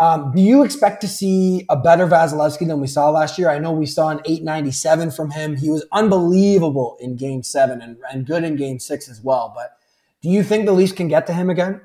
Um, 0.00 0.32
do 0.34 0.40
you 0.40 0.64
expect 0.64 1.02
to 1.02 1.08
see 1.08 1.66
a 1.68 1.76
better 1.76 2.06
Vasilevskiy 2.06 2.66
than 2.66 2.80
we 2.80 2.86
saw 2.86 3.10
last 3.10 3.38
year? 3.38 3.50
I 3.50 3.58
know 3.58 3.70
we 3.70 3.84
saw 3.84 4.08
an 4.08 4.20
897 4.24 5.10
from 5.10 5.32
him. 5.32 5.56
He 5.56 5.68
was 5.68 5.84
unbelievable 5.92 6.96
in 7.00 7.16
game 7.16 7.42
seven 7.42 7.82
and, 7.82 7.98
and 8.10 8.26
good 8.26 8.42
in 8.42 8.56
game 8.56 8.78
six 8.78 9.10
as 9.10 9.20
well. 9.20 9.52
But 9.54 9.76
do 10.22 10.30
you 10.30 10.42
think 10.42 10.64
the 10.64 10.72
Leafs 10.72 10.92
can 10.92 11.08
get 11.08 11.26
to 11.26 11.34
him 11.34 11.50
again? 11.50 11.82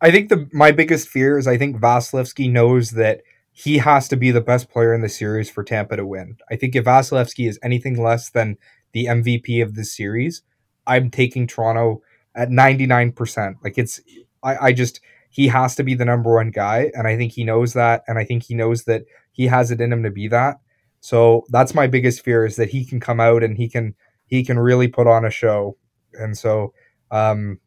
I 0.00 0.12
think 0.12 0.28
the 0.28 0.48
my 0.52 0.70
biggest 0.70 1.08
fear 1.08 1.36
is 1.36 1.48
I 1.48 1.58
think 1.58 1.80
Vasilevskiy 1.80 2.52
knows 2.52 2.92
that 2.92 3.22
he 3.58 3.78
has 3.78 4.06
to 4.06 4.16
be 4.16 4.30
the 4.30 4.40
best 4.40 4.70
player 4.70 4.94
in 4.94 5.00
the 5.00 5.08
series 5.08 5.50
for 5.50 5.64
Tampa 5.64 5.96
to 5.96 6.06
win. 6.06 6.36
I 6.48 6.54
think 6.54 6.76
if 6.76 6.84
Vasilevskiy 6.84 7.48
is 7.48 7.58
anything 7.60 8.00
less 8.00 8.30
than 8.30 8.56
the 8.92 9.06
MVP 9.06 9.60
of 9.60 9.74
the 9.74 9.84
series, 9.84 10.42
I'm 10.86 11.10
taking 11.10 11.48
Toronto 11.48 12.00
at 12.36 12.50
99%. 12.50 13.54
Like 13.64 13.76
it's 13.76 14.00
I, 14.44 14.68
I 14.68 14.72
just 14.72 15.00
he 15.28 15.48
has 15.48 15.74
to 15.74 15.82
be 15.82 15.94
the 15.94 16.04
number 16.04 16.36
one 16.36 16.52
guy. 16.52 16.92
And 16.94 17.08
I 17.08 17.16
think 17.16 17.32
he 17.32 17.42
knows 17.42 17.72
that. 17.72 18.04
And 18.06 18.16
I 18.16 18.24
think 18.24 18.44
he 18.44 18.54
knows 18.54 18.84
that 18.84 19.02
he 19.32 19.48
has 19.48 19.72
it 19.72 19.80
in 19.80 19.92
him 19.92 20.04
to 20.04 20.10
be 20.10 20.28
that. 20.28 20.58
So 21.00 21.44
that's 21.48 21.74
my 21.74 21.88
biggest 21.88 22.24
fear 22.24 22.46
is 22.46 22.54
that 22.56 22.70
he 22.70 22.84
can 22.84 23.00
come 23.00 23.18
out 23.18 23.42
and 23.42 23.56
he 23.56 23.68
can 23.68 23.96
he 24.26 24.44
can 24.44 24.60
really 24.60 24.86
put 24.86 25.08
on 25.08 25.24
a 25.24 25.30
show. 25.30 25.76
And 26.12 26.38
so 26.38 26.74
um 27.10 27.58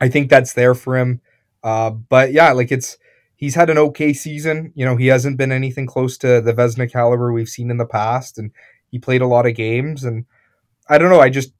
I 0.00 0.10
think 0.10 0.30
that's 0.30 0.52
there 0.52 0.76
for 0.76 0.96
him. 0.96 1.22
Uh 1.64 1.90
but 1.90 2.32
yeah, 2.32 2.52
like 2.52 2.70
it's 2.70 2.98
he's 3.38 3.54
had 3.54 3.70
an 3.70 3.78
okay 3.78 4.12
season. 4.12 4.72
You 4.74 4.84
know, 4.84 4.96
he 4.96 5.06
hasn't 5.06 5.38
been 5.38 5.52
anything 5.52 5.86
close 5.86 6.18
to 6.18 6.42
the 6.42 6.52
Vezina 6.52 6.92
caliber 6.92 7.32
we've 7.32 7.48
seen 7.48 7.70
in 7.70 7.78
the 7.78 7.86
past 7.86 8.36
and 8.36 8.50
he 8.90 8.98
played 8.98 9.22
a 9.22 9.26
lot 9.26 9.46
of 9.46 9.54
games 9.54 10.04
and 10.04 10.26
I 10.90 10.98
don't 10.98 11.10
know, 11.10 11.20
I 11.20 11.30
just 11.30 11.52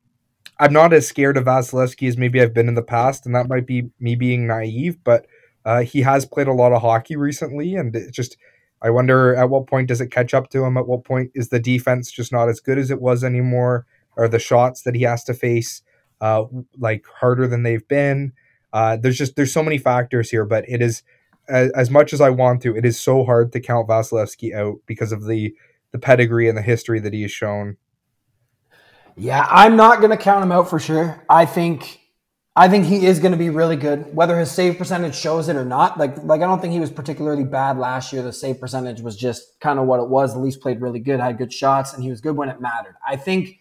I'm 0.58 0.72
not 0.72 0.92
as 0.92 1.06
scared 1.06 1.36
of 1.36 1.44
Vasilevskiy 1.44 2.08
as 2.08 2.16
maybe 2.16 2.42
I've 2.42 2.54
been 2.54 2.68
in 2.68 2.74
the 2.74 2.82
past, 2.82 3.26
and 3.26 3.34
that 3.34 3.48
might 3.48 3.66
be 3.66 3.90
me 4.00 4.16
being 4.16 4.46
naive, 4.46 4.98
but 5.04 5.26
uh, 5.64 5.82
he 5.82 6.02
has 6.02 6.26
played 6.26 6.48
a 6.48 6.52
lot 6.52 6.72
of 6.72 6.82
hockey 6.82 7.16
recently, 7.16 7.74
and 7.76 7.94
it 7.94 8.12
just 8.12 8.36
I 8.80 8.90
wonder 8.90 9.34
at 9.34 9.50
what 9.50 9.66
point 9.66 9.88
does 9.88 10.00
it 10.00 10.10
catch 10.10 10.34
up 10.34 10.50
to 10.50 10.64
him? 10.64 10.76
At 10.76 10.86
what 10.86 11.04
point 11.04 11.30
is 11.34 11.48
the 11.48 11.60
defense 11.60 12.10
just 12.10 12.32
not 12.32 12.48
as 12.48 12.60
good 12.60 12.78
as 12.78 12.90
it 12.90 13.00
was 13.00 13.24
anymore? 13.24 13.86
Are 14.16 14.28
the 14.28 14.38
shots 14.38 14.82
that 14.82 14.94
he 14.94 15.02
has 15.02 15.24
to 15.24 15.34
face 15.34 15.82
uh, 16.20 16.44
like 16.78 17.04
harder 17.06 17.46
than 17.46 17.62
they've 17.62 17.86
been? 17.86 18.32
Uh, 18.72 18.96
there's 18.96 19.18
just 19.18 19.36
there's 19.36 19.52
so 19.52 19.62
many 19.62 19.78
factors 19.78 20.30
here, 20.30 20.44
but 20.44 20.64
it 20.68 20.82
is 20.82 21.02
as, 21.48 21.70
as 21.72 21.90
much 21.90 22.12
as 22.12 22.20
I 22.20 22.30
want 22.30 22.62
to, 22.62 22.76
it 22.76 22.84
is 22.84 22.98
so 22.98 23.24
hard 23.24 23.52
to 23.52 23.61
count 23.61 23.88
Vasilevskiy 23.88 24.54
out 24.54 24.78
because 24.87 25.12
of 25.12 25.26
the 25.26 25.54
the 25.90 25.98
pedigree 25.98 26.48
and 26.48 26.56
the 26.56 26.62
history 26.62 27.00
that 27.00 27.12
he 27.14 27.22
has 27.22 27.32
shown. 27.32 27.76
Yeah, 29.16 29.46
I'm 29.50 29.74
not 29.74 29.98
going 29.98 30.11
to 30.11 30.16
count 30.16 30.44
him 30.44 30.52
out 30.52 30.68
for 30.68 30.78
sure. 30.78 31.24
I 31.28 31.46
think 31.46 32.00
I 32.54 32.68
think 32.68 32.87
he 32.87 33.06
is 33.06 33.20
going 33.20 33.32
to 33.32 33.38
be 33.38 33.50
really 33.50 33.76
good. 33.76 34.14
Whether 34.14 34.38
his 34.38 34.50
save 34.50 34.78
percentage 34.78 35.14
shows 35.14 35.48
it 35.48 35.56
or 35.56 35.64
not, 35.64 35.98
like 35.98 36.16
like 36.24 36.40
I 36.40 36.46
don't 36.46 36.61
think 36.61 36.72
he 36.72 36.80
was 36.80 36.90
particularly 36.90 37.44
bad 37.44 37.78
last 37.78 38.12
year. 38.12 38.22
The 38.22 38.32
save 38.32 38.61
percentage 38.61 39.00
was 39.00 39.16
just 39.16 39.61
kind 39.61 39.78
of 39.78 39.87
what 39.87 40.00
it 40.00 40.08
was. 40.08 40.34
The 40.34 40.40
Leafs 40.40 40.56
played 40.56 40.80
really 40.80 41.00
good, 41.00 41.20
had 41.20 41.38
good 41.38 41.52
shots, 41.52 41.94
and 41.94 42.02
he 42.02 42.11
was 42.11 42.20
good 42.20 42.37
when 42.37 42.48
it 42.48 42.61
mattered. 42.61 42.96
I 43.06 43.16
think 43.16 43.58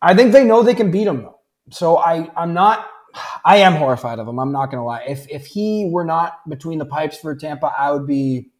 I 0.00 0.14
think 0.14 0.32
they 0.32 0.44
know 0.44 0.62
they 0.62 0.74
can 0.74 0.90
beat 0.90 1.06
him 1.06 1.22
though. 1.22 1.40
So 1.70 1.98
I 1.98 2.30
I'm 2.36 2.52
not 2.54 2.86
I 3.44 3.58
am 3.58 3.74
horrified 3.74 4.18
of 4.18 4.28
him. 4.28 4.38
I'm 4.38 4.52
not 4.52 4.66
going 4.66 4.80
to 4.80 4.84
lie. 4.84 5.04
If 5.08 5.28
if 5.28 5.46
he 5.46 5.88
were 5.90 6.04
not 6.04 6.48
between 6.48 6.78
the 6.78 6.86
pipes 6.86 7.18
for 7.18 7.34
Tampa, 7.34 7.72
I 7.76 7.90
would 7.90 8.06
be 8.06 8.50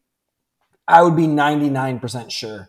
I 0.87 1.03
would 1.03 1.17
be 1.17 1.27
99% 1.27 2.31
sure 2.31 2.69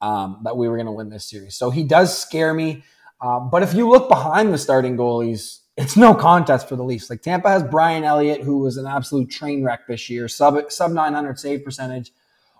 um, 0.00 0.40
that 0.44 0.56
we 0.56 0.68
were 0.68 0.76
going 0.76 0.86
to 0.86 0.92
win 0.92 1.08
this 1.08 1.28
series. 1.28 1.56
So 1.56 1.70
he 1.70 1.82
does 1.82 2.16
scare 2.16 2.52
me. 2.52 2.84
Um, 3.20 3.48
but 3.50 3.62
if 3.62 3.72
you 3.72 3.88
look 3.88 4.08
behind 4.08 4.52
the 4.52 4.58
starting 4.58 4.96
goalies, 4.96 5.60
it's 5.76 5.96
no 5.96 6.14
contest 6.14 6.68
for 6.68 6.76
the 6.76 6.84
Leafs. 6.84 7.08
Like 7.08 7.22
Tampa 7.22 7.48
has 7.48 7.62
Brian 7.62 8.04
Elliott, 8.04 8.42
who 8.42 8.58
was 8.58 8.76
an 8.76 8.86
absolute 8.86 9.30
train 9.30 9.64
wreck 9.64 9.86
this 9.88 10.10
year, 10.10 10.28
sub 10.28 10.70
sub 10.70 10.92
900 10.92 11.38
save 11.38 11.64
percentage. 11.64 12.12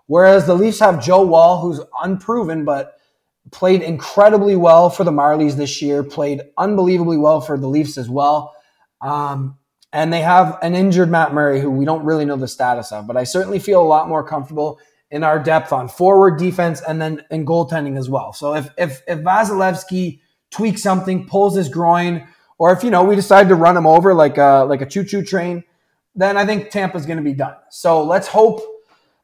Whereas 0.07 0.45
the 0.45 0.55
Leafs 0.55 0.79
have 0.79 1.03
Joe 1.03 1.25
Woll, 1.25 1.61
who's 1.61 1.79
unproven, 2.01 2.65
but 2.65 2.99
played 3.51 3.81
incredibly 3.81 4.55
well 4.55 4.89
for 4.89 5.03
the 5.03 5.11
Marlies 5.11 5.55
this 5.55 5.81
year, 5.81 6.03
played 6.03 6.41
unbelievably 6.57 7.17
well 7.17 7.41
for 7.41 7.57
the 7.57 7.67
Leafs 7.67 7.97
as 7.97 8.09
well. 8.09 8.54
Um, 9.05 9.57
and 9.93 10.11
they 10.11 10.21
have 10.21 10.57
an 10.61 10.75
injured 10.75 11.09
Matt 11.09 11.33
Murray, 11.33 11.61
who 11.61 11.69
we 11.69 11.85
don't 11.85 12.03
really 12.03 12.25
know 12.25 12.35
the 12.35 12.47
status 12.47 12.91
of, 12.91 13.07
but 13.07 13.15
I 13.15 13.23
certainly 13.23 13.59
feel 13.59 13.81
a 13.81 13.85
lot 13.85 14.09
more 14.09 14.27
comfortable 14.27 14.79
in 15.11 15.23
our 15.23 15.39
depth 15.39 15.71
on 15.71 15.87
forward 15.87 16.39
defense 16.39 16.81
and 16.81 16.99
then 16.99 17.23
in 17.29 17.45
goaltending 17.45 17.97
as 17.97 18.09
well. 18.09 18.33
So 18.33 18.55
if 18.55 18.69
if 18.77 19.03
if 19.07 19.19
Vasilevskiy 19.19 20.19
tweaks 20.49 20.81
something, 20.81 21.27
pulls 21.27 21.55
his 21.55 21.69
groin, 21.69 22.27
or 22.57 22.73
if 22.73 22.83
you 22.83 22.89
know 22.89 23.03
we 23.03 23.15
decide 23.15 23.47
to 23.49 23.55
run 23.55 23.77
him 23.77 23.85
over 23.85 24.13
like 24.13 24.37
a 24.37 24.65
like 24.67 24.81
a 24.81 24.85
choo 24.85 25.03
choo 25.03 25.23
train, 25.23 25.63
then 26.15 26.35
I 26.35 26.45
think 26.45 26.71
Tampa's 26.71 27.05
going 27.05 27.17
to 27.17 27.23
be 27.23 27.33
done. 27.33 27.55
So 27.69 28.03
let's 28.03 28.27
hope 28.27 28.61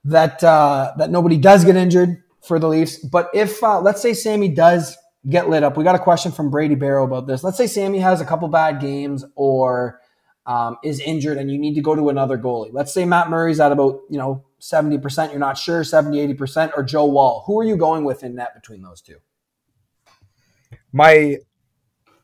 that 0.06 0.44
uh, 0.44 0.94
that 0.98 1.10
nobody 1.10 1.38
does 1.38 1.66
get 1.66 1.76
injured 1.76 2.24
for 2.42 2.60
the 2.60 2.68
Leafs. 2.68 2.98
But 2.98 3.30
if 3.34 3.64
uh, 3.64 3.82
let's 3.82 4.02
say 4.02 4.14
Sammy 4.14 4.50
does 4.50 4.96
get 5.30 5.50
lit 5.50 5.64
up, 5.64 5.78
we 5.78 5.84
got 5.84 5.96
a 5.96 6.00
question 6.00 6.32
from 6.32 6.50
Brady 6.50 6.76
Barrow 6.76 7.04
about 7.04 7.28
this. 7.28 7.44
Let's 7.44 7.58
say 7.58 7.68
Sammy 7.68 8.00
has 8.00 8.22
a 8.22 8.26
couple 8.26 8.48
bad 8.48 8.80
games 8.80 9.24
or 9.36 10.02
um, 10.46 10.78
is 10.84 11.00
injured 11.00 11.38
and 11.38 11.52
you 11.52 11.58
need 11.58 11.76
to 11.76 11.82
go 11.82 11.96
to 11.96 12.10
another 12.10 12.38
goalie. 12.38 12.72
Let's 12.72 12.94
say 12.94 13.06
Matt 13.06 13.30
Murray's 13.30 13.60
at 13.60 13.72
about 13.72 14.02
you 14.10 14.18
know 14.18 14.44
70%, 14.60 15.32
you're 15.32 15.40
not 15.40 15.58
sure, 15.58 15.84
70, 15.84 16.36
80%, 16.36 16.72
or 16.78 16.84
Joe 16.84 17.06
Woll. 17.06 17.44
Who 17.48 17.60
are 17.60 17.64
you 17.64 17.76
going 17.76 18.04
with 18.04 18.24
in 18.24 18.36
net 18.36 18.54
between 18.54 18.84
those 18.84 19.02
two? 19.02 19.18
My 20.94 21.38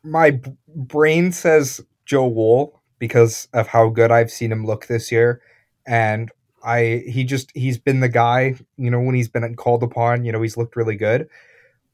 my 0.03 0.39
brain 0.67 1.31
says 1.31 1.81
Joe 2.05 2.27
Woll 2.27 2.81
because 2.99 3.47
of 3.53 3.67
how 3.67 3.89
good 3.89 4.11
I've 4.11 4.31
seen 4.31 4.51
him 4.51 4.65
look 4.65 4.87
this 4.87 5.11
year. 5.11 5.41
And 5.85 6.31
I 6.63 7.03
he 7.07 7.23
just 7.23 7.51
he's 7.55 7.77
been 7.77 7.99
the 7.99 8.09
guy, 8.09 8.55
you 8.77 8.91
know, 8.91 8.99
when 8.99 9.15
he's 9.15 9.29
been 9.29 9.55
called 9.55 9.83
upon, 9.83 10.25
you 10.25 10.31
know, 10.31 10.41
he's 10.41 10.57
looked 10.57 10.75
really 10.75 10.95
good. 10.95 11.29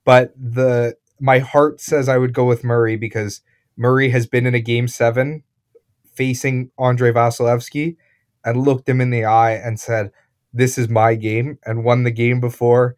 But 0.04 0.34
the 0.36 0.98
my 1.20 1.40
heart 1.40 1.80
says 1.82 2.10
I 2.10 2.18
would 2.18 2.34
go 2.34 2.46
with 2.46 2.64
Murray 2.64 2.96
because 2.96 3.42
Murray 3.78 4.10
has 4.10 4.28
been 4.28 4.46
in 4.46 4.56
a 4.56 4.60
game 4.60 4.88
seven 4.88 5.44
facing 6.14 6.72
Andrei 6.78 7.12
Vasilevskiy 7.12 7.96
and 8.46 8.64
looked 8.64 8.88
him 8.88 9.02
in 9.02 9.10
the 9.10 9.26
eye 9.26 9.54
and 9.54 9.80
said, 9.80 10.12
this 10.54 10.78
is 10.78 10.88
my 10.88 11.16
game 11.16 11.58
and 11.66 11.84
won 11.84 12.04
the 12.04 12.12
game 12.12 12.40
before. 12.40 12.96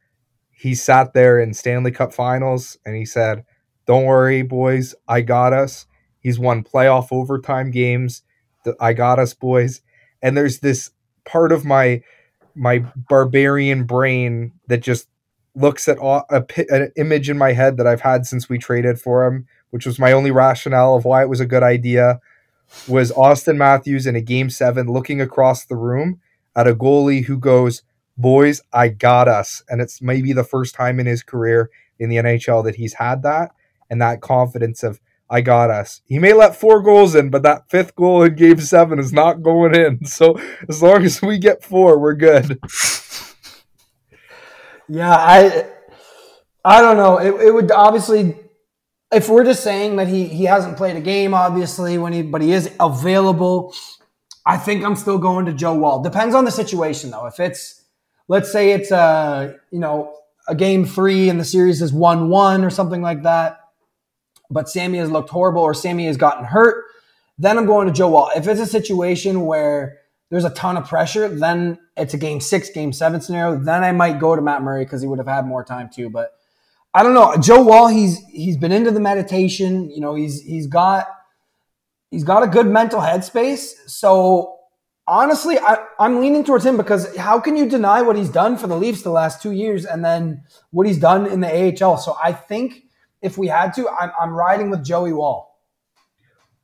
He 0.52 0.76
sat 0.76 1.14
there 1.14 1.40
in 1.40 1.54
Stanley 1.54 1.92
Cup 1.92 2.14
finals 2.14 2.78
and 2.86 2.96
he 2.96 3.06
said, 3.06 3.46
Don't 3.88 4.06
worry, 4.06 4.42
boys. 4.42 4.94
I 5.08 5.22
got 5.22 5.54
us. 5.54 5.86
He's 6.20 6.38
won 6.38 6.64
playoff 6.64 7.08
overtime 7.12 7.72
games. 7.72 8.24
I 8.80 8.94
got 8.94 9.20
us, 9.20 9.34
boys. 9.34 9.82
And 10.22 10.36
there's 10.36 10.60
this 10.60 10.92
part 11.24 11.52
of 11.52 11.66
my 11.66 12.02
my 12.56 12.80
barbarian 12.96 13.84
brain 13.84 14.54
that 14.68 14.82
just 14.82 15.08
looks 15.56 15.88
at 15.88 15.98
a, 15.98 16.46
an 16.70 16.92
image 16.98 17.30
in 17.30 17.38
my 17.38 17.54
head 17.54 17.78
that 17.78 17.88
I've 17.88 18.02
had 18.02 18.26
since 18.26 18.50
we 18.50 18.58
traded 18.58 19.00
for 19.00 19.26
him, 19.26 19.48
which 19.70 19.86
was 19.86 20.00
my 20.00 20.12
only 20.12 20.32
rationale 20.32 20.96
of 20.96 21.06
why 21.06 21.22
it 21.22 21.30
was 21.30 21.40
a 21.40 21.46
good 21.46 21.64
idea, 21.64 22.20
was 22.88 23.12
Auston 23.12 23.58
Matthews 23.58 24.06
in 24.06 24.16
a 24.16 24.22
game 24.22 24.50
seven 24.50 24.88
looking 24.88 25.22
across 25.22 25.66
the 25.66 25.76
room 25.76 26.20
at 26.56 26.68
a 26.68 26.76
goalie 26.76 27.26
who 27.26 27.38
goes, 27.38 27.84
Boys, 28.18 28.62
I 28.72 28.88
got 28.90 29.28
us. 29.28 29.64
And 29.68 29.82
it's 29.82 30.02
maybe 30.02 30.32
the 30.32 30.44
first 30.44 30.74
time 30.74 31.00
in 31.00 31.06
his 31.06 31.22
career 31.22 31.70
in 32.00 32.10
the 32.10 32.16
NHL 32.16 32.64
that 32.64 32.76
he's 32.76 32.94
had 32.94 33.24
that 33.24 33.52
and 33.90 34.02
that 34.02 34.22
confidence 34.22 34.84
of, 34.84 35.00
I 35.30 35.42
got 35.42 35.72
us. 35.72 36.02
He 36.06 36.20
may 36.20 36.34
let 36.34 36.56
four 36.56 36.82
goals 36.82 37.16
in, 37.16 37.30
but 37.30 37.42
that 37.44 37.70
fifth 37.70 37.96
goal 37.96 38.22
in 38.24 38.36
game 38.36 38.60
seven 38.60 39.00
is 39.00 39.12
not 39.12 39.42
going 39.42 39.74
in. 39.74 40.00
So 40.06 40.40
as 40.70 40.82
long 40.84 41.04
as 41.04 41.22
we 41.22 41.40
get 41.40 41.64
four, 41.64 41.98
we're 42.00 42.14
good. 42.14 42.60
Yeah, 44.88 45.16
I 45.16 45.68
I 46.64 46.82
don't 46.82 46.98
know. 46.98 47.18
It, 47.18 47.48
it 47.48 47.54
would 47.54 47.72
obviously 47.72 48.38
if 49.12 49.30
we're 49.30 49.44
just 49.44 49.64
saying 49.64 49.96
that 49.98 50.08
he 50.08 50.28
he 50.28 50.46
hasn't 50.46 50.78
played 50.78 50.96
a 50.96 51.02
game, 51.02 51.34
obviously, 51.34 51.98
when 51.98 52.14
he 52.14 52.22
but 52.22 52.42
he 52.42 52.52
is 52.52 52.72
available, 52.80 53.74
I 54.46 54.58
think 54.58 54.84
I'm 54.84 54.96
still 54.96 55.18
going 55.18 55.46
to 55.48 55.54
Joe 55.54 55.76
Woll. 55.76 56.02
Depends 56.02 56.36
on 56.36 56.46
the 56.46 56.52
situation 56.52 57.12
though. 57.12 57.26
If 57.26 57.40
it's 57.40 57.84
let's 58.28 58.52
say 58.52 58.72
it's 58.72 58.92
a 58.92 59.56
you 59.72 59.80
know 59.80 60.16
a 60.48 60.56
game 60.56 60.86
three 60.86 61.30
and 61.30 61.40
the 61.40 61.46
series 61.46 61.82
is 61.82 61.92
one 61.92 62.30
one 62.30 62.64
or 62.64 62.70
something 62.70 63.02
like 63.02 63.24
that 63.24 63.60
but 64.50 64.70
Sammy 64.70 64.98
has 65.00 65.10
looked 65.10 65.30
horrible 65.30 65.62
or 65.62 65.74
Sammy 65.74 66.06
has 66.06 66.18
gotten 66.18 66.46
hurt, 66.46 66.86
then 67.38 67.58
I'm 67.58 67.66
going 67.66 67.88
to 67.88 67.94
Joe 67.94 68.10
Woll. 68.10 68.30
If 68.36 68.48
it's 68.48 68.62
a 68.62 68.66
situation 68.66 69.46
where 69.46 70.00
there's 70.30 70.46
a 70.46 70.50
ton 70.52 70.78
of 70.78 70.88
pressure, 70.88 71.28
then 71.30 71.80
it's 71.96 72.14
a 72.14 72.18
game 72.18 72.42
six, 72.42 72.70
game 72.70 72.92
seven 72.92 73.22
scenario. 73.22 73.58
Then 73.58 73.84
I 73.84 73.92
might 73.92 74.20
go 74.20 74.36
to 74.36 74.42
Matt 74.42 74.62
Murray 74.62 74.84
because 74.84 75.02
he 75.02 75.08
would 75.08 75.20
have 75.20 75.28
had 75.28 75.46
more 75.46 75.64
time 75.64 75.90
too. 75.94 76.10
But 76.10 76.32
I 76.94 77.04
don't 77.04 77.14
know. 77.14 77.36
Joe 77.38 77.64
Woll, 77.64 77.88
he's 77.88 78.20
he's 78.26 78.58
been 78.58 78.72
into 78.72 78.92
the 78.92 79.00
meditation. 79.00 79.90
You 79.92 80.02
know, 80.02 80.16
he's 80.16 80.42
he's 80.42 80.68
got 80.68 81.08
he's 82.10 82.24
got 82.24 82.44
a 82.44 82.48
good 82.48 82.68
mental 82.68 83.02
headspace. 83.02 83.74
So 83.88 84.56
honestly, 85.08 85.60
I, 85.60 85.86
I'm 86.00 86.20
leaning 86.20 86.44
towards 86.44 86.66
him 86.66 86.78
because 86.78 87.16
how 87.18 87.40
can 87.40 87.56
you 87.56 87.68
deny 87.68 88.02
what 88.02 88.16
he's 88.16 88.30
done 88.30 88.58
for 88.58 88.68
the 88.68 88.78
Leafs 88.78 89.02
the 89.02 89.12
last 89.12 89.42
two 89.42 89.52
years 89.52 89.86
and 89.86 90.04
then 90.04 90.44
what 90.72 90.88
he's 90.88 91.00
done 91.00 91.28
in 91.28 91.42
the 91.42 91.84
AHL? 91.84 91.98
So 91.98 92.16
I 92.24 92.34
think 92.34 92.84
if 93.22 93.38
we 93.38 93.48
had 93.48 93.74
to, 93.74 93.90
I'm, 93.90 94.12
I'm 94.20 94.34
riding 94.34 94.70
with 94.70 94.84
Joey 94.84 95.14
Woll. 95.14 95.45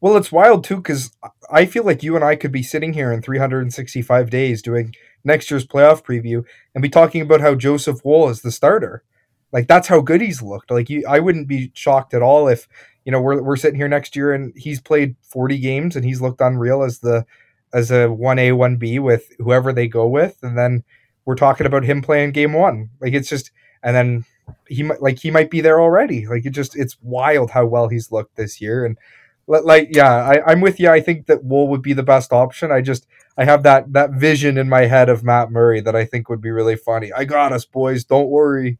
Well, 0.02 0.18
it's 0.18 0.32
wild 0.32 0.64
too 0.64 0.78
because 0.78 1.16
I 1.52 1.66
feel 1.66 1.84
like 1.84 2.02
you 2.02 2.16
and 2.16 2.26
I 2.26 2.36
could 2.36 2.52
be 2.52 2.64
sitting 2.64 2.94
here 2.94 3.12
in 3.12 3.22
365 3.22 4.30
days 4.32 4.64
doing 4.64 4.96
next 5.24 5.52
year's 5.52 5.66
playoff 5.66 6.04
preview 6.04 6.44
and 6.74 6.82
be 6.82 6.90
talking 6.90 7.22
about 7.22 7.42
how 7.42 7.54
Joseph 7.54 8.04
Woll 8.04 8.30
is 8.30 8.42
the 8.42 8.52
starter. 8.52 9.04
Like 9.52 9.68
that's 9.68 9.88
how 9.88 10.02
good 10.02 10.22
he's 10.22 10.42
looked. 10.42 10.72
Like 10.72 10.90
you, 10.90 11.04
I 11.08 11.20
wouldn't 11.20 11.48
be 11.48 11.72
shocked 11.76 12.16
at 12.16 12.24
all 12.24 12.48
if 12.48 12.68
you 13.06 13.12
know 13.12 13.22
we're 13.22 13.44
we're 13.44 13.56
sitting 13.56 13.76
here 13.76 13.88
next 13.88 14.16
year 14.16 14.34
and 14.34 14.54
he's 14.56 14.82
played 14.82 15.16
40 15.22 15.60
games 15.60 15.96
and 15.96 16.04
he's 16.04 16.22
looked 16.22 16.42
unreal 16.42 16.82
as 16.82 17.00
the 17.00 17.26
as 17.72 17.92
a 17.92 18.08
1A 18.08 18.54
1B 18.54 19.00
with 19.00 19.32
whoever 19.38 19.72
they 19.72 19.88
go 19.88 20.08
with 20.08 20.38
and 20.42 20.58
then 20.58 20.84
we're 21.26 21.36
talking 21.36 21.68
about 21.68 21.84
him 21.84 22.02
playing 22.02 22.32
game 22.32 22.54
1. 22.54 22.90
Like 23.02 23.14
it's 23.14 23.30
just 23.30 23.52
and 23.84 23.96
then 23.96 24.26
he 24.68 24.82
might 24.82 25.02
like 25.02 25.20
he 25.20 25.30
might 25.30 25.52
be 25.52 25.62
there 25.62 25.80
already. 25.80 26.26
Like 26.26 26.46
it 26.46 26.52
just 26.52 26.76
it's 26.76 26.98
wild 27.04 27.52
how 27.52 27.68
well 27.68 27.88
he's 27.88 28.12
looked 28.12 28.36
this 28.36 28.60
year. 28.60 28.84
And 28.84 28.98
like 29.48 29.90
yeah, 29.96 30.14
I, 30.14 30.52
I'm 30.52 30.62
with 30.62 30.80
you. 30.80 30.90
I 30.90 31.02
think 31.02 31.28
that 31.28 31.44
Woll 31.44 31.68
would 31.70 31.82
be 31.82 31.94
the 31.94 32.04
best 32.04 32.32
option. 32.32 32.72
I 32.72 32.82
just 32.82 33.08
I 33.38 33.46
have 33.46 33.64
that 33.64 33.94
that 33.94 34.12
vision 34.12 34.58
in 34.58 34.70
my 34.70 34.86
head 34.86 35.10
of 35.10 35.24
Matt 35.24 35.52
Murray 35.52 35.82
that 35.82 35.96
I 35.96 36.06
think 36.06 36.30
would 36.30 36.42
be 36.42 36.52
really 36.52 36.76
funny. 36.76 37.12
I 37.12 37.26
got 37.26 37.52
us, 37.52 37.66
boys. 37.66 38.04
Don't 38.04 38.30
worry. 38.30 38.78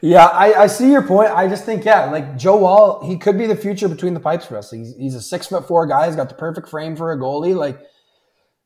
Yeah, 0.00 0.26
I, 0.26 0.62
I 0.62 0.66
see 0.68 0.92
your 0.92 1.02
point. 1.02 1.30
I 1.30 1.48
just 1.48 1.64
think, 1.64 1.84
yeah, 1.84 2.04
like 2.10 2.36
Joe 2.36 2.56
Woll 2.56 3.02
he 3.04 3.16
could 3.16 3.36
be 3.36 3.46
the 3.46 3.56
future 3.56 3.88
between 3.88 4.14
the 4.14 4.20
pipes 4.20 4.46
for 4.46 4.56
us. 4.56 4.70
He's, 4.70 4.94
he's 4.96 5.14
a 5.14 5.20
six 5.20 5.46
foot 5.48 5.66
four 5.66 5.86
guy. 5.86 6.06
He's 6.06 6.16
got 6.16 6.28
the 6.28 6.36
perfect 6.36 6.68
frame 6.68 6.94
for 6.94 7.12
a 7.12 7.18
goalie. 7.18 7.56
Like 7.56 7.80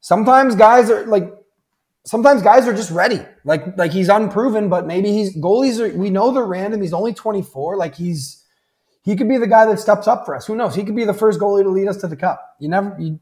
sometimes 0.00 0.54
guys 0.54 0.90
are 0.90 1.06
like 1.06 1.32
sometimes 2.04 2.42
guys 2.42 2.68
are 2.68 2.74
just 2.74 2.90
ready. 2.90 3.20
Like 3.44 3.78
like 3.78 3.92
he's 3.92 4.08
unproven, 4.08 4.68
but 4.68 4.86
maybe 4.86 5.10
he's 5.12 5.36
goalies 5.36 5.80
are 5.80 5.96
we 5.96 6.10
know 6.10 6.32
they're 6.32 6.44
random. 6.44 6.82
He's 6.82 6.92
only 6.92 7.14
24. 7.14 7.76
Like 7.76 7.94
he's 7.94 8.41
he 9.02 9.16
could 9.16 9.28
be 9.28 9.36
the 9.36 9.46
guy 9.46 9.66
that 9.66 9.78
steps 9.78 10.06
up 10.06 10.24
for 10.24 10.34
us. 10.34 10.46
Who 10.46 10.56
knows? 10.56 10.74
He 10.74 10.84
could 10.84 10.96
be 10.96 11.04
the 11.04 11.14
first 11.14 11.40
goalie 11.40 11.62
to 11.62 11.68
lead 11.68 11.88
us 11.88 11.98
to 11.98 12.06
the 12.06 12.16
cup. 12.16 12.56
You 12.58 12.68
never 12.68 12.96
you, 12.98 13.18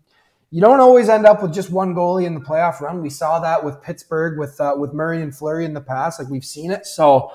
you 0.51 0.61
don't 0.61 0.81
always 0.81 1.09
end 1.09 1.26
up 1.26 1.43
with 1.43 1.55
just 1.55 1.70
one 1.70 1.95
goalie 1.95 2.26
in 2.26 2.35
the 2.35 2.41
playoff 2.41 2.81
run. 2.81 3.03
We 3.03 3.11
saw 3.11 3.41
that 3.41 3.64
with 3.64 3.81
Pittsburgh 3.81 4.39
with 4.39 4.61
uh, 4.61 4.74
with 4.76 4.93
Murray 4.93 5.22
and 5.22 5.35
Fleury 5.35 5.64
in 5.64 5.74
the 5.74 5.81
past. 5.81 6.20
Like 6.20 6.28
we've 6.28 6.45
seen 6.45 6.70
it. 6.70 6.87
So 6.87 7.33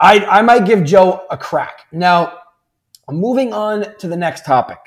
I 0.00 0.24
I 0.24 0.42
might 0.42 0.64
give 0.64 0.84
Joe 0.84 1.26
a 1.30 1.36
crack. 1.36 1.86
Now, 1.92 2.38
moving 3.10 3.52
on 3.52 3.96
to 3.98 4.08
the 4.08 4.16
next 4.16 4.44
topic. 4.44 4.78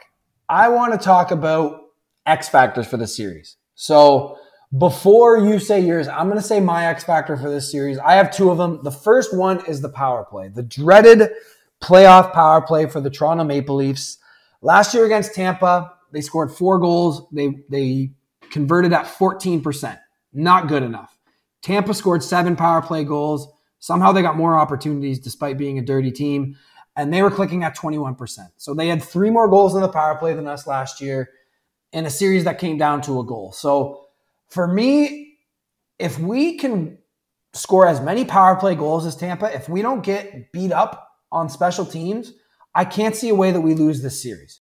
I 0.49 0.69
want 0.69 0.93
to 0.93 0.99
talk 0.99 1.31
about 1.31 1.81
X 2.25 2.49
factors 2.49 2.87
for 2.87 2.97
the 2.97 3.07
series. 3.07 3.57
So 3.75 4.37
before 4.77 5.37
you 5.37 5.59
say 5.59 5.79
yours, 5.79 6.07
I'm 6.07 6.27
going 6.27 6.39
to 6.39 6.45
say 6.45 6.59
my 6.59 6.87
X 6.87 7.03
factor 7.03 7.37
for 7.37 7.49
this 7.49 7.71
series. 7.71 7.97
I 7.99 8.13
have 8.13 8.35
two 8.35 8.49
of 8.49 8.57
them. 8.57 8.81
The 8.83 8.91
first 8.91 9.35
one 9.35 9.65
is 9.65 9.81
the 9.81 9.89
power 9.89 10.25
play, 10.25 10.49
the 10.49 10.63
dreaded 10.63 11.29
playoff 11.81 12.33
power 12.33 12.61
play 12.61 12.87
for 12.87 13.01
the 13.01 13.09
Toronto 13.09 13.43
Maple 13.43 13.75
Leafs. 13.75 14.17
Last 14.61 14.93
year 14.93 15.05
against 15.05 15.35
Tampa, 15.35 15.93
they 16.11 16.21
scored 16.21 16.51
four 16.51 16.79
goals. 16.79 17.27
They 17.31 17.59
they 17.69 18.11
converted 18.49 18.93
at 18.93 19.05
14%. 19.05 19.99
Not 20.33 20.67
good 20.67 20.83
enough. 20.83 21.17
Tampa 21.61 21.93
scored 21.93 22.23
seven 22.23 22.55
power 22.55 22.81
play 22.81 23.03
goals. 23.03 23.47
Somehow 23.79 24.11
they 24.11 24.21
got 24.21 24.37
more 24.37 24.57
opportunities 24.57 25.19
despite 25.19 25.57
being 25.57 25.77
a 25.77 25.81
dirty 25.81 26.11
team, 26.11 26.55
and 26.95 27.13
they 27.13 27.21
were 27.21 27.31
clicking 27.31 27.63
at 27.63 27.77
21%. 27.77 28.39
So 28.57 28.73
they 28.73 28.87
had 28.87 29.03
three 29.03 29.29
more 29.29 29.47
goals 29.47 29.75
in 29.75 29.81
the 29.81 29.87
power 29.87 30.15
play 30.15 30.33
than 30.33 30.47
us 30.47 30.65
last 30.65 31.01
year 31.01 31.29
in 31.93 32.05
a 32.05 32.09
series 32.09 32.43
that 32.45 32.59
came 32.59 32.77
down 32.77 33.01
to 33.01 33.19
a 33.19 33.23
goal. 33.23 33.51
So 33.51 34.05
for 34.47 34.67
me, 34.67 35.37
if 35.99 36.19
we 36.19 36.57
can 36.57 36.97
score 37.53 37.87
as 37.87 38.01
many 38.01 38.25
power 38.25 38.55
play 38.55 38.75
goals 38.75 39.05
as 39.05 39.15
Tampa, 39.15 39.53
if 39.53 39.69
we 39.69 39.81
don't 39.81 40.03
get 40.03 40.51
beat 40.51 40.71
up 40.71 41.06
on 41.31 41.49
special 41.49 41.85
teams, 41.85 42.33
I 42.73 42.85
can't 42.85 43.15
see 43.15 43.29
a 43.29 43.35
way 43.35 43.51
that 43.51 43.61
we 43.61 43.73
lose 43.73 44.01
this 44.01 44.21
series. 44.21 44.61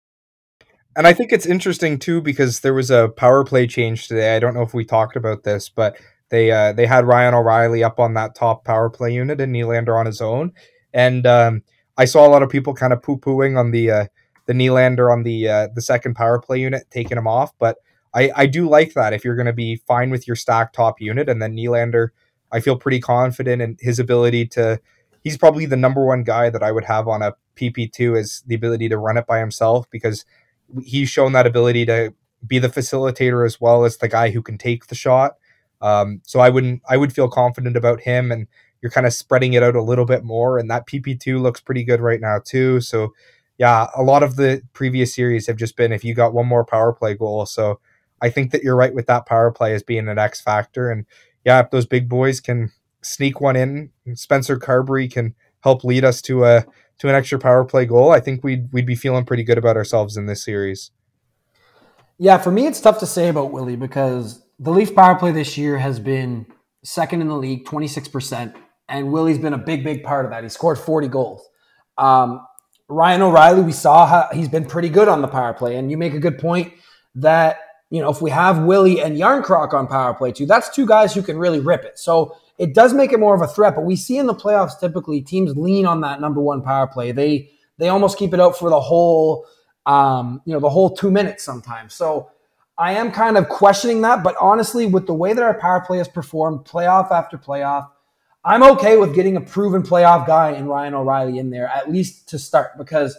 And 0.95 1.05
I 1.07 1.14
think 1.14 1.32
it's 1.32 1.45
interesting 1.45 1.99
too 1.99 2.22
because 2.22 2.62
there 2.62 2.74
was 2.74 2.91
a 2.91 3.10
power 3.10 3.43
play 3.43 3.68
change 3.68 4.07
today. 4.07 4.36
I 4.36 4.39
don't 4.39 4.53
know 4.53 4.64
if 4.64 4.74
we 4.74 4.84
talked 4.84 5.16
about 5.16 5.43
this, 5.43 5.70
but 5.70 5.97
they 6.30 6.51
uh, 6.51 6.74
they 6.74 6.86
had 6.86 7.05
Ryan 7.05 7.34
O'Reilly 7.34 7.84
up 7.84 7.99
on 7.99 8.16
that 8.16 8.36
top 8.36 8.66
power 8.66 8.89
play 8.89 9.14
unit 9.14 9.39
and 9.39 9.53
Nylander 9.53 9.97
on 9.97 10.05
his 10.05 10.22
own. 10.22 10.53
And 10.93 11.26
um, 11.26 11.64
I 11.97 12.05
saw 12.05 12.26
a 12.26 12.30
lot 12.30 12.43
of 12.43 12.49
people 12.49 12.74
kind 12.74 12.93
of 12.93 13.01
poo 13.01 13.18
pooing 13.18 13.57
on 13.57 13.72
the 13.72 13.91
uh, 13.91 14.05
the 14.47 14.53
Nylander 14.53 15.12
on 15.12 15.24
the 15.24 15.47
uh, 15.47 15.68
the 15.74 15.82
second 15.82 16.16
power 16.16 16.39
play 16.39 16.60
unit, 16.60 16.88
taking 16.89 17.18
him 17.18 17.28
off. 17.28 17.51
But 17.60 17.78
I, 18.14 18.32
I 18.36 18.45
do 18.47 18.68
like 18.68 18.93
that 18.93 19.14
if 19.14 19.24
you're 19.24 19.36
going 19.36 19.45
to 19.45 19.53
be 19.53 19.76
fine 19.88 20.10
with 20.10 20.28
your 20.28 20.36
stack 20.36 20.74
top 20.74 20.99
unit. 20.99 21.30
And 21.30 21.41
then 21.41 21.55
Nylander, 21.55 22.10
I 22.51 22.60
feel 22.60 22.76
pretty 22.76 22.99
confident 22.99 23.62
in 23.62 23.78
his 23.80 23.99
ability 23.99 24.47
to. 24.47 24.80
He's 25.24 25.38
probably 25.38 25.65
the 25.65 25.78
number 25.78 26.05
one 26.05 26.24
guy 26.24 26.49
that 26.49 26.63
I 26.63 26.72
would 26.72 26.86
have 26.86 27.07
on 27.07 27.22
a 27.22 27.34
PP2 27.55 28.17
is 28.17 28.43
the 28.47 28.55
ability 28.55 28.89
to 28.89 28.97
run 28.97 29.17
it 29.17 29.28
by 29.28 29.39
himself 29.39 29.89
because 29.89 30.26
he's 30.84 31.09
shown 31.09 31.34
that 31.34 31.47
ability 31.47 31.86
to 31.88 32.13
be 32.45 32.59
the 32.59 32.70
facilitator 32.70 33.45
as 33.45 33.59
well 33.59 33.84
as 33.84 33.97
the 33.97 34.07
guy 34.07 34.30
who 34.30 34.41
can 34.41 34.57
take 34.57 34.88
the 34.88 34.95
shot. 34.95 35.34
Um, 35.82 36.22
so 36.26 36.39
I 36.39 36.49
wouldn't 36.49 36.82
I 36.89 36.97
would 36.97 37.13
feel 37.13 37.30
confident 37.30 37.76
about 37.78 38.01
him 38.01 38.32
and 38.32 38.47
you're 38.82 38.91
kind 38.91 39.07
of 39.07 39.13
spreading 39.13 39.53
it 39.53 39.63
out 39.63 39.76
a 39.76 39.82
little 39.82 40.05
bit 40.05 40.24
more 40.24 40.57
and 40.57 40.70
that 40.70 40.88
PP2 40.88 41.41
looks 41.41 41.61
pretty 41.61 41.84
good 41.84 42.01
right 42.01 42.22
now 42.22 42.39
too. 42.43 42.82
So 42.82 43.13
yeah, 43.57 43.88
a 43.95 44.03
lot 44.03 44.24
of 44.24 44.38
the 44.38 44.61
previous 44.74 45.13
series 45.13 45.47
have 45.47 45.57
just 45.57 45.76
been 45.76 45.91
if 45.91 46.03
you 46.03 46.13
got 46.13 46.34
one 46.34 46.47
more 46.47 46.65
power 46.65 46.93
play 46.93 47.13
goal. 47.13 47.45
So 47.45 47.80
I 48.22 48.30
think 48.30 48.51
that 48.51 48.63
you're 48.63 48.76
right 48.76 48.93
with 48.93 49.07
that 49.07 49.26
power 49.26 49.51
play 49.51 49.74
as 49.74 49.84
being 49.84 50.07
an 50.07 50.17
X 50.17 50.41
factor. 50.41 50.89
And 50.89 51.05
yeah, 51.45 51.59
if 51.59 51.70
those 51.72 51.86
big 51.86 52.07
boys 52.07 52.39
can 52.39 52.72
sneak 53.01 53.41
one 53.41 53.55
in, 53.55 53.91
Spencer 54.13 54.57
Carbery 54.57 55.11
can 55.11 55.35
help 55.61 55.83
lead 55.83 56.03
us 56.03 56.21
to 56.23 56.45
a 56.45 56.65
to 56.99 57.07
an 57.07 57.15
extra 57.15 57.39
power 57.39 57.63
play 57.63 57.85
goal. 57.85 58.11
I 58.11 58.19
think 58.19 58.43
we'd 58.43 58.71
we'd 58.71 58.85
be 58.85 58.95
feeling 58.95 59.25
pretty 59.25 59.43
good 59.43 59.57
about 59.57 59.77
ourselves 59.77 60.17
in 60.17 60.25
this 60.25 60.43
series. 60.43 60.91
Yeah, 62.17 62.37
for 62.37 62.51
me, 62.51 62.67
it's 62.67 62.81
tough 62.81 62.99
to 62.99 63.05
say 63.05 63.29
about 63.29 63.51
Willie 63.51 63.77
because 63.77 64.43
the 64.59 64.71
Leaf 64.71 64.93
power 64.93 65.15
play 65.15 65.31
this 65.31 65.57
year 65.57 65.77
has 65.77 65.99
been 65.99 66.45
second 66.83 67.21
in 67.21 67.29
the 67.29 67.35
league, 67.35 67.65
26%. 67.65 68.53
And 68.89 69.11
Willie's 69.11 69.37
been 69.37 69.53
a 69.53 69.57
big, 69.57 69.83
big 69.83 70.03
part 70.03 70.25
of 70.25 70.31
that. 70.31 70.43
He 70.43 70.49
scored 70.49 70.77
40 70.77 71.07
goals. 71.07 71.47
Um, 71.97 72.45
Ryan 72.89 73.21
O'Reilly, 73.21 73.61
we 73.61 73.71
saw 73.71 74.05
how 74.05 74.29
he's 74.33 74.49
been 74.49 74.65
pretty 74.65 74.89
good 74.89 75.07
on 75.07 75.21
the 75.21 75.27
power 75.27 75.53
play. 75.53 75.77
And 75.77 75.91
you 75.91 75.97
make 75.97 76.13
a 76.13 76.19
good 76.19 76.39
point 76.39 76.73
that 77.15 77.59
you 77.89 78.01
know, 78.01 78.09
if 78.09 78.21
we 78.21 78.29
have 78.29 78.63
Willie 78.63 79.01
and 79.01 79.17
Järnkrok 79.17 79.73
on 79.73 79.87
power 79.87 80.13
play 80.13 80.31
too, 80.31 80.45
that's 80.45 80.69
two 80.69 80.85
guys 80.85 81.13
who 81.13 81.21
can 81.21 81.37
really 81.37 81.59
rip 81.59 81.83
it. 81.83 81.97
So 81.97 82.35
it 82.57 82.73
does 82.73 82.93
make 82.93 83.11
it 83.11 83.19
more 83.19 83.33
of 83.33 83.41
a 83.41 83.47
threat. 83.47 83.75
But 83.75 83.85
we 83.85 83.95
see 83.95 84.17
in 84.17 84.27
the 84.27 84.35
playoffs 84.35 84.79
typically 84.79 85.21
teams 85.21 85.55
lean 85.55 85.85
on 85.85 86.01
that 86.01 86.21
number 86.21 86.41
one 86.41 86.61
power 86.61 86.87
play. 86.87 87.11
They 87.11 87.49
they 87.77 87.89
almost 87.89 88.17
keep 88.17 88.33
it 88.33 88.39
out 88.39 88.57
for 88.59 88.69
the 88.69 88.79
whole, 88.79 89.47
um, 89.85 90.41
you 90.45 90.53
know, 90.53 90.59
the 90.59 90.69
whole 90.69 90.95
two 90.95 91.09
minutes 91.09 91.43
sometimes. 91.43 91.93
So 91.93 92.29
I 92.77 92.93
am 92.93 93.11
kind 93.11 93.37
of 93.37 93.49
questioning 93.49 94.01
that. 94.01 94.23
But 94.23 94.35
honestly, 94.39 94.85
with 94.85 95.07
the 95.07 95.13
way 95.13 95.33
that 95.33 95.43
our 95.43 95.57
power 95.57 95.81
play 95.81 95.97
has 95.97 96.07
performed, 96.07 96.65
playoff 96.65 97.11
after 97.11 97.37
playoff, 97.37 97.89
I'm 98.43 98.63
okay 98.63 98.97
with 98.97 99.15
getting 99.15 99.37
a 99.37 99.41
proven 99.41 99.81
playoff 99.81 100.27
guy 100.27 100.51
in 100.51 100.67
Ryan 100.67 100.93
O'Reilly 100.93 101.39
in 101.39 101.49
there 101.49 101.67
at 101.67 101.91
least 101.91 102.29
to 102.29 102.39
start 102.39 102.77
because 102.77 103.17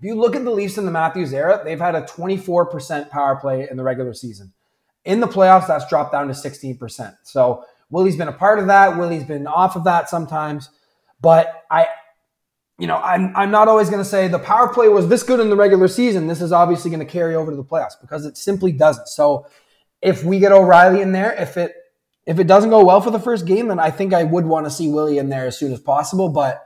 if 0.00 0.04
you 0.04 0.14
look 0.14 0.34
at 0.34 0.44
the 0.44 0.50
Leafs 0.50 0.78
in 0.78 0.86
the 0.86 0.90
Matthews 0.90 1.34
era, 1.34 1.60
they've 1.62 1.78
had 1.78 1.94
a 1.94 2.00
24% 2.00 3.10
power 3.10 3.36
play 3.36 3.68
in 3.70 3.76
the 3.76 3.82
regular 3.82 4.14
season. 4.14 4.50
In 5.04 5.20
the 5.20 5.26
playoffs, 5.26 5.66
that's 5.66 5.86
dropped 5.90 6.12
down 6.12 6.28
to 6.28 6.32
16%. 6.32 7.18
So 7.22 7.66
Willie's 7.90 8.16
been 8.16 8.28
a 8.28 8.32
part 8.32 8.58
of 8.58 8.68
that. 8.68 8.96
Willie's 8.96 9.24
been 9.24 9.46
off 9.46 9.76
of 9.76 9.84
that 9.84 10.08
sometimes. 10.08 10.70
But 11.20 11.64
I, 11.70 11.86
you 12.78 12.86
know, 12.86 12.96
I'm, 12.96 13.36
I'm 13.36 13.50
not 13.50 13.68
always 13.68 13.90
going 13.90 14.02
to 14.02 14.08
say 14.08 14.26
the 14.26 14.38
power 14.38 14.72
play 14.72 14.88
was 14.88 15.06
this 15.08 15.22
good 15.22 15.38
in 15.38 15.50
the 15.50 15.56
regular 15.56 15.86
season. 15.86 16.28
This 16.28 16.40
is 16.40 16.50
obviously 16.50 16.90
going 16.90 17.06
to 17.06 17.12
carry 17.12 17.34
over 17.34 17.50
to 17.50 17.56
the 17.56 17.62
playoffs 17.62 18.00
because 18.00 18.24
it 18.24 18.38
simply 18.38 18.72
doesn't. 18.72 19.06
So 19.06 19.46
if 20.00 20.24
we 20.24 20.38
get 20.38 20.50
O'Reilly 20.50 21.02
in 21.02 21.12
there, 21.12 21.34
if 21.34 21.58
it 21.58 21.74
if 22.24 22.38
it 22.38 22.46
doesn't 22.46 22.70
go 22.70 22.82
well 22.84 23.02
for 23.02 23.10
the 23.10 23.18
first 23.18 23.44
game, 23.44 23.68
then 23.68 23.78
I 23.78 23.90
think 23.90 24.14
I 24.14 24.24
would 24.24 24.46
want 24.46 24.64
to 24.64 24.70
see 24.70 24.88
Willie 24.88 25.18
in 25.18 25.28
there 25.28 25.46
as 25.46 25.58
soon 25.58 25.74
as 25.74 25.80
possible. 25.80 26.30
But 26.30 26.64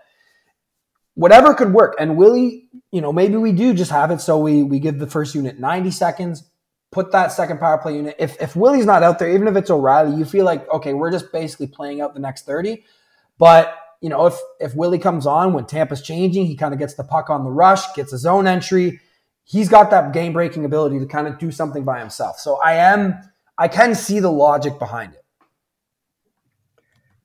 whatever 1.14 1.54
could 1.54 1.72
work. 1.72 1.94
And 1.98 2.16
Willie, 2.16 2.68
you 2.90 3.00
know, 3.00 3.12
maybe 3.12 3.36
we 3.36 3.52
do 3.52 3.74
just 3.74 3.90
have 3.90 4.10
it 4.10 4.20
so 4.20 4.38
we 4.38 4.62
we 4.62 4.78
give 4.78 4.98
the 4.98 5.06
first 5.06 5.34
unit 5.34 5.58
90 5.58 5.90
seconds, 5.90 6.44
put 6.92 7.12
that 7.12 7.32
second 7.32 7.58
power 7.58 7.78
play 7.78 7.96
unit. 7.96 8.16
If 8.18 8.40
if 8.40 8.54
Willie's 8.54 8.86
not 8.86 9.02
out 9.02 9.18
there, 9.18 9.30
even 9.30 9.48
if 9.48 9.56
it's 9.56 9.70
O'Reilly, 9.70 10.16
you 10.16 10.24
feel 10.24 10.44
like 10.44 10.68
okay, 10.70 10.94
we're 10.94 11.10
just 11.10 11.32
basically 11.32 11.66
playing 11.66 12.00
out 12.00 12.14
the 12.14 12.20
next 12.20 12.46
30. 12.46 12.84
But 13.38 13.76
you 14.00 14.08
know, 14.08 14.26
if 14.26 14.38
if 14.60 14.74
Willie 14.74 14.98
comes 14.98 15.26
on 15.26 15.52
when 15.52 15.66
Tampa's 15.66 16.02
changing, 16.02 16.46
he 16.46 16.56
kind 16.56 16.74
of 16.74 16.78
gets 16.78 16.94
the 16.94 17.04
puck 17.04 17.30
on 17.30 17.44
the 17.44 17.50
rush, 17.50 17.94
gets 17.94 18.12
a 18.12 18.18
zone 18.18 18.46
entry. 18.46 19.00
He's 19.44 19.68
got 19.68 19.90
that 19.90 20.12
game 20.12 20.32
breaking 20.32 20.64
ability 20.64 20.98
to 21.00 21.06
kind 21.06 21.26
of 21.26 21.38
do 21.38 21.50
something 21.50 21.84
by 21.84 22.00
himself. 22.00 22.38
So 22.38 22.60
I 22.64 22.74
am 22.74 23.18
I 23.56 23.68
can 23.68 23.94
see 23.94 24.20
the 24.20 24.30
logic 24.30 24.78
behind 24.78 25.14
it. 25.14 25.23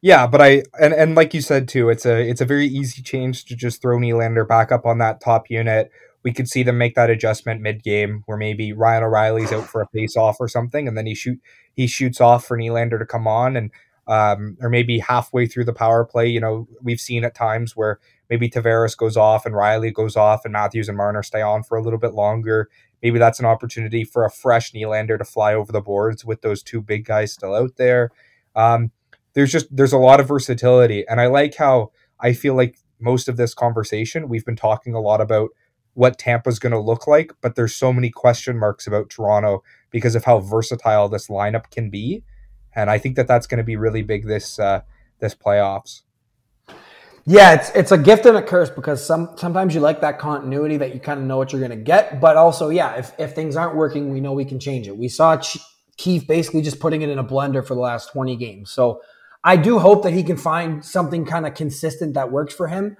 Yeah, 0.02 0.28
but 0.28 0.41
I 0.41 0.64
and, 0.80 0.93
and 0.93 1.16
like 1.16 1.34
you 1.34 1.41
said 1.41 1.68
too, 1.68 1.89
it's 1.89 2.06
a 2.06 2.22
it's 2.22 2.41
a 2.41 2.45
very 2.45 2.68
easy 2.68 3.02
change 3.02 3.45
to 3.45 3.56
just 3.56 3.82
throw 3.82 3.97
Nylander 3.97 4.47
back 4.47 4.72
up 4.72 4.86
on 4.86 4.97
that 5.00 5.20
top 5.20 5.50
unit. 5.50 5.91
We 6.24 6.32
could 6.32 6.47
see 6.47 6.64
them 6.64 6.78
make 6.78 6.95
that 6.95 7.10
adjustment 7.10 7.62
mid 7.62 7.84
game 7.84 8.24
where 8.26 8.38
maybe 8.38 8.72
Ryan 8.72 9.04
O'Reilly's 9.04 9.52
out 9.52 9.68
for 9.68 9.82
a 9.82 9.88
face 9.88 10.16
off 10.16 10.38
or 10.39 10.47
something, 10.47 10.88
and 10.88 10.97
then 10.97 11.06
he 11.06 11.16
shoot 11.16 11.39
he 11.74 11.86
shoots 11.86 12.22
off 12.22 12.45
for 12.45 12.58
Nylander 12.58 12.97
to 12.97 13.06
come 13.06 13.28
on 13.28 13.58
and 13.58 13.72
um, 14.08 14.58
or 14.62 14.70
maybe 14.70 15.00
halfway 15.00 15.45
through 15.45 15.66
the 15.66 15.74
power 15.74 16.06
play. 16.06 16.28
You 16.28 16.39
know, 16.39 16.68
we've 16.82 17.00
seen 17.02 17.26
at 17.26 17.36
times 17.36 17.76
where 17.76 18.00
maybe 18.30 18.50
Tavares 18.50 18.97
goes 18.97 19.18
off 19.18 19.45
and 19.45 19.54
Rielly 19.54 19.93
goes 19.93 20.16
off 20.16 20.45
and 20.45 20.54
Matthews 20.54 20.88
and 20.88 20.97
Marner 20.97 21.24
stay 21.24 21.41
on 21.41 21.62
for 21.62 21.78
a 21.78 21.84
little 21.84 22.00
bit 22.00 22.14
longer. 22.14 22.70
Maybe 23.04 23.20
that's 23.20 23.39
an 23.39 23.45
opportunity 23.45 24.06
for 24.06 24.24
a 24.24 24.32
fresh 24.32 24.72
Nylander 24.72 25.18
to 25.18 25.26
fly 25.26 25.54
over 25.54 25.72
the 25.72 25.82
boards 25.82 26.24
with 26.24 26.41
those 26.41 26.64
two 26.64 26.82
big 26.82 27.06
guys 27.06 27.34
still 27.34 27.54
out 27.54 27.76
there. 27.78 28.12
Um, 28.56 28.91
there's 29.34 29.52
just 29.52 29.74
there's 29.76 29.94
a 29.94 29.98
lot 29.98 30.20
of 30.20 30.28
versatility 30.28 31.06
and 31.08 31.20
i 31.22 31.28
like 31.28 31.56
how 31.56 31.92
i 32.20 32.34
feel 32.34 32.56
like 32.56 32.78
most 33.00 33.28
of 33.28 33.38
this 33.38 33.54
conversation 33.54 34.30
we've 34.30 34.46
been 34.46 34.56
talking 34.56 34.94
a 34.94 35.00
lot 35.00 35.22
about 35.22 35.50
what 35.94 36.18
tampa's 36.18 36.60
going 36.60 36.72
to 36.72 36.80
look 36.80 37.08
like 37.08 37.32
but 37.42 37.56
there's 37.56 37.76
so 37.76 37.92
many 37.92 38.10
question 38.10 38.58
marks 38.58 38.88
about 38.88 39.10
toronto 39.10 39.64
because 39.92 40.16
of 40.16 40.26
how 40.26 40.40
versatile 40.40 41.10
this 41.10 41.28
lineup 41.28 41.70
can 41.72 41.90
be 41.90 42.24
and 42.76 42.90
i 42.90 42.98
think 42.98 43.16
that 43.16 43.28
that's 43.28 43.48
going 43.48 43.58
to 43.58 43.64
be 43.64 43.76
really 43.76 44.02
big 44.02 44.28
this 44.28 44.60
uh 44.60 44.82
this 45.20 45.36
playoffs 45.36 46.02
yeah, 47.26 47.54
it's 47.54 47.70
it's 47.76 47.92
a 47.92 47.98
gift 47.98 48.26
and 48.26 48.36
a 48.38 48.42
curse 48.42 48.72
because 48.72 49.06
some 49.06 49.30
sometimes 49.36 49.76
you 49.76 49.82
like 49.82 50.02
that 50.02 50.18
continuity 50.18 50.78
that 50.78 50.96
you 50.96 51.00
kind 51.00 51.20
of 51.20 51.28
know 51.28 51.38
what 51.38 51.52
you're 51.52 51.60
going 51.60 51.78
to 51.78 51.84
get, 51.84 52.20
but 52.20 52.38
also 52.38 52.70
yeah, 52.70 52.96
if 52.96 53.12
if 53.20 53.36
things 53.36 53.56
aren't 53.56 53.76
working, 53.76 54.12
we 54.12 54.20
know 54.20 54.34
we 54.34 54.46
can 54.46 54.60
change 54.60 54.88
it. 54.88 54.98
We 54.98 55.10
saw 55.10 55.38
Ch- 55.38 55.60
Keefe 55.98 56.26
basically 56.26 56.64
just 56.64 56.80
putting 56.80 57.04
it 57.04 57.10
in 57.10 57.20
a 57.20 57.24
blender 57.24 57.64
for 57.64 57.76
the 57.76 57.82
last 57.82 58.12
20 58.14 58.36
games. 58.38 58.72
So 58.72 59.02
I 59.44 59.56
do 59.56 59.80
hope 59.80 60.04
that 60.04 60.12
he 60.12 60.24
can 60.24 60.38
find 60.38 60.84
something 60.84 61.26
kind 61.26 61.46
of 61.46 61.54
consistent 61.54 62.14
that 62.16 62.32
works 62.32 62.54
for 62.54 62.68
him. 62.68 62.98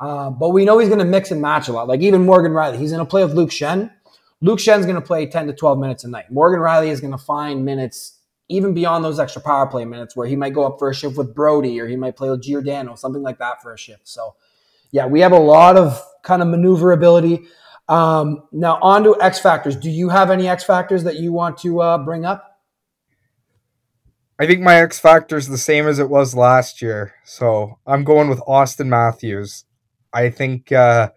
Uh, 0.00 0.30
but 0.30 0.48
we 0.48 0.64
know 0.64 0.78
he's 0.78 0.88
going 0.88 0.98
to 0.98 1.04
mix 1.04 1.30
and 1.30 1.40
match 1.40 1.68
a 1.68 1.72
lot. 1.72 1.86
Like 1.86 2.00
even 2.00 2.24
Morgan 2.24 2.52
Rielly, 2.52 2.78
he's 2.78 2.90
going 2.90 3.04
to 3.04 3.08
play 3.08 3.24
with 3.24 3.34
Luke 3.34 3.50
Schenn. 3.50 3.92
Luke 4.40 4.58
Schenn's 4.58 4.84
going 4.84 4.96
to 4.96 5.00
play 5.00 5.26
10 5.26 5.46
to 5.46 5.52
12 5.52 5.78
minutes 5.78 6.02
a 6.02 6.08
night. 6.08 6.30
Morgan 6.30 6.60
Rielly 6.60 6.88
is 6.88 7.00
going 7.00 7.12
to 7.12 7.18
find 7.18 7.64
minutes 7.64 8.18
even 8.48 8.74
beyond 8.74 9.04
those 9.04 9.20
extra 9.20 9.40
power 9.40 9.66
play 9.66 9.84
minutes 9.84 10.16
where 10.16 10.26
he 10.26 10.34
might 10.34 10.52
go 10.52 10.66
up 10.66 10.78
for 10.78 10.90
a 10.90 10.94
shift 10.94 11.16
with 11.16 11.34
Brodie 11.34 11.80
or 11.80 11.86
he 11.86 11.96
might 11.96 12.16
play 12.16 12.28
with 12.28 12.42
Giordano, 12.42 12.96
something 12.96 13.22
like 13.22 13.38
that 13.38 13.62
for 13.62 13.72
a 13.72 13.78
shift. 13.78 14.08
So, 14.08 14.34
yeah, 14.90 15.06
we 15.06 15.20
have 15.20 15.32
a 15.32 15.38
lot 15.38 15.76
of 15.76 16.02
kind 16.22 16.42
of 16.42 16.48
maneuverability. 16.48 17.44
Um, 17.88 18.42
now, 18.50 18.78
on 18.82 19.04
to 19.04 19.16
X 19.20 19.38
factors. 19.38 19.76
Do 19.76 19.90
you 19.90 20.08
have 20.08 20.30
any 20.30 20.48
X 20.48 20.64
factors 20.64 21.04
that 21.04 21.16
you 21.16 21.32
want 21.32 21.58
to 21.58 21.80
uh, 21.80 21.98
bring 21.98 22.24
up? 22.24 22.51
I 24.42 24.46
think 24.48 24.60
my 24.60 24.74
X 24.82 24.98
factor 24.98 25.36
is 25.36 25.46
the 25.46 25.56
same 25.56 25.86
as 25.86 26.00
it 26.00 26.10
was 26.10 26.34
last 26.34 26.82
year. 26.82 27.14
So 27.24 27.78
I'm 27.86 28.02
going 28.02 28.28
with 28.28 28.40
Auston 28.40 28.88
Matthews. 28.88 29.66
I 30.12 30.30
think 30.30 30.72
uh, 30.72 31.10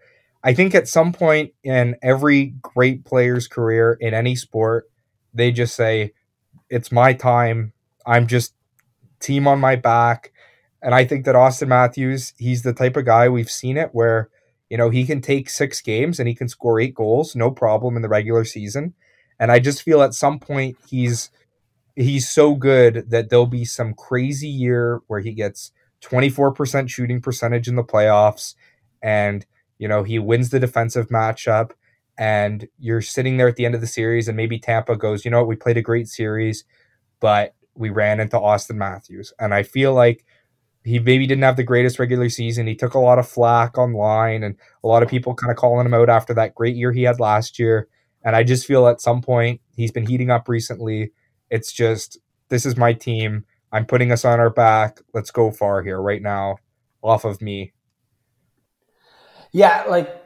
I 0.44 0.54
think 0.54 0.76
at 0.76 0.86
some 0.86 1.12
point 1.12 1.50
in 1.64 1.96
every 2.04 2.54
great 2.62 3.04
player's 3.04 3.48
career 3.48 3.98
in 4.00 4.14
any 4.14 4.36
sport, 4.36 4.88
they 5.34 5.50
just 5.50 5.74
say, 5.74 6.12
"It's 6.70 6.92
my 6.92 7.14
time. 7.14 7.72
I'm 8.06 8.28
just 8.28 8.54
team 9.18 9.48
on 9.48 9.58
my 9.58 9.74
back." 9.74 10.32
And 10.80 10.94
I 10.94 11.04
think 11.04 11.24
that 11.24 11.34
Auston 11.34 11.66
Matthews, 11.66 12.32
he's 12.38 12.62
the 12.62 12.72
type 12.72 12.96
of 12.96 13.06
guy 13.06 13.28
we've 13.28 13.50
seen 13.50 13.76
it 13.76 13.90
where 13.90 14.30
you 14.70 14.76
know 14.76 14.90
he 14.90 15.04
can 15.04 15.20
take 15.20 15.50
six 15.50 15.80
games 15.80 16.20
and 16.20 16.28
he 16.28 16.34
can 16.36 16.48
score 16.48 16.78
eight 16.78 16.94
goals, 16.94 17.34
no 17.34 17.50
problem 17.50 17.96
in 17.96 18.02
the 18.02 18.08
regular 18.08 18.44
season. 18.44 18.94
And 19.40 19.50
I 19.50 19.58
just 19.58 19.82
feel 19.82 20.00
at 20.00 20.14
some 20.14 20.38
point 20.38 20.76
he's 20.88 21.30
he's 21.96 22.28
so 22.28 22.54
good 22.54 23.10
that 23.10 23.30
there'll 23.30 23.46
be 23.46 23.64
some 23.64 23.94
crazy 23.94 24.48
year 24.48 25.00
where 25.06 25.20
he 25.20 25.32
gets 25.32 25.72
24% 26.02 26.88
shooting 26.88 27.20
percentage 27.20 27.68
in 27.68 27.74
the 27.74 27.82
playoffs 27.82 28.54
and 29.02 29.46
you 29.78 29.88
know 29.88 30.02
he 30.02 30.18
wins 30.18 30.50
the 30.50 30.60
defensive 30.60 31.08
matchup 31.08 31.72
and 32.18 32.68
you're 32.78 33.02
sitting 33.02 33.36
there 33.36 33.48
at 33.48 33.56
the 33.56 33.66
end 33.66 33.74
of 33.74 33.80
the 33.80 33.86
series 33.86 34.28
and 34.28 34.36
maybe 34.36 34.58
Tampa 34.58 34.96
goes, 34.96 35.24
"You 35.24 35.30
know 35.30 35.38
what? 35.40 35.48
We 35.48 35.56
played 35.56 35.76
a 35.76 35.82
great 35.82 36.08
series, 36.08 36.64
but 37.20 37.54
we 37.74 37.90
ran 37.90 38.20
into 38.20 38.38
Auston 38.38 38.76
Matthews." 38.76 39.32
And 39.38 39.52
I 39.54 39.62
feel 39.62 39.92
like 39.94 40.24
he 40.84 40.98
maybe 40.98 41.26
didn't 41.26 41.44
have 41.44 41.56
the 41.56 41.62
greatest 41.64 41.98
regular 41.98 42.28
season. 42.30 42.66
He 42.66 42.76
took 42.76 42.94
a 42.94 43.00
lot 43.00 43.18
of 43.18 43.28
flack 43.28 43.76
online 43.76 44.42
and 44.42 44.56
a 44.84 44.88
lot 44.88 45.02
of 45.02 45.10
people 45.10 45.34
kind 45.34 45.50
of 45.50 45.56
calling 45.56 45.86
him 45.86 45.94
out 45.94 46.08
after 46.08 46.32
that 46.34 46.54
great 46.54 46.76
year 46.76 46.92
he 46.92 47.02
had 47.02 47.20
last 47.20 47.58
year. 47.58 47.88
And 48.24 48.36
I 48.36 48.44
just 48.44 48.66
feel 48.66 48.86
at 48.86 49.00
some 49.00 49.20
point 49.20 49.60
he's 49.76 49.92
been 49.92 50.06
heating 50.06 50.30
up 50.30 50.48
recently 50.48 51.12
it's 51.50 51.72
just 51.72 52.18
this 52.48 52.66
is 52.66 52.76
my 52.76 52.92
team. 52.92 53.44
I'm 53.72 53.86
putting 53.86 54.12
us 54.12 54.24
on 54.24 54.40
our 54.40 54.50
back. 54.50 55.00
Let's 55.12 55.30
go 55.30 55.50
far 55.50 55.82
here 55.82 56.00
right 56.00 56.22
now, 56.22 56.56
off 57.02 57.24
of 57.24 57.42
me. 57.42 57.72
Yeah, 59.52 59.84
like 59.88 60.22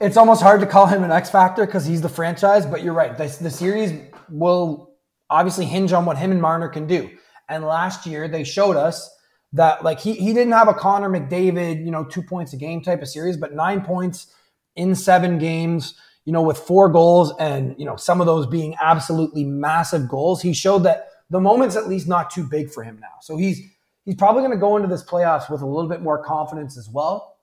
it's 0.00 0.16
almost 0.16 0.42
hard 0.42 0.60
to 0.60 0.66
call 0.66 0.86
him 0.86 1.04
an 1.04 1.12
X 1.12 1.30
factor 1.30 1.64
because 1.66 1.86
he's 1.86 2.00
the 2.00 2.08
franchise. 2.08 2.66
But 2.66 2.82
you're 2.82 2.94
right. 2.94 3.16
The, 3.16 3.24
the 3.40 3.50
series 3.50 3.92
will 4.28 4.94
obviously 5.30 5.64
hinge 5.64 5.92
on 5.92 6.04
what 6.04 6.18
him 6.18 6.32
and 6.32 6.40
Marner 6.40 6.68
can 6.68 6.86
do. 6.86 7.10
And 7.48 7.64
last 7.64 8.06
year 8.06 8.28
they 8.28 8.44
showed 8.44 8.76
us 8.76 9.10
that 9.52 9.84
like 9.84 10.00
he 10.00 10.14
he 10.14 10.32
didn't 10.32 10.52
have 10.52 10.68
a 10.68 10.74
Connor 10.74 11.08
McDavid, 11.08 11.84
you 11.84 11.90
know, 11.90 12.04
two 12.04 12.22
points 12.22 12.52
a 12.52 12.56
game 12.56 12.82
type 12.82 13.02
of 13.02 13.08
series, 13.08 13.36
but 13.36 13.54
nine 13.54 13.82
points 13.82 14.32
in 14.76 14.94
seven 14.94 15.38
games 15.38 15.94
you 16.24 16.32
know, 16.32 16.42
with 16.42 16.58
four 16.58 16.88
goals 16.88 17.32
and, 17.38 17.74
you 17.78 17.84
know, 17.84 17.96
some 17.96 18.20
of 18.20 18.26
those 18.26 18.46
being 18.46 18.76
absolutely 18.80 19.44
massive 19.44 20.08
goals, 20.08 20.42
he 20.42 20.52
showed 20.52 20.84
that 20.84 21.08
the 21.30 21.40
moment's 21.40 21.76
at 21.76 21.88
least 21.88 22.06
not 22.06 22.30
too 22.30 22.44
big 22.44 22.70
for 22.70 22.84
him 22.84 22.98
now. 23.00 23.18
So 23.20 23.36
he's 23.36 23.60
he's 24.04 24.14
probably 24.14 24.42
going 24.42 24.52
to 24.52 24.58
go 24.58 24.76
into 24.76 24.88
this 24.88 25.02
playoffs 25.02 25.50
with 25.50 25.62
a 25.62 25.66
little 25.66 25.88
bit 25.88 26.02
more 26.02 26.22
confidence 26.22 26.76
as 26.76 26.88
well. 26.88 27.36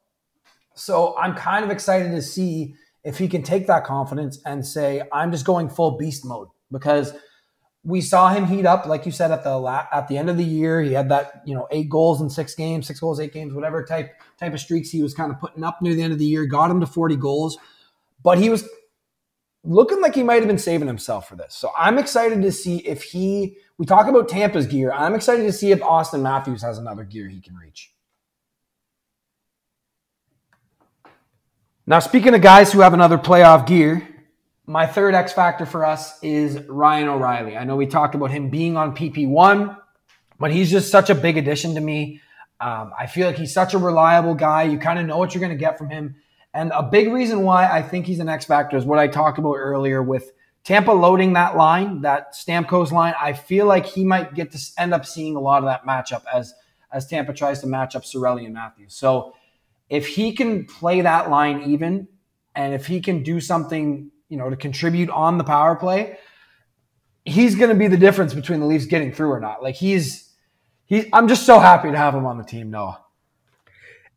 So 0.76 1.18
I'm 1.18 1.36
kind 1.36 1.66
of 1.66 1.72
excited 1.72 2.12
to 2.12 2.22
see 2.22 2.76
if 3.04 3.18
he 3.18 3.28
can 3.28 3.44
take 3.44 3.68
that 3.68 3.84
confidence 3.84 4.40
and 4.46 4.66
say, 4.66 5.02
I'm 5.12 5.32
just 5.32 5.46
going 5.46 5.70
full 5.70 5.98
beast 5.98 6.24
mode 6.26 6.50
because 6.72 7.14
we 7.84 8.02
saw 8.02 8.30
him 8.30 8.46
heat 8.46 8.66
up, 8.66 8.86
like 8.86 9.06
you 9.06 9.12
said 9.12 9.32
at 9.32 9.44
the 9.44 9.58
la- 9.58 9.88
at 9.92 10.08
the 10.08 10.18
end 10.18 10.30
of 10.30 10.38
the 10.38 10.44
year. 10.44 10.82
He 10.82 10.94
had 10.94 11.10
that 11.10 11.42
you 11.46 11.54
know 11.54 11.68
eight 11.72 11.90
goals 11.90 12.22
in 12.22 12.30
six 12.30 12.56
games, 12.56 12.88
six 12.88 13.00
goals, 13.00 13.20
eight 13.20 13.34
games, 13.34 13.54
whatever 13.54 13.84
type 13.84 14.14
type 14.40 14.54
of 14.54 14.60
streaks 14.60 14.90
he 14.90 15.02
was 15.02 15.14
kind 15.14 15.32
of 15.32 15.40
putting 15.40 15.64
up 15.64 15.82
near 15.82 15.96
the 15.96 16.02
end 16.02 16.14
of 16.14 16.20
the 16.20 16.26
year. 16.26 16.46
Got 16.46 16.72
him 16.72 16.80
to 16.80 16.88
40 16.88 17.18
goals 17.18 17.58
but 18.24 18.38
he 18.38 18.50
was 18.50 18.68
looking 19.64 20.02
like 20.02 20.16
he 20.16 20.24
might 20.24 20.36
have 20.36 20.48
been 20.48 20.58
saving 20.58 20.88
himself 20.88 21.28
for 21.28 21.36
this. 21.36 21.56
So 21.56 21.72
I'm 21.78 21.98
excited 21.98 22.42
to 22.42 22.52
see 22.52 22.78
if 22.80 23.04
he, 23.04 23.58
we 23.78 23.86
talk 23.86 24.08
about 24.08 24.30
Tampa's 24.30 24.68
gear. 24.68 24.92
I'm 24.92 25.16
excited 25.16 25.44
to 25.44 25.54
see 25.54 25.72
if 25.72 25.80
Auston 25.80 26.22
Matthews 26.22 26.62
has 26.62 26.78
another 26.78 27.04
gear 27.04 27.28
he 27.28 27.42
can 27.42 27.56
reach. 27.56 27.92
Now, 31.86 32.00
speaking 32.00 32.36
of 32.36 32.42
guys 32.42 32.72
who 32.72 32.82
have 32.82 32.94
another 32.94 33.18
playoff 33.18 33.66
gear, 33.66 34.08
my 34.68 34.86
third 34.86 35.16
X 35.16 35.34
factor 35.34 35.66
for 35.66 35.84
us 35.84 36.22
is 36.22 36.60
Ryan 36.70 37.08
O'Reilly. 37.08 37.58
I 37.58 37.64
know 37.64 37.76
we 37.76 37.88
talked 37.88 38.14
about 38.14 38.30
him 38.30 38.52
being 38.52 38.78
on 38.78 38.96
PP1, 38.96 39.76
but 40.40 40.52
he's 40.52 40.70
just 40.70 40.92
such 40.92 41.10
a 41.10 41.16
big 41.16 41.38
addition 41.38 41.74
to 41.74 41.82
me. 41.82 42.22
Um, 42.62 42.92
I 42.98 43.08
feel 43.08 43.26
like 43.26 43.38
he's 43.38 43.54
such 43.54 43.74
a 43.74 43.80
reliable 43.80 44.36
guy. 44.36 44.64
You 44.64 44.78
kind 44.78 45.00
of 45.00 45.08
know 45.08 45.18
what 45.18 45.34
you're 45.34 45.40
going 45.40 45.58
to 45.58 45.58
get 45.58 45.80
from 45.80 45.90
him. 45.90 46.18
And 46.54 46.72
a 46.74 46.84
big 46.84 47.12
reason 47.12 47.44
why 47.44 47.70
I 47.70 47.82
think 47.82 48.06
he's 48.06 48.20
an 48.20 48.30
X 48.30 48.46
factor 48.46 48.76
is 48.76 48.86
what 48.86 49.00
I 49.00 49.08
talked 49.08 49.38
about 49.38 49.56
earlier 49.56 50.02
with 50.02 50.32
Tampa 50.64 50.92
loading 50.92 51.34
that 51.34 51.56
line, 51.56 52.02
that 52.02 52.34
Stamkos 52.34 52.92
line. 52.92 53.14
I 53.20 53.34
feel 53.34 53.66
like 53.66 53.86
he 53.86 54.04
might 54.04 54.34
get 54.34 54.52
to 54.52 54.60
end 54.78 54.94
up 54.94 55.06
seeing 55.06 55.36
a 55.36 55.40
lot 55.40 55.60
of 55.60 55.66
that 55.66 55.86
matchup 55.86 56.24
as 56.32 56.54
as 56.92 57.06
Tampa 57.06 57.34
tries 57.34 57.62
to 57.62 57.68
match 57.68 57.96
up 57.96 58.04
Cirelli 58.04 58.46
and 58.46 58.54
Matthews. 58.54 58.96
So 58.96 59.36
if 59.90 60.08
he 60.08 60.34
can 60.34 60.66
play 60.66 61.02
that 61.02 61.30
line 61.30 61.62
even, 61.70 62.08
and 62.56 62.74
if 62.74 62.88
he 62.88 63.00
can 63.00 63.22
do 63.22 63.40
something, 63.40 64.10
you 64.28 64.38
know, 64.38 64.50
to 64.50 64.56
contribute 64.56 65.12
on 65.12 65.38
the 65.38 65.44
power 65.44 65.76
play, 65.76 66.18
he's 67.26 67.54
going 67.54 67.70
to 67.70 67.76
be 67.76 67.88
the 67.88 67.98
difference 67.98 68.34
between 68.34 68.60
the 68.60 68.66
Leafs 68.66 68.88
getting 68.88 69.14
through 69.14 69.32
or 69.32 69.40
not. 69.40 69.62
Like 69.62 69.76
he's 69.76 70.34
he's. 70.86 71.06
I'm 71.14 71.28
just 71.28 71.46
so 71.46 71.60
happy 71.60 71.92
to 71.92 71.98
have 71.98 72.16
him 72.16 72.26
on 72.26 72.40
the 72.40 72.44
team, 72.44 72.72
Noah 72.72 73.04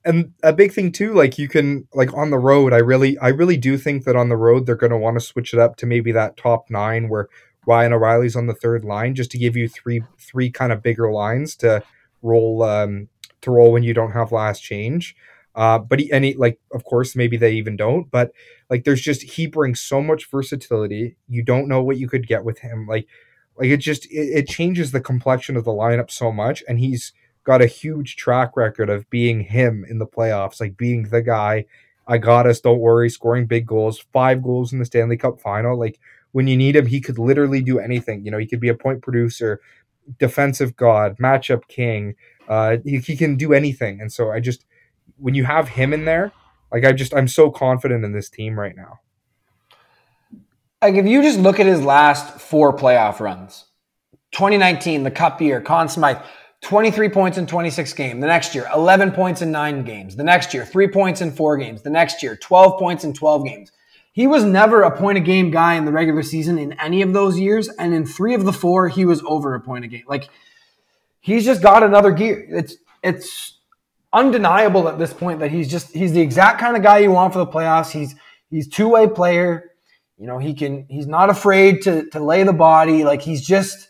and 0.04 0.32
a 0.42 0.52
big 0.52 0.72
thing 0.72 0.90
too 0.90 1.12
like 1.14 1.38
you 1.38 1.48
can 1.48 1.86
like 1.94 2.12
on 2.14 2.30
the 2.30 2.38
road 2.38 2.72
i 2.72 2.78
really 2.78 3.18
i 3.18 3.28
really 3.28 3.56
do 3.56 3.78
think 3.78 4.04
that 4.04 4.16
on 4.16 4.28
the 4.28 4.36
road 4.36 4.66
they're 4.66 4.74
going 4.74 4.90
to 4.90 4.98
want 4.98 5.16
to 5.16 5.20
switch 5.20 5.52
it 5.52 5.60
up 5.60 5.76
to 5.76 5.86
maybe 5.86 6.12
that 6.12 6.36
top 6.36 6.68
nine 6.70 7.08
where 7.08 7.28
ryan 7.66 7.92
o'reilly's 7.92 8.34
on 8.36 8.46
the 8.46 8.54
third 8.54 8.84
line 8.84 9.14
just 9.14 9.30
to 9.30 9.38
give 9.38 9.56
you 9.56 9.68
three 9.68 10.02
three 10.18 10.50
kind 10.50 10.72
of 10.72 10.82
bigger 10.82 11.12
lines 11.12 11.54
to 11.54 11.82
roll 12.22 12.62
um 12.62 13.08
to 13.42 13.50
roll 13.50 13.72
when 13.72 13.82
you 13.82 13.92
don't 13.92 14.12
have 14.12 14.32
last 14.32 14.60
change. 14.60 15.14
Uh 15.54 15.78
but 15.78 16.00
he 16.00 16.06
he 16.06 16.34
like 16.34 16.58
of 16.72 16.84
course 16.84 17.14
maybe 17.14 17.36
they 17.36 17.52
even 17.52 17.76
don't 17.76 18.10
but 18.10 18.32
like 18.70 18.84
there's 18.84 19.02
just 19.02 19.22
he 19.22 19.46
brings 19.46 19.80
so 19.80 20.00
much 20.00 20.30
versatility. 20.30 21.16
You 21.28 21.42
don't 21.42 21.68
know 21.68 21.82
what 21.82 21.98
you 21.98 22.08
could 22.08 22.26
get 22.26 22.44
with 22.44 22.60
him. 22.60 22.86
Like 22.86 23.06
like 23.58 23.68
it 23.68 23.78
just 23.78 24.06
it, 24.06 24.38
it 24.38 24.48
changes 24.48 24.92
the 24.92 25.00
complexion 25.00 25.56
of 25.56 25.64
the 25.64 25.72
lineup 25.72 26.10
so 26.10 26.32
much 26.32 26.64
and 26.66 26.78
he's 26.78 27.12
got 27.44 27.62
a 27.62 27.66
huge 27.66 28.16
track 28.16 28.56
record 28.56 28.88
of 28.88 29.08
being 29.10 29.40
him 29.40 29.84
in 29.88 29.98
the 29.98 30.06
playoffs, 30.06 30.60
like 30.60 30.76
being 30.76 31.04
the 31.04 31.22
guy. 31.22 31.64
I 32.06 32.18
got 32.18 32.46
us, 32.46 32.60
don't 32.60 32.80
worry, 32.80 33.08
scoring 33.08 33.46
big 33.46 33.66
goals, 33.66 34.04
five 34.12 34.42
goals 34.42 34.72
in 34.72 34.78
the 34.78 34.84
Stanley 34.84 35.16
Cup 35.16 35.40
final. 35.40 35.78
Like 35.78 35.98
when 36.32 36.46
you 36.46 36.56
need 36.56 36.76
him, 36.76 36.86
he 36.86 37.00
could 37.00 37.18
literally 37.18 37.62
do 37.62 37.78
anything. 37.78 38.24
You 38.24 38.30
know, 38.30 38.38
he 38.38 38.46
could 38.46 38.60
be 38.60 38.68
a 38.68 38.74
point 38.74 39.02
producer, 39.02 39.60
defensive 40.18 40.76
god, 40.76 41.16
matchup 41.18 41.68
king. 41.68 42.14
Uh, 42.48 42.78
he, 42.84 42.98
he 42.98 43.16
can 43.16 43.36
do 43.36 43.52
anything. 43.52 44.00
And 44.00 44.12
so 44.12 44.30
I 44.30 44.40
just, 44.40 44.64
when 45.16 45.34
you 45.34 45.44
have 45.44 45.68
him 45.68 45.92
in 45.92 46.04
there, 46.04 46.32
like 46.72 46.84
I 46.84 46.92
just, 46.92 47.14
I'm 47.14 47.28
so 47.28 47.50
confident 47.50 48.04
in 48.04 48.12
this 48.12 48.28
team 48.28 48.58
right 48.58 48.74
now. 48.74 49.00
Like 50.80 50.96
if 50.96 51.06
you 51.06 51.22
just 51.22 51.38
look 51.38 51.60
at 51.60 51.66
his 51.66 51.82
last 51.82 52.40
four 52.40 52.76
playoff 52.76 53.20
runs, 53.20 53.66
2019, 54.32 55.04
the 55.04 55.10
Cup 55.10 55.40
year, 55.40 55.60
Conn 55.60 55.88
Smythe, 55.88 56.18
23 56.62 57.08
points 57.08 57.38
in 57.38 57.46
26 57.46 57.92
games. 57.92 58.20
The 58.20 58.26
next 58.26 58.54
year, 58.54 58.68
11 58.72 59.12
points 59.12 59.42
in 59.42 59.50
nine 59.50 59.84
games. 59.84 60.14
The 60.16 60.22
next 60.22 60.54
year, 60.54 60.64
three 60.64 60.88
points 60.88 61.20
in 61.20 61.32
four 61.32 61.56
games. 61.56 61.82
The 61.82 61.90
next 61.90 62.22
year, 62.22 62.36
12 62.36 62.78
points 62.78 63.04
in 63.04 63.12
12 63.12 63.44
games. 63.44 63.72
He 64.12 64.26
was 64.26 64.44
never 64.44 64.82
a 64.82 64.96
point 64.96 65.18
a 65.18 65.20
game 65.20 65.50
guy 65.50 65.74
in 65.74 65.84
the 65.84 65.92
regular 65.92 66.22
season 66.22 66.58
in 66.58 66.78
any 66.80 67.02
of 67.02 67.12
those 67.12 67.38
years. 67.38 67.68
And 67.68 67.92
in 67.92 68.06
three 68.06 68.34
of 68.34 68.44
the 68.44 68.52
four, 68.52 68.88
he 68.88 69.04
was 69.04 69.22
over 69.24 69.54
a 69.54 69.60
point 69.60 69.84
a 69.84 69.88
game. 69.88 70.04
Like 70.06 70.28
he's 71.20 71.44
just 71.44 71.62
got 71.62 71.82
another 71.82 72.12
gear. 72.12 72.46
It's, 72.48 72.76
it's 73.02 73.58
undeniable 74.12 74.88
at 74.88 74.98
this 74.98 75.12
point 75.12 75.40
that 75.40 75.50
he's 75.50 75.68
just, 75.68 75.92
he's 75.92 76.12
the 76.12 76.20
exact 76.20 76.60
kind 76.60 76.76
of 76.76 76.82
guy 76.82 76.98
you 76.98 77.10
want 77.10 77.32
for 77.32 77.40
the 77.40 77.46
playoffs. 77.46 77.90
He's, 77.90 78.14
he's 78.50 78.68
two 78.68 78.88
way 78.88 79.08
player. 79.08 79.70
You 80.18 80.26
know, 80.26 80.38
he 80.38 80.54
can, 80.54 80.86
he's 80.88 81.06
not 81.06 81.28
afraid 81.28 81.82
to, 81.82 82.08
to 82.10 82.20
lay 82.20 82.44
the 82.44 82.52
body. 82.52 83.02
Like 83.02 83.22
he's 83.22 83.44
just, 83.44 83.88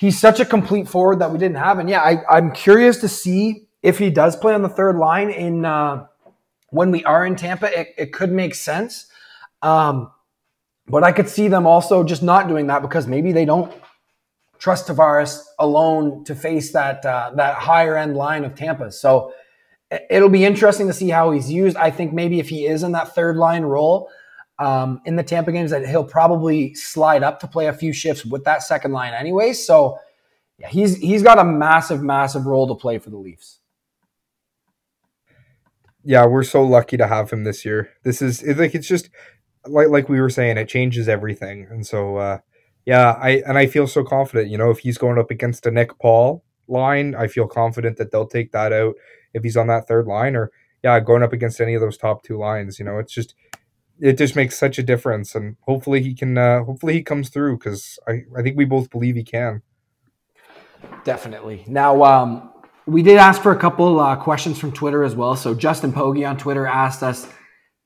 he's 0.00 0.18
such 0.18 0.40
a 0.40 0.46
complete 0.46 0.88
forward 0.88 1.18
that 1.18 1.30
we 1.30 1.38
didn't 1.38 1.58
have. 1.58 1.78
And 1.78 1.88
yeah, 1.88 2.00
I, 2.00 2.38
am 2.38 2.52
curious 2.52 2.96
to 3.02 3.08
see 3.08 3.66
if 3.82 3.98
he 3.98 4.08
does 4.08 4.34
play 4.34 4.54
on 4.54 4.62
the 4.62 4.68
third 4.68 4.96
line 4.96 5.28
in 5.28 5.66
uh, 5.66 6.06
when 6.70 6.90
we 6.90 7.04
are 7.04 7.26
in 7.26 7.36
Tampa. 7.36 7.78
It, 7.78 7.88
it 7.98 8.12
could 8.12 8.32
make 8.32 8.54
sense. 8.54 9.06
Um, 9.60 10.10
but 10.86 11.04
I 11.04 11.12
could 11.12 11.28
see 11.28 11.48
them 11.48 11.66
also 11.66 12.02
just 12.02 12.22
not 12.22 12.48
doing 12.48 12.66
that 12.68 12.80
because 12.80 13.06
maybe 13.06 13.30
they 13.30 13.44
don't 13.44 13.70
trust 14.58 14.88
Tavares 14.88 15.42
alone 15.58 16.24
to 16.24 16.34
face 16.34 16.72
that 16.72 17.04
uh, 17.04 17.32
that 17.36 17.56
higher 17.56 17.96
end 17.96 18.16
line 18.16 18.44
of 18.44 18.54
Tampa. 18.54 18.90
So 18.90 19.34
it'll 20.08 20.30
be 20.30 20.46
interesting 20.46 20.86
to 20.86 20.94
see 20.94 21.10
how 21.10 21.30
he's 21.30 21.52
used. 21.52 21.76
I 21.76 21.90
think 21.90 22.14
maybe 22.14 22.40
if 22.40 22.48
he 22.48 22.64
is 22.64 22.82
in 22.82 22.92
that 22.92 23.14
third 23.14 23.36
line 23.36 23.64
role, 23.64 24.08
um, 24.60 25.00
in 25.06 25.16
the 25.16 25.22
Tampa 25.22 25.50
games 25.50 25.70
that 25.70 25.88
he'll 25.88 26.04
probably 26.04 26.74
slide 26.74 27.22
up 27.22 27.40
to 27.40 27.48
play 27.48 27.66
a 27.66 27.72
few 27.72 27.92
shifts 27.92 28.24
with 28.26 28.44
that 28.44 28.62
second 28.62 28.92
line 28.92 29.14
anyway. 29.14 29.54
So 29.54 29.98
yeah, 30.58 30.68
he's 30.68 30.98
he's 30.98 31.22
got 31.22 31.38
a 31.38 31.44
massive, 31.44 32.02
massive 32.02 32.46
role 32.46 32.68
to 32.68 32.74
play 32.74 32.98
for 32.98 33.08
the 33.08 33.16
Leafs. 33.16 33.58
Yeah, 36.04 36.26
we're 36.26 36.44
so 36.44 36.62
lucky 36.62 36.98
to 36.98 37.06
have 37.06 37.30
him 37.30 37.44
this 37.44 37.64
year. 37.64 37.90
This 38.04 38.20
is 38.20 38.42
it, 38.42 38.58
like 38.58 38.74
it's 38.74 38.86
just 38.86 39.08
like 39.66 39.88
like 39.88 40.08
we 40.10 40.20
were 40.20 40.30
saying, 40.30 40.58
it 40.58 40.68
changes 40.68 41.08
everything. 41.08 41.66
And 41.70 41.86
so 41.86 42.16
uh, 42.16 42.38
yeah, 42.84 43.12
I 43.12 43.42
and 43.46 43.56
I 43.56 43.66
feel 43.66 43.86
so 43.86 44.04
confident. 44.04 44.50
You 44.50 44.58
know, 44.58 44.70
if 44.70 44.80
he's 44.80 44.98
going 44.98 45.18
up 45.18 45.30
against 45.30 45.64
a 45.64 45.70
Nick 45.70 45.98
Paul 45.98 46.44
line, 46.68 47.14
I 47.14 47.28
feel 47.28 47.46
confident 47.46 47.96
that 47.96 48.12
they'll 48.12 48.26
take 48.26 48.52
that 48.52 48.74
out 48.74 48.94
if 49.32 49.42
he's 49.42 49.56
on 49.56 49.68
that 49.68 49.88
third 49.88 50.06
line 50.06 50.36
or 50.36 50.50
yeah, 50.84 51.00
going 51.00 51.22
up 51.22 51.32
against 51.32 51.60
any 51.60 51.74
of 51.74 51.80
those 51.80 51.96
top 51.96 52.22
two 52.22 52.38
lines. 52.38 52.78
You 52.78 52.84
know, 52.84 52.98
it's 52.98 53.12
just 53.12 53.34
it 54.00 54.16
just 54.18 54.34
makes 54.34 54.58
such 54.58 54.78
a 54.78 54.82
difference 54.82 55.34
and 55.34 55.56
hopefully 55.62 56.02
he 56.02 56.14
can 56.14 56.36
uh, 56.38 56.64
hopefully 56.64 56.94
he 56.94 57.02
comes 57.02 57.28
through 57.28 57.58
because 57.58 57.98
I, 58.08 58.22
I 58.36 58.42
think 58.42 58.56
we 58.56 58.64
both 58.64 58.90
believe 58.90 59.16
he 59.16 59.24
can. 59.24 59.62
Definitely. 61.04 61.64
Now 61.66 62.02
um, 62.02 62.50
we 62.86 63.02
did 63.02 63.18
ask 63.18 63.42
for 63.42 63.52
a 63.52 63.58
couple 63.58 64.00
uh, 64.00 64.16
questions 64.16 64.58
from 64.58 64.72
twitter 64.72 65.04
as 65.04 65.14
well 65.14 65.36
so 65.36 65.54
justin 65.54 65.92
Pogge 65.92 66.28
on 66.28 66.36
twitter 66.36 66.66
asked 66.66 67.02
us 67.02 67.28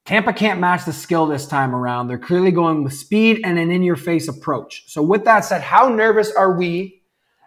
tampa 0.04 0.32
can't 0.32 0.60
match 0.60 0.84
the 0.84 0.92
skill 0.92 1.26
this 1.26 1.46
time 1.46 1.74
around. 1.74 2.08
They're 2.08 2.18
clearly 2.18 2.50
going 2.50 2.84
with 2.84 2.92
speed 2.92 3.40
and 3.42 3.58
an 3.58 3.70
in-your-face 3.70 4.28
approach. 4.28 4.84
So 4.86 5.02
with 5.02 5.24
that 5.24 5.44
said 5.44 5.62
how 5.62 5.88
nervous 5.88 6.32
are 6.32 6.56
we 6.56 7.02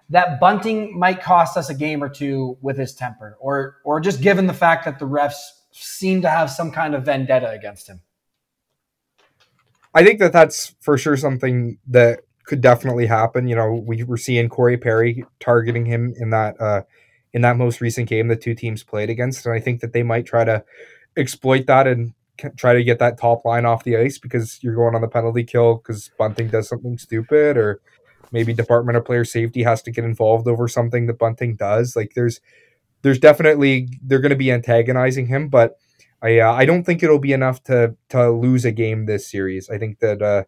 that 0.10 0.40
bunting 0.40 0.98
might 0.98 1.22
cost 1.22 1.58
us 1.58 1.70
a 1.70 1.74
game 1.74 2.02
or 2.02 2.10
two 2.10 2.58
with 2.62 2.78
his 2.78 2.96
temper? 2.96 3.38
Or 3.40 3.78
or 3.84 4.00
just 4.00 4.22
given 4.22 4.48
the 4.48 4.54
fact 4.54 4.86
that 4.86 5.00
the 5.00 5.08
refs 5.08 5.40
seem 5.72 6.22
to 6.24 6.30
have 6.30 6.50
some 6.50 6.72
kind 6.72 6.96
of 6.96 7.06
vendetta 7.06 7.52
against 7.52 7.88
him 7.88 8.02
I 9.98 10.04
think 10.04 10.20
that 10.20 10.32
that's 10.32 10.76
for 10.80 10.96
sure 10.96 11.18
something 11.18 11.80
that 11.88 12.20
could 12.46 12.62
definitely 12.62 13.08
happen. 13.08 13.48
You 13.48 13.56
know, 13.56 13.74
we 13.74 14.04
were 14.04 14.18
seeing 14.18 14.48
Corey 14.48 14.78
Perry 14.78 15.26
targeting 15.40 15.88
him 15.88 16.14
in 16.18 16.30
that 16.30 16.62
uh, 16.62 16.84
in 17.34 17.42
that 17.42 17.58
most 17.58 17.82
recent 17.82 18.08
game 18.08 18.28
the 18.28 18.36
two 18.36 18.54
teams 18.54 18.84
played 18.84 19.10
against, 19.10 19.48
and 19.48 19.56
I 19.56 19.60
think 19.60 19.82
that 19.82 19.94
they 19.94 20.04
might 20.04 20.28
try 20.28 20.44
to 20.44 20.64
exploit 21.18 21.66
that 21.66 21.88
and 21.88 22.14
try 22.58 22.76
to 22.76 22.84
get 22.84 23.00
that 23.00 23.18
top 23.18 23.44
line 23.44 23.66
off 23.66 23.84
the 23.86 23.98
ice 23.98 24.20
because 24.20 24.60
you're 24.62 24.76
going 24.76 24.94
on 24.94 25.02
the 25.02 25.08
penalty 25.08 25.44
kill 25.44 25.78
because 25.78 26.12
Bunting 26.20 26.50
does 26.50 26.70
something 26.70 27.00
stupid 27.00 27.58
or 27.58 27.82
maybe 28.32 28.54
Department 28.54 28.98
of 29.00 29.06
Player 29.06 29.26
Safety 29.26 29.64
has 29.64 29.82
to 29.82 29.92
get 29.92 30.06
involved 30.06 30.48
over 30.48 30.68
something 30.68 31.08
that 31.08 31.18
Bunting 31.18 31.56
does. 31.56 31.96
Like 31.96 32.14
there's 32.14 32.40
there's 33.02 33.18
definitely 33.18 33.90
they're 34.04 34.20
going 34.20 34.30
to 34.30 34.36
be 34.36 34.52
antagonizing 34.52 35.26
him, 35.26 35.50
but 35.50 35.80
I 36.22 36.40
uh, 36.40 36.54
I 36.54 36.66
don't 36.66 36.84
think 36.84 37.04
it'll 37.04 37.20
be 37.20 37.34
enough 37.34 37.64
to 37.66 37.96
to 38.10 38.32
lose 38.32 38.66
a 38.66 38.72
game 38.72 39.06
this 39.06 39.30
series. 39.30 39.70
I 39.70 39.78
think 39.78 40.00
that 40.00 40.22
uh, 40.22 40.44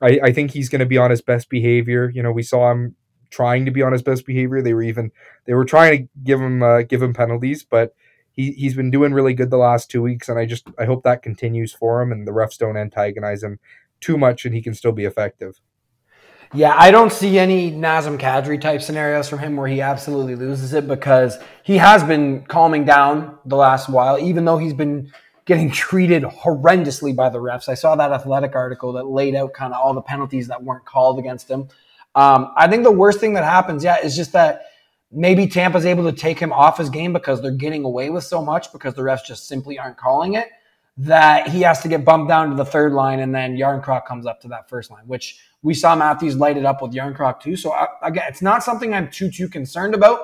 I 0.00 0.20
I 0.24 0.32
think 0.32 0.52
he's 0.52 0.68
going 0.68 0.80
to 0.80 0.86
be 0.86 0.98
on 0.98 1.10
his 1.10 1.22
best 1.22 1.48
behavior. 1.48 2.10
You 2.14 2.22
know, 2.22 2.32
we 2.32 2.42
saw 2.42 2.70
him 2.70 2.96
trying 3.30 3.64
to 3.64 3.70
be 3.70 3.82
on 3.82 3.92
his 3.92 4.02
best 4.02 4.26
behavior. 4.26 4.62
They 4.62 4.74
were 4.74 4.82
even 4.82 5.10
they 5.46 5.54
were 5.54 5.64
trying 5.64 5.98
to 5.98 6.08
give 6.22 6.40
him 6.40 6.62
uh, 6.62 6.82
give 6.82 7.02
him 7.02 7.14
penalties, 7.14 7.64
but 7.64 7.94
he 8.30 8.52
he's 8.52 8.74
been 8.74 8.90
doing 8.90 9.12
really 9.12 9.34
good 9.34 9.50
the 9.50 9.56
last 9.56 9.90
two 9.90 10.02
weeks, 10.02 10.28
and 10.28 10.38
I 10.38 10.46
just 10.46 10.68
I 10.78 10.84
hope 10.84 11.02
that 11.02 11.22
continues 11.22 11.72
for 11.72 12.00
him, 12.00 12.12
and 12.12 12.26
the 12.26 12.32
refs 12.32 12.58
don't 12.58 12.76
antagonize 12.76 13.42
him 13.42 13.58
too 14.00 14.16
much, 14.16 14.44
and 14.44 14.54
he 14.54 14.62
can 14.62 14.74
still 14.74 14.92
be 14.92 15.04
effective. 15.04 15.60
Yeah, 16.54 16.74
I 16.76 16.90
don't 16.90 17.10
see 17.10 17.38
any 17.38 17.72
Nazem 17.72 18.18
Kadri 18.18 18.60
type 18.60 18.82
scenarios 18.82 19.26
from 19.26 19.38
him 19.38 19.56
where 19.56 19.68
he 19.68 19.80
absolutely 19.80 20.36
loses 20.36 20.74
it 20.74 20.86
because 20.86 21.38
he 21.62 21.78
has 21.78 22.04
been 22.04 22.44
calming 22.44 22.84
down 22.84 23.38
the 23.46 23.56
last 23.56 23.88
while, 23.88 24.18
even 24.18 24.44
though 24.44 24.58
he's 24.58 24.74
been 24.74 25.10
getting 25.46 25.70
treated 25.72 26.24
horrendously 26.24 27.16
by 27.16 27.30
the 27.30 27.38
refs. 27.38 27.70
I 27.70 27.74
saw 27.74 27.96
that 27.96 28.12
athletic 28.12 28.54
article 28.54 28.92
that 28.92 29.06
laid 29.06 29.34
out 29.34 29.54
kind 29.54 29.72
of 29.72 29.80
all 29.80 29.94
the 29.94 30.02
penalties 30.02 30.46
that 30.48 30.62
weren't 30.62 30.84
called 30.84 31.18
against 31.18 31.50
him. 31.50 31.68
Um, 32.14 32.52
I 32.54 32.68
think 32.68 32.82
the 32.82 32.92
worst 32.92 33.18
thing 33.18 33.32
that 33.32 33.44
happens, 33.44 33.82
yeah, 33.82 33.96
is 34.04 34.14
just 34.14 34.32
that 34.32 34.66
maybe 35.10 35.46
Tampa's 35.46 35.86
able 35.86 36.04
to 36.04 36.12
take 36.12 36.38
him 36.38 36.52
off 36.52 36.76
his 36.76 36.90
game 36.90 37.14
because 37.14 37.40
they're 37.40 37.50
getting 37.50 37.84
away 37.84 38.10
with 38.10 38.24
so 38.24 38.44
much 38.44 38.70
because 38.72 38.92
the 38.92 39.02
refs 39.02 39.24
just 39.24 39.48
simply 39.48 39.78
aren't 39.78 39.96
calling 39.96 40.34
it 40.34 40.48
that 40.98 41.48
he 41.48 41.62
has 41.62 41.80
to 41.80 41.88
get 41.88 42.04
bumped 42.04 42.28
down 42.28 42.50
to 42.50 42.56
the 42.56 42.64
third 42.64 42.92
line 42.92 43.20
and 43.20 43.34
then 43.34 43.56
Järnkrok 43.56 44.04
comes 44.04 44.26
up 44.26 44.42
to 44.42 44.48
that 44.48 44.68
first 44.68 44.90
line, 44.90 45.04
which 45.06 45.40
we 45.62 45.74
saw 45.74 45.94
Matthews 45.94 46.36
light 46.36 46.56
it 46.56 46.64
up 46.64 46.82
with 46.82 46.92
Järnkrok 46.92 47.40
too. 47.40 47.56
So 47.56 47.72
I, 47.72 47.86
again, 48.02 48.24
it's 48.28 48.42
not 48.42 48.62
something 48.62 48.92
I'm 48.92 49.10
too 49.10 49.30
too 49.30 49.48
concerned 49.48 49.94
about, 49.94 50.20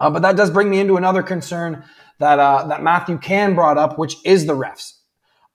uh, 0.00 0.10
but 0.10 0.22
that 0.22 0.36
does 0.36 0.50
bring 0.50 0.70
me 0.70 0.80
into 0.80 0.96
another 0.96 1.22
concern 1.22 1.84
that 2.18 2.38
uh, 2.38 2.66
that 2.68 2.82
Matthew 2.82 3.18
Can 3.18 3.54
brought 3.54 3.78
up, 3.78 3.98
which 3.98 4.16
is 4.24 4.46
the 4.46 4.54
refs. 4.54 4.94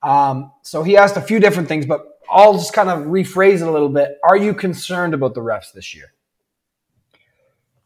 Um, 0.01 0.51
so 0.63 0.83
he 0.83 0.95
asked 0.95 1.17
a 1.17 1.21
few 1.21 1.39
different 1.39 1.67
things, 1.67 1.85
but 1.85 2.05
I'll 2.29 2.53
just 2.53 2.73
kind 2.73 2.89
of 2.89 3.07
rephrase 3.07 3.61
it 3.61 3.67
a 3.67 3.71
little 3.71 3.89
bit. 3.89 4.17
Are 4.23 4.37
you 4.37 4.53
concerned 4.53 5.13
about 5.13 5.33
the 5.33 5.41
refs 5.41 5.73
this 5.73 5.95
year? 5.95 6.13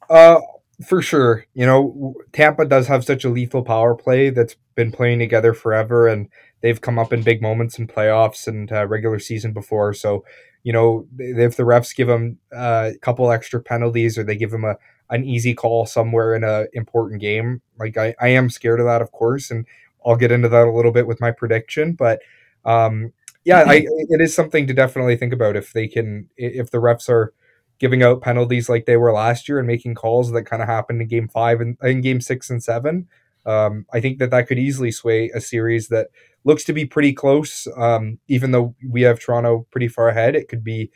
Uh, 0.09 0.41
for 0.86 1.01
sure. 1.01 1.45
You 1.53 1.65
know, 1.65 2.13
Tampa 2.34 2.65
does 2.65 2.88
have 2.88 3.05
such 3.05 3.24
a 3.24 3.30
lethal 3.30 3.63
power 3.63 3.95
play 3.95 4.30
that's 4.30 4.55
been 4.76 4.91
playing 4.91 5.19
together 5.19 5.53
forever, 5.53 6.07
and 6.07 6.30
they've 6.61 6.82
come 6.82 6.99
up 6.99 7.13
in 7.13 7.24
big 7.24 7.41
moments 7.41 7.80
in 7.80 7.88
playoffs 7.88 8.47
and 8.47 8.71
uh, 8.71 8.86
regular 8.86 9.19
season 9.19 9.53
before. 9.53 9.93
So, 9.93 10.26
you 10.64 10.74
know, 10.74 11.07
if 11.20 11.55
the 11.55 11.64
refs 11.64 11.95
give 11.95 12.07
them 12.07 12.38
uh, 12.55 12.91
a 12.95 12.97
couple 12.99 13.32
extra 13.32 13.61
penalties 13.61 14.18
or 14.18 14.24
they 14.24 14.36
give 14.36 14.51
them 14.51 14.66
a 14.66 14.78
an 15.09 15.26
easy 15.26 15.53
call 15.53 15.86
somewhere 15.86 16.34
in 16.34 16.43
a 16.43 16.66
important 16.74 17.22
game, 17.22 17.61
like 17.78 17.97
I, 17.97 18.16
I 18.20 18.30
am 18.30 18.49
scared 18.49 18.80
of 18.80 18.86
that, 18.86 19.01
of 19.01 19.11
course, 19.11 19.51
and 19.51 19.66
I'll 20.05 20.16
get 20.16 20.32
into 20.32 20.49
that 20.49 20.68
a 20.68 20.72
little 20.72 20.91
bit 20.91 21.07
with 21.07 21.22
my 21.22 21.32
prediction, 21.32 21.93
but 21.93 22.20
um, 22.66 23.14
yeah, 23.45 23.64
I, 23.68 23.86
it 23.86 24.22
is 24.22 24.34
something 24.34 24.68
to 24.68 24.74
definitely 24.74 25.18
think 25.18 25.34
about 25.34 25.57
if 25.57 25.74
they 25.74 25.88
can, 25.88 26.30
if 26.38 26.72
the 26.72 26.78
refs 26.78 27.09
are 27.09 27.34
giving 27.78 28.01
out 28.01 28.22
penalties 28.22 28.70
like 28.70 28.86
they 28.86 28.95
were 28.95 29.11
last 29.11 29.49
year 29.49 29.59
and 29.59 29.68
making 29.68 29.95
calls 29.95 30.32
that 30.32 30.43
kind 30.43 30.61
of 30.61 30.70
happened 30.70 31.01
in 31.01 31.07
game 31.07 31.28
five 31.28 31.59
and 31.59 31.78
in 31.84 31.99
game 31.99 32.22
six 32.22 32.49
and 32.49 32.64
seven. 32.64 33.07
Um, 33.46 33.86
I 33.94 34.00
think 34.00 34.20
that 34.20 34.32
that 34.32 34.48
could 34.48 34.60
easily 34.60 34.91
sway 34.91 35.30
a 35.34 35.41
series 35.41 35.89
that 35.89 36.08
looks 36.44 36.64
to 36.66 36.74
be 36.74 36.86
pretty 36.86 37.14
close. 37.14 37.68
Um, 37.76 38.20
even 38.28 38.52
though 38.52 38.76
we 38.89 39.02
have 39.02 39.20
Toronto 39.20 39.68
pretty 39.72 39.88
far 39.88 40.10
ahead, 40.10 40.36
it 40.36 40.48
could 40.48 40.64
be 40.64 40.91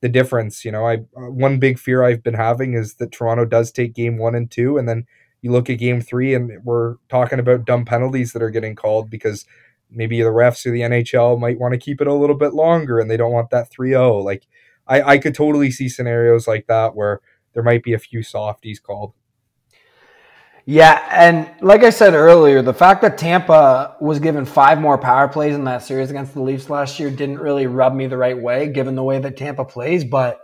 the 0.00 0.08
difference. 0.08 0.64
You 0.64 0.72
know, 0.72 0.86
I 0.86 0.96
uh, 1.16 1.30
one 1.30 1.58
big 1.58 1.78
fear 1.78 2.02
I've 2.02 2.22
been 2.22 2.34
having 2.34 2.74
is 2.74 2.94
that 2.94 3.12
Toronto 3.12 3.44
does 3.44 3.70
take 3.70 3.94
game 3.94 4.18
one 4.18 4.34
and 4.34 4.50
two, 4.50 4.78
and 4.78 4.88
then 4.88 5.06
you 5.42 5.50
look 5.50 5.68
at 5.68 5.78
game 5.78 6.00
three 6.00 6.34
and 6.34 6.64
we're 6.64 6.96
talking 7.08 7.38
about 7.40 7.64
dumb 7.64 7.84
penalties 7.84 8.32
that 8.32 8.42
are 8.42 8.50
getting 8.50 8.76
called 8.76 9.10
because 9.10 9.44
maybe 9.90 10.22
the 10.22 10.28
refs 10.28 10.64
or 10.64 10.70
the 10.70 10.80
NHL 10.80 11.38
might 11.38 11.58
want 11.58 11.72
to 11.72 11.78
keep 11.78 12.00
it 12.00 12.06
a 12.06 12.14
little 12.14 12.36
bit 12.36 12.54
longer 12.54 12.98
and 12.98 13.10
they 13.10 13.16
don't 13.16 13.32
want 13.32 13.50
that 13.50 13.70
3-0. 13.70 14.24
Like 14.24 14.46
I, 14.86 15.02
I 15.02 15.18
could 15.18 15.34
totally 15.34 15.70
see 15.70 15.88
scenarios 15.88 16.48
like 16.48 16.66
that 16.68 16.94
where 16.94 17.20
there 17.52 17.62
might 17.62 17.82
be 17.82 17.92
a 17.92 17.98
few 17.98 18.22
softies 18.22 18.80
called. 18.80 19.12
Yeah, 20.64 21.04
and 21.10 21.50
like 21.60 21.82
I 21.82 21.90
said 21.90 22.14
earlier, 22.14 22.62
the 22.62 22.74
fact 22.74 23.02
that 23.02 23.18
Tampa 23.18 23.96
was 24.00 24.20
given 24.20 24.44
five 24.44 24.80
more 24.80 24.96
power 24.96 25.26
plays 25.26 25.56
in 25.56 25.64
that 25.64 25.82
series 25.82 26.10
against 26.10 26.34
the 26.34 26.42
Leafs 26.42 26.70
last 26.70 27.00
year 27.00 27.10
didn't 27.10 27.40
really 27.40 27.66
rub 27.66 27.94
me 27.94 28.06
the 28.06 28.16
right 28.16 28.40
way, 28.40 28.68
given 28.68 28.94
the 28.94 29.02
way 29.02 29.18
that 29.18 29.36
Tampa 29.36 29.64
plays. 29.64 30.04
But 30.04 30.40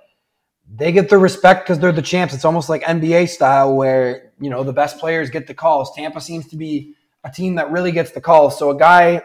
they 0.74 0.90
get 0.90 1.08
the 1.08 1.18
respect 1.18 1.64
because 1.64 1.78
they're 1.78 1.92
the 1.92 2.02
champs. 2.02 2.34
It's 2.34 2.44
almost 2.44 2.68
like 2.68 2.82
NBA 2.82 3.28
style, 3.28 3.76
where 3.76 4.32
you 4.40 4.50
know 4.50 4.64
the 4.64 4.72
best 4.72 4.98
players 4.98 5.30
get 5.30 5.46
the 5.46 5.54
calls. 5.54 5.94
Tampa 5.94 6.20
seems 6.20 6.48
to 6.48 6.56
be 6.56 6.94
a 7.22 7.30
team 7.30 7.54
that 7.54 7.70
really 7.70 7.92
gets 7.92 8.10
the 8.10 8.20
calls. 8.20 8.58
So 8.58 8.70
a 8.70 8.78
guy 8.78 9.22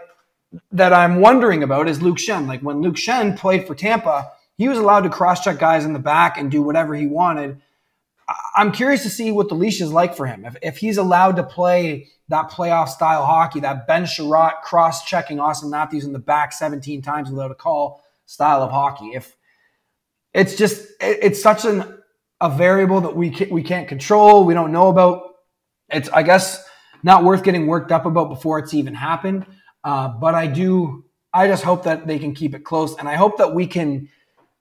that 0.71 0.93
I'm 0.93 1.19
wondering 1.19 1.63
about 1.63 1.87
is 1.87 2.03
Luke 2.03 2.17
Schenn. 2.17 2.47
Like 2.47 2.61
when 2.61 2.81
Luke 2.81 2.95
Schenn 2.95 3.35
played 3.35 3.65
for 3.65 3.73
Tampa, 3.73 4.31
he 4.57 4.69
was 4.69 4.77
allowed 4.77 5.01
to 5.01 5.09
cross 5.09 5.43
check 5.43 5.57
guys 5.57 5.85
in 5.85 5.93
the 5.93 5.99
back 5.99 6.37
and 6.37 6.51
do 6.51 6.61
whatever 6.61 6.93
he 6.93 7.07
wanted. 7.07 7.61
I'm 8.55 8.71
curious 8.71 9.03
to 9.03 9.09
see 9.09 9.31
what 9.31 9.49
the 9.49 9.55
leash 9.55 9.81
is 9.81 9.91
like 9.91 10.15
for 10.15 10.27
him. 10.27 10.45
If, 10.45 10.55
if 10.61 10.77
he's 10.77 10.97
allowed 10.97 11.37
to 11.37 11.43
play 11.43 12.07
that 12.29 12.51
playoff 12.51 12.89
style 12.89 13.25
hockey, 13.25 13.59
that 13.61 13.87
Ben 13.87 14.05
Chiarot 14.05 14.61
cross 14.61 15.05
checking 15.05 15.37
Auston 15.37 15.69
Matthews 15.69 16.05
in 16.05 16.13
the 16.13 16.19
back 16.19 16.53
17 16.53 17.01
times 17.01 17.31
without 17.31 17.51
a 17.51 17.55
call 17.55 18.03
style 18.25 18.61
of 18.61 18.71
hockey. 18.71 19.13
If 19.15 19.35
it's 20.33 20.55
just, 20.55 20.81
it, 21.01 21.19
it's 21.21 21.41
such 21.41 21.65
an, 21.65 21.97
a 22.41 22.49
variable 22.49 23.01
that 23.01 23.15
we 23.15 23.31
can't, 23.31 23.51
we 23.51 23.63
can't 23.63 23.87
control. 23.87 24.45
We 24.45 24.53
don't 24.53 24.71
know 24.71 24.89
about. 24.89 25.23
It's, 25.89 26.09
I 26.09 26.23
guess, 26.23 26.63
not 27.01 27.23
worth 27.23 27.43
getting 27.43 27.67
worked 27.67 27.91
up 27.91 28.05
about 28.05 28.29
before 28.29 28.59
it's 28.59 28.73
even 28.73 28.93
happened. 28.93 29.45
Uh, 29.83 30.09
but 30.09 30.35
I 30.35 30.47
do, 30.47 31.05
I 31.33 31.47
just 31.47 31.63
hope 31.63 31.83
that 31.83 32.07
they 32.07 32.19
can 32.19 32.35
keep 32.35 32.53
it 32.53 32.63
close. 32.63 32.95
And 32.97 33.09
I 33.09 33.15
hope 33.15 33.37
that 33.37 33.53
we 33.53 33.67
can, 33.67 34.09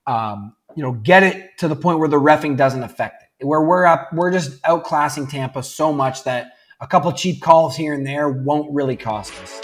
um, 0.07 0.57
you 0.75 0.83
know, 0.83 0.93
get 0.93 1.23
it 1.23 1.59
to 1.59 1.69
the 1.69 1.77
point 1.77 1.99
where 1.99 2.09
the 2.09 2.19
refing 2.19 2.57
doesn't 2.57 2.83
affect 2.83 3.22
where 3.45 3.63
we're 3.63 3.85
up, 3.85 4.13
we're 4.13 4.31
just 4.31 4.61
outclassing 4.63 5.29
Tampa 5.29 5.63
so 5.63 5.93
much 5.93 6.25
that 6.25 6.53
a 6.81 6.87
couple 6.87 7.13
cheap 7.13 7.41
calls 7.41 7.77
here 7.77 7.95
and 7.95 8.07
there 8.07 8.29
won't 8.29 8.73
really 8.73 8.97
cost 8.97 9.33
us. 9.43 9.61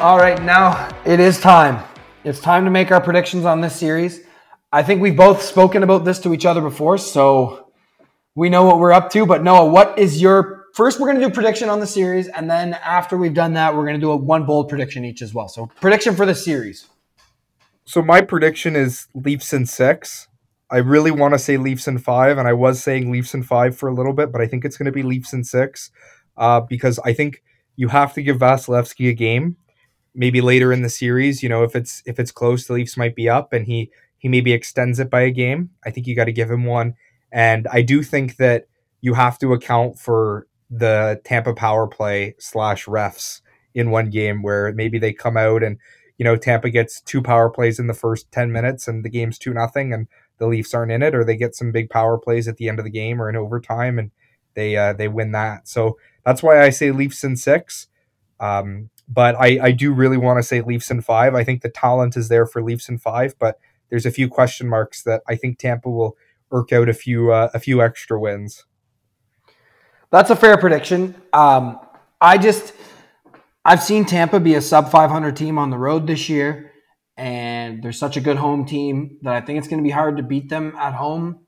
All 0.00 0.18
right, 0.18 0.42
now 0.42 0.94
it 1.06 1.20
is 1.20 1.40
time. 1.40 1.82
It's 2.24 2.40
time 2.40 2.64
to 2.64 2.70
make 2.70 2.90
our 2.90 3.00
predictions 3.00 3.44
on 3.44 3.60
this 3.60 3.76
series. 3.76 4.20
I 4.72 4.82
think 4.82 5.00
we've 5.00 5.16
both 5.16 5.40
spoken 5.40 5.82
about 5.82 6.04
this 6.04 6.18
to 6.20 6.34
each 6.34 6.44
other 6.44 6.60
before, 6.60 6.98
so 6.98 7.70
we 8.34 8.48
know 8.50 8.64
what 8.64 8.78
we're 8.78 8.92
up 8.92 9.10
to. 9.10 9.24
But 9.24 9.42
Noah, 9.42 9.66
what 9.66 9.98
is 9.98 10.20
your 10.20 10.66
first? 10.74 10.98
We're 10.98 11.06
going 11.06 11.20
to 11.20 11.26
do 11.28 11.32
prediction 11.32 11.68
on 11.68 11.80
the 11.80 11.86
series, 11.86 12.28
and 12.28 12.50
then 12.50 12.74
after 12.74 13.16
we've 13.16 13.34
done 13.34 13.52
that, 13.54 13.74
we're 13.74 13.84
going 13.84 13.94
to 13.94 14.00
do 14.00 14.10
a 14.10 14.16
one 14.16 14.44
bold 14.46 14.68
prediction 14.68 15.04
each 15.04 15.22
as 15.22 15.32
well. 15.32 15.48
So 15.48 15.66
prediction 15.80 16.16
for 16.16 16.26
the 16.26 16.34
series. 16.34 16.86
So 17.84 18.02
my 18.02 18.22
prediction 18.22 18.76
is 18.76 19.08
Leafs 19.14 19.52
in 19.52 19.66
six. 19.66 20.28
I 20.70 20.78
really 20.78 21.10
want 21.10 21.34
to 21.34 21.38
say 21.38 21.56
Leafs 21.56 21.86
in 21.86 21.98
five, 21.98 22.38
and 22.38 22.48
I 22.48 22.54
was 22.54 22.82
saying 22.82 23.10
Leafs 23.10 23.34
in 23.34 23.42
five 23.42 23.76
for 23.76 23.88
a 23.88 23.94
little 23.94 24.14
bit, 24.14 24.32
but 24.32 24.40
I 24.40 24.46
think 24.46 24.64
it's 24.64 24.78
going 24.78 24.86
to 24.86 24.92
be 24.92 25.02
Leafs 25.02 25.32
in 25.32 25.44
six 25.44 25.90
uh, 26.36 26.60
because 26.60 26.98
I 27.04 27.12
think 27.12 27.42
you 27.76 27.88
have 27.88 28.14
to 28.14 28.22
give 28.22 28.38
Vasilevskiy 28.38 29.10
a 29.10 29.14
game. 29.14 29.56
Maybe 30.14 30.40
later 30.40 30.72
in 30.72 30.82
the 30.82 30.88
series, 30.88 31.42
you 31.42 31.48
know, 31.48 31.62
if 31.62 31.76
it's 31.76 32.02
if 32.06 32.18
it's 32.18 32.30
close, 32.30 32.66
the 32.66 32.72
Leafs 32.72 32.96
might 32.96 33.14
be 33.14 33.28
up, 33.28 33.52
and 33.52 33.66
he 33.66 33.90
he 34.16 34.28
maybe 34.28 34.52
extends 34.52 34.98
it 34.98 35.10
by 35.10 35.22
a 35.22 35.30
game. 35.30 35.70
I 35.84 35.90
think 35.90 36.06
you 36.06 36.16
got 36.16 36.24
to 36.24 36.32
give 36.32 36.50
him 36.50 36.64
one, 36.64 36.94
and 37.30 37.66
I 37.70 37.82
do 37.82 38.02
think 38.02 38.36
that 38.36 38.66
you 39.00 39.14
have 39.14 39.38
to 39.40 39.52
account 39.52 39.98
for 39.98 40.46
the 40.70 41.20
Tampa 41.24 41.52
power 41.52 41.86
play 41.86 42.36
slash 42.38 42.86
refs 42.86 43.42
in 43.74 43.90
one 43.90 44.08
game 44.08 44.42
where 44.42 44.72
maybe 44.72 44.98
they 44.98 45.12
come 45.12 45.36
out 45.36 45.62
and 45.62 45.78
you 46.18 46.24
know 46.24 46.36
Tampa 46.36 46.70
gets 46.70 47.00
two 47.00 47.22
power 47.22 47.50
plays 47.50 47.78
in 47.78 47.86
the 47.86 47.94
first 47.94 48.30
10 48.32 48.52
minutes 48.52 48.86
and 48.88 49.04
the 49.04 49.08
game's 49.08 49.38
2 49.38 49.52
nothing 49.52 49.92
and 49.92 50.06
the 50.38 50.46
Leafs 50.46 50.74
aren't 50.74 50.92
in 50.92 51.02
it 51.02 51.14
or 51.14 51.24
they 51.24 51.36
get 51.36 51.54
some 51.54 51.72
big 51.72 51.90
power 51.90 52.18
plays 52.18 52.48
at 52.48 52.56
the 52.56 52.68
end 52.68 52.78
of 52.78 52.84
the 52.84 52.90
game 52.90 53.20
or 53.20 53.28
in 53.28 53.36
overtime 53.36 53.98
and 53.98 54.10
they 54.54 54.76
uh, 54.76 54.92
they 54.92 55.08
win 55.08 55.32
that. 55.32 55.68
So 55.68 55.98
that's 56.24 56.42
why 56.42 56.62
I 56.62 56.70
say 56.70 56.90
Leafs 56.90 57.24
in 57.24 57.36
6. 57.36 57.88
Um, 58.40 58.90
but 59.08 59.34
I, 59.36 59.58
I 59.62 59.70
do 59.72 59.92
really 59.92 60.16
want 60.16 60.38
to 60.38 60.42
say 60.42 60.60
Leafs 60.60 60.90
in 60.90 61.02
5. 61.02 61.34
I 61.34 61.44
think 61.44 61.62
the 61.62 61.68
talent 61.68 62.16
is 62.16 62.28
there 62.28 62.46
for 62.46 62.62
Leafs 62.62 62.88
in 62.88 62.98
5, 62.98 63.38
but 63.38 63.58
there's 63.90 64.06
a 64.06 64.10
few 64.10 64.28
question 64.28 64.68
marks 64.68 65.02
that 65.02 65.22
I 65.28 65.36
think 65.36 65.58
Tampa 65.58 65.90
will 65.90 66.16
work 66.50 66.72
out 66.72 66.88
a 66.88 66.94
few 66.94 67.32
uh, 67.32 67.50
a 67.52 67.60
few 67.60 67.82
extra 67.82 68.18
wins. 68.18 68.64
That's 70.10 70.30
a 70.30 70.36
fair 70.36 70.56
prediction. 70.56 71.14
Um, 71.32 71.80
I 72.20 72.38
just 72.38 72.72
I've 73.64 73.82
seen 73.82 74.04
Tampa 74.04 74.40
be 74.40 74.54
a 74.54 74.60
sub 74.60 74.90
500 74.90 75.36
team 75.36 75.58
on 75.58 75.70
the 75.70 75.78
road 75.78 76.06
this 76.06 76.28
year, 76.28 76.72
and 77.16 77.82
they're 77.82 77.92
such 77.92 78.16
a 78.16 78.20
good 78.20 78.36
home 78.36 78.66
team 78.66 79.18
that 79.22 79.34
I 79.34 79.40
think 79.40 79.58
it's 79.58 79.68
going 79.68 79.82
to 79.82 79.86
be 79.86 79.90
hard 79.90 80.18
to 80.18 80.22
beat 80.22 80.50
them 80.50 80.74
at 80.76 80.92
home 80.92 81.46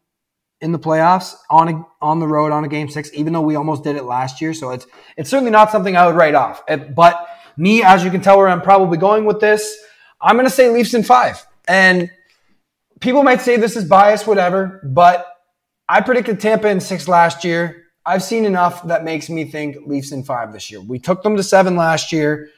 in 0.62 0.72
the 0.72 0.78
playoffs 0.78 1.34
on 1.50 1.68
a, 1.68 1.86
on 2.00 2.18
the 2.18 2.26
road 2.26 2.52
on 2.52 2.64
a 2.64 2.68
game 2.68 2.88
six. 2.88 3.10
Even 3.12 3.34
though 3.34 3.42
we 3.42 3.54
almost 3.54 3.84
did 3.84 3.96
it 3.96 4.04
last 4.04 4.40
year, 4.40 4.54
so 4.54 4.70
it's 4.70 4.86
it's 5.18 5.28
certainly 5.28 5.50
not 5.50 5.70
something 5.70 5.94
I 5.94 6.06
would 6.06 6.16
write 6.16 6.34
off. 6.34 6.62
It, 6.68 6.94
but 6.94 7.28
me, 7.58 7.82
as 7.82 8.02
you 8.02 8.10
can 8.10 8.22
tell, 8.22 8.38
where 8.38 8.48
I'm 8.48 8.62
probably 8.62 8.96
going 8.96 9.26
with 9.26 9.40
this, 9.40 9.76
I'm 10.20 10.36
going 10.36 10.46
to 10.46 10.50
say 10.54 10.70
Leafs 10.70 10.94
in 10.94 11.02
five, 11.02 11.46
and 11.68 12.10
people 13.00 13.22
might 13.22 13.42
say 13.42 13.58
this 13.58 13.76
is 13.76 13.84
bias, 13.84 14.26
whatever, 14.26 14.80
but 14.84 15.26
I 15.86 16.00
predicted 16.00 16.40
Tampa 16.40 16.68
in 16.68 16.80
six 16.80 17.08
last 17.08 17.44
year. 17.44 17.82
I've 18.06 18.22
seen 18.22 18.44
enough 18.44 18.86
that 18.86 19.02
makes 19.02 19.28
me 19.28 19.44
think 19.44 19.76
Leafs 19.84 20.12
in 20.12 20.22
five 20.22 20.52
this 20.52 20.70
year. 20.70 20.80
We 20.80 21.00
took 21.00 21.22
them 21.24 21.36
to 21.36 21.42
seven 21.42 21.74
last 21.74 22.12
year. 22.12 22.50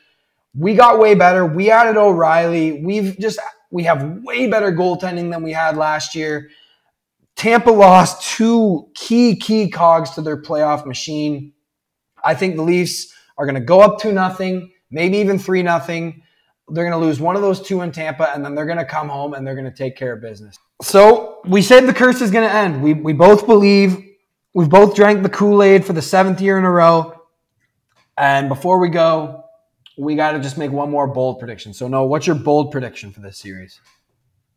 We 0.55 0.75
got 0.75 0.99
way 0.99 1.15
better. 1.15 1.47
We 1.47 1.71
added 1.71 1.97
O'Reilly. 1.97 2.83
We've 2.83 3.19
just 3.19 3.41
we 3.71 3.85
have 3.85 4.23
way 4.23 4.47
better 4.47 4.71
goaltending 4.71 5.31
than 5.31 5.43
we 5.43 5.53
had 5.53 5.77
last 5.77 6.15
year. 6.15 6.51
Tampa 7.35 7.71
lost 7.71 8.37
two 8.37 8.89
key 8.95 9.37
key 9.37 9.71
cogs 9.71 10.11
to 10.11 10.23
their 10.23 10.41
playoff 10.41 10.85
machine. 10.85 11.53
I 12.23 12.35
think 12.35 12.57
the 12.57 12.63
Leafs 12.63 13.15
are 13.39 13.47
going 13.47 13.55
to 13.55 13.61
go 13.61 13.81
up 13.81 14.01
to 14.01 14.13
nothing, 14.13 14.73
maybe 14.91 15.19
even 15.19 15.39
three 15.39 15.63
nothing. 15.63 16.23
They're 16.69 16.85
going 16.85 17.01
to 17.01 17.07
lose 17.07 17.21
one 17.21 17.37
of 17.37 17.43
those 17.43 17.63
two 17.63 17.81
in 17.81 17.93
Tampa, 17.93 18.35
and 18.35 18.45
then 18.45 18.55
they're 18.55 18.67
going 18.67 18.79
to 18.79 18.85
come 18.85 19.09
home 19.09 19.33
and 19.33 19.47
they're 19.47 19.55
going 19.55 19.71
to 19.71 19.77
take 19.77 19.97
care 19.97 20.13
of 20.13 20.21
business. 20.21 20.59
So 20.83 21.41
we 21.47 21.63
said 21.63 21.87
the 21.87 21.95
curse 21.95 22.21
is 22.21 22.31
going 22.31 22.47
to 22.47 22.55
end. 22.55 22.83
We, 22.83 22.93
we 22.93 23.13
both 23.15 23.47
believe 23.47 24.08
we've 24.59 24.69
both 24.69 24.97
drank 24.97 25.23
the 25.23 25.29
Kool 25.29 25.63
Aid 25.63 25.85
for 25.85 25.93
the 25.93 26.03
seventh 26.03 26.41
year 26.41 26.59
in 26.59 26.65
a 26.65 26.71
row. 26.71 27.23
And 28.17 28.49
before 28.49 28.81
we 28.81 28.89
go, 28.89 29.45
we 29.97 30.17
got 30.17 30.33
to 30.33 30.41
just 30.41 30.59
make 30.59 30.73
one 30.73 30.91
more 30.91 31.07
bold 31.07 31.39
prediction. 31.39 31.73
So, 31.73 31.87
no, 31.87 32.05
what's 32.05 32.27
your 32.27 32.35
bold 32.35 32.73
prediction 32.73 33.13
for 33.13 33.21
this 33.21 33.39
series? 33.39 33.81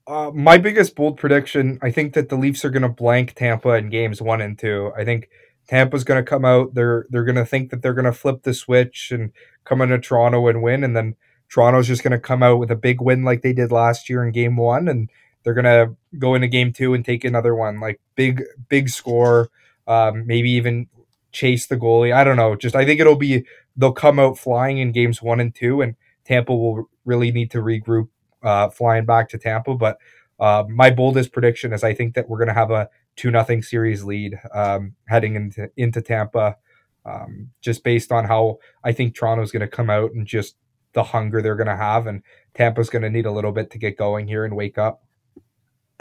Uh, 0.08 0.32
my 0.34 0.58
biggest 0.58 0.95
bold 0.95 1.18
prediction, 1.18 1.78
I 1.84 1.91
think 1.91 2.16
that 2.16 2.30
the 2.30 2.36
Leafs 2.36 2.66
are 2.66 2.72
going 2.72 2.82
to 2.82 2.89
blank 2.89 3.36
Tampa 3.36 3.74
in 3.76 3.91
games 3.91 4.24
one 4.24 4.41
and 4.41 4.58
two. 4.58 4.91
I 4.97 5.06
think 5.06 5.30
Tampa's 5.68 6.04
going 6.04 6.24
to 6.24 6.28
come 6.28 6.45
out. 6.45 6.74
They're 6.74 7.06
they're 7.12 7.24
going 7.24 7.36
to 7.36 7.45
think 7.45 7.70
that 7.70 7.84
they're 7.84 7.93
going 7.93 8.06
to 8.06 8.12
flip 8.12 8.41
the 8.41 8.56
switch 8.56 9.12
and 9.12 9.32
come 9.66 9.82
into 9.82 9.99
Toronto 9.99 10.47
and 10.47 10.64
win, 10.64 10.84
and 10.84 10.97
then 10.97 11.16
Toronto's 11.47 11.88
just 11.88 12.02
going 12.02 12.12
to 12.12 12.20
come 12.20 12.41
out 12.41 12.58
with 12.58 12.72
a 12.72 12.76
big 12.76 13.02
win 13.02 13.24
like 13.24 13.43
they 13.43 13.54
did 13.54 13.72
last 13.72 14.10
year 14.10 14.26
in 14.26 14.32
game 14.32 14.58
one, 14.58 14.88
and 14.88 15.12
they're 15.43 15.54
going 15.54 15.66
to 15.66 15.95
go 16.18 16.34
into 16.34 16.47
game 16.47 16.74
two 16.74 16.95
and 16.95 17.06
take 17.06 17.24
another 17.24 17.54
one. 17.54 17.80
Like 17.80 18.02
big, 18.16 18.41
big 18.68 18.89
score, 18.89 19.52
um, 19.88 20.25
maybe 20.25 20.51
even 20.51 20.88
chase 21.32 21.67
the 21.67 21.77
goalie. 21.77 22.13
I 22.13 22.23
don't 22.23 22.38
know. 22.38 22.55
Just 22.55 22.75
I 22.75 22.86
think 22.86 22.99
it'll 22.99 23.15
be 23.15 23.45
they'll 23.75 23.93
come 23.93 24.19
out 24.19 24.38
flying 24.38 24.77
in 24.77 24.91
games 24.91 25.21
one 25.21 25.39
and 25.39 25.53
two, 25.53 25.82
and 25.82 25.95
Tampa 26.25 26.55
will 26.55 26.89
really 27.05 27.32
need 27.32 27.51
to 27.51 27.59
regroup 27.59 28.09
uh, 28.43 28.69
flying 28.69 29.05
back 29.05 29.29
to 29.29 29.38
Tampa. 29.38 29.75
But 29.75 29.97
uh, 30.39 30.63
my 30.69 30.89
boldest 30.89 31.32
prediction 31.32 31.73
is 31.73 31.84
I 31.84 31.93
think 31.93 32.15
that 32.15 32.27
we're 32.27 32.38
going 32.38 32.47
to 32.47 32.53
have 32.53 32.71
a 32.71 32.89
two 33.15 33.32
nothing 33.32 33.61
series 33.61 34.03
lead 34.03 34.39
um, 34.53 34.95
heading 35.07 35.36
into 35.36 35.69
into 35.77 36.01
Tampa, 36.01 36.57
um, 37.05 37.49
just 37.61 37.84
based 37.84 38.11
on 38.11 38.25
how 38.25 38.57
I 38.84 38.91
think 38.91 39.15
Toronto's 39.15 39.51
going 39.51 39.61
to 39.61 39.67
come 39.67 39.89
out 39.89 40.11
and 40.13 40.25
just 40.25 40.55
the 40.93 41.03
hunger 41.03 41.41
they're 41.41 41.55
going 41.55 41.67
to 41.67 41.75
have, 41.75 42.07
and 42.07 42.21
Tampa's 42.53 42.89
going 42.89 43.03
to 43.03 43.09
need 43.09 43.25
a 43.25 43.32
little 43.32 43.51
bit 43.51 43.71
to 43.71 43.77
get 43.77 43.97
going 43.97 44.27
here 44.27 44.43
and 44.43 44.55
wake 44.55 44.77
up. 44.77 45.03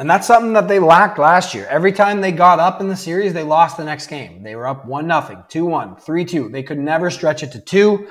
And 0.00 0.08
that's 0.08 0.26
something 0.26 0.54
that 0.54 0.66
they 0.66 0.78
lacked 0.78 1.18
last 1.18 1.54
year. 1.54 1.66
Every 1.68 1.92
time 1.92 2.22
they 2.22 2.32
got 2.32 2.58
up 2.58 2.80
in 2.80 2.88
the 2.88 2.96
series, 2.96 3.34
they 3.34 3.42
lost 3.42 3.76
the 3.76 3.84
next 3.84 4.06
game. 4.06 4.42
They 4.42 4.56
were 4.56 4.66
up 4.66 4.86
1 4.86 5.06
0, 5.06 5.44
2 5.46 5.66
1, 5.66 5.96
3 5.96 6.24
2. 6.24 6.48
They 6.48 6.62
could 6.62 6.78
never 6.78 7.10
stretch 7.10 7.42
it 7.42 7.52
to 7.52 7.60
two. 7.60 8.08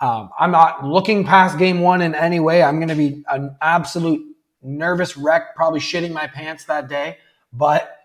Um, 0.00 0.30
I'm 0.36 0.50
not 0.50 0.84
looking 0.84 1.24
past 1.24 1.56
game 1.56 1.80
one 1.80 2.02
in 2.02 2.16
any 2.16 2.40
way. 2.40 2.60
I'm 2.60 2.80
going 2.80 2.88
to 2.88 2.96
be 2.96 3.22
an 3.28 3.56
absolute 3.62 4.20
nervous 4.62 5.16
wreck, 5.16 5.54
probably 5.54 5.78
shitting 5.78 6.10
my 6.10 6.26
pants 6.26 6.64
that 6.64 6.88
day. 6.88 7.18
But 7.52 7.96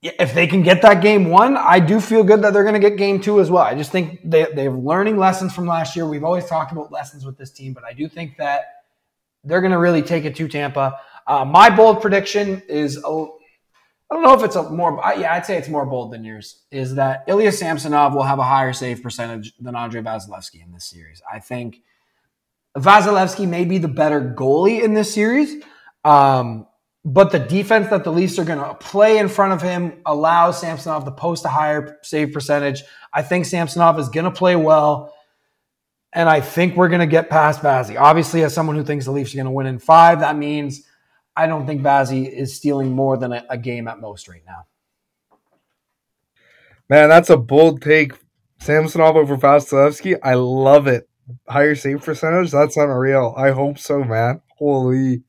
if 0.00 0.32
they 0.32 0.46
can 0.46 0.62
get 0.62 0.80
that 0.80 1.02
game 1.02 1.28
one, 1.28 1.58
I 1.58 1.80
do 1.80 2.00
feel 2.00 2.24
good 2.24 2.40
that 2.42 2.54
they're 2.54 2.64
going 2.64 2.80
to 2.80 2.88
get 2.88 2.96
game 2.96 3.20
two 3.20 3.40
as 3.40 3.50
well. 3.50 3.62
I 3.62 3.74
just 3.74 3.92
think 3.92 4.20
they, 4.24 4.46
they're 4.54 4.72
learning 4.72 5.18
lessons 5.18 5.54
from 5.54 5.66
last 5.66 5.94
year. 5.96 6.06
We've 6.08 6.24
always 6.24 6.46
talked 6.46 6.72
about 6.72 6.90
lessons 6.90 7.26
with 7.26 7.36
this 7.36 7.50
team, 7.50 7.74
but 7.74 7.84
I 7.84 7.92
do 7.92 8.08
think 8.08 8.38
that 8.38 8.62
they're 9.44 9.60
going 9.60 9.72
to 9.72 9.78
really 9.78 10.00
take 10.00 10.24
it 10.24 10.34
to 10.36 10.48
Tampa. 10.48 10.98
Uh, 11.26 11.44
my 11.44 11.70
bold 11.70 12.02
prediction 12.02 12.62
is 12.68 12.96
a, 12.96 13.26
I 14.12 14.14
don't 14.14 14.22
know 14.22 14.34
if 14.34 14.42
it's 14.42 14.56
a 14.56 14.68
more 14.70 15.00
yeah 15.16 15.32
I'd 15.32 15.46
say 15.46 15.56
it's 15.56 15.68
more 15.68 15.86
bold 15.86 16.12
than 16.12 16.24
yours 16.24 16.64
is 16.70 16.96
that 16.96 17.24
Ilya 17.28 17.52
Samsonov 17.52 18.14
will 18.14 18.24
have 18.24 18.38
a 18.38 18.44
higher 18.44 18.72
save 18.72 19.02
percentage 19.02 19.54
than 19.58 19.74
Andrei 19.74 20.02
Vasilevskiy 20.02 20.62
in 20.62 20.72
this 20.72 20.84
series. 20.84 21.22
I 21.32 21.38
think 21.38 21.80
Vasilevskiy 22.76 23.48
may 23.48 23.64
be 23.64 23.78
the 23.78 23.88
better 23.88 24.20
goalie 24.20 24.82
in 24.82 24.94
this 24.94 25.12
series, 25.12 25.64
um, 26.04 26.66
but 27.04 27.32
the 27.32 27.38
defense 27.38 27.88
that 27.90 28.04
the 28.04 28.12
Leafs 28.12 28.38
are 28.38 28.44
going 28.44 28.58
to 28.58 28.74
play 28.74 29.18
in 29.18 29.28
front 29.28 29.52
of 29.52 29.62
him 29.62 30.00
allows 30.06 30.60
Samsonov 30.60 31.04
to 31.04 31.10
post 31.10 31.44
a 31.44 31.48
higher 31.48 31.98
save 32.02 32.32
percentage. 32.32 32.82
I 33.12 33.22
think 33.22 33.46
Samsonov 33.46 33.98
is 33.98 34.08
going 34.08 34.24
to 34.24 34.30
play 34.30 34.56
well. 34.56 35.14
And 36.14 36.28
I 36.28 36.40
think 36.40 36.76
we're 36.76 36.88
going 36.88 37.00
to 37.00 37.06
get 37.06 37.30
past 37.30 37.62
Vazzy. 37.62 37.98
Obviously, 37.98 38.44
as 38.44 38.52
someone 38.52 38.76
who 38.76 38.84
thinks 38.84 39.06
the 39.06 39.10
Leafs 39.10 39.32
are 39.32 39.38
going 39.38 39.46
to 39.46 39.50
win 39.50 39.66
in 39.66 39.78
five, 39.78 40.20
that 40.20 40.36
means 40.36 40.86
I 41.36 41.46
don't 41.46 41.66
think 41.66 41.82
Vazzy 41.82 42.30
is 42.30 42.54
stealing 42.54 42.92
more 42.92 43.16
than 43.16 43.32
a, 43.32 43.44
a, 43.48 43.56
game 43.56 43.88
at 43.88 44.00
most 44.00 44.28
right 44.28 44.42
now. 44.46 44.66
Man, 46.88 47.08
that's 47.08 47.30
a 47.30 47.36
bold 47.36 47.80
take. 47.80 48.12
Samsonov 48.60 49.16
over 49.16 49.36
Vasilevskiy. 49.36 50.18
I 50.22 50.34
love 50.34 50.86
it. 50.86 51.08
Higher 51.48 51.74
save 51.74 52.02
percentage? 52.02 52.50
That's 52.50 52.76
unreal. 52.76 53.34
I 53.36 53.50
hope 53.50 53.78
so, 53.78 54.04
man. 54.04 54.42
Holy. 54.58 55.22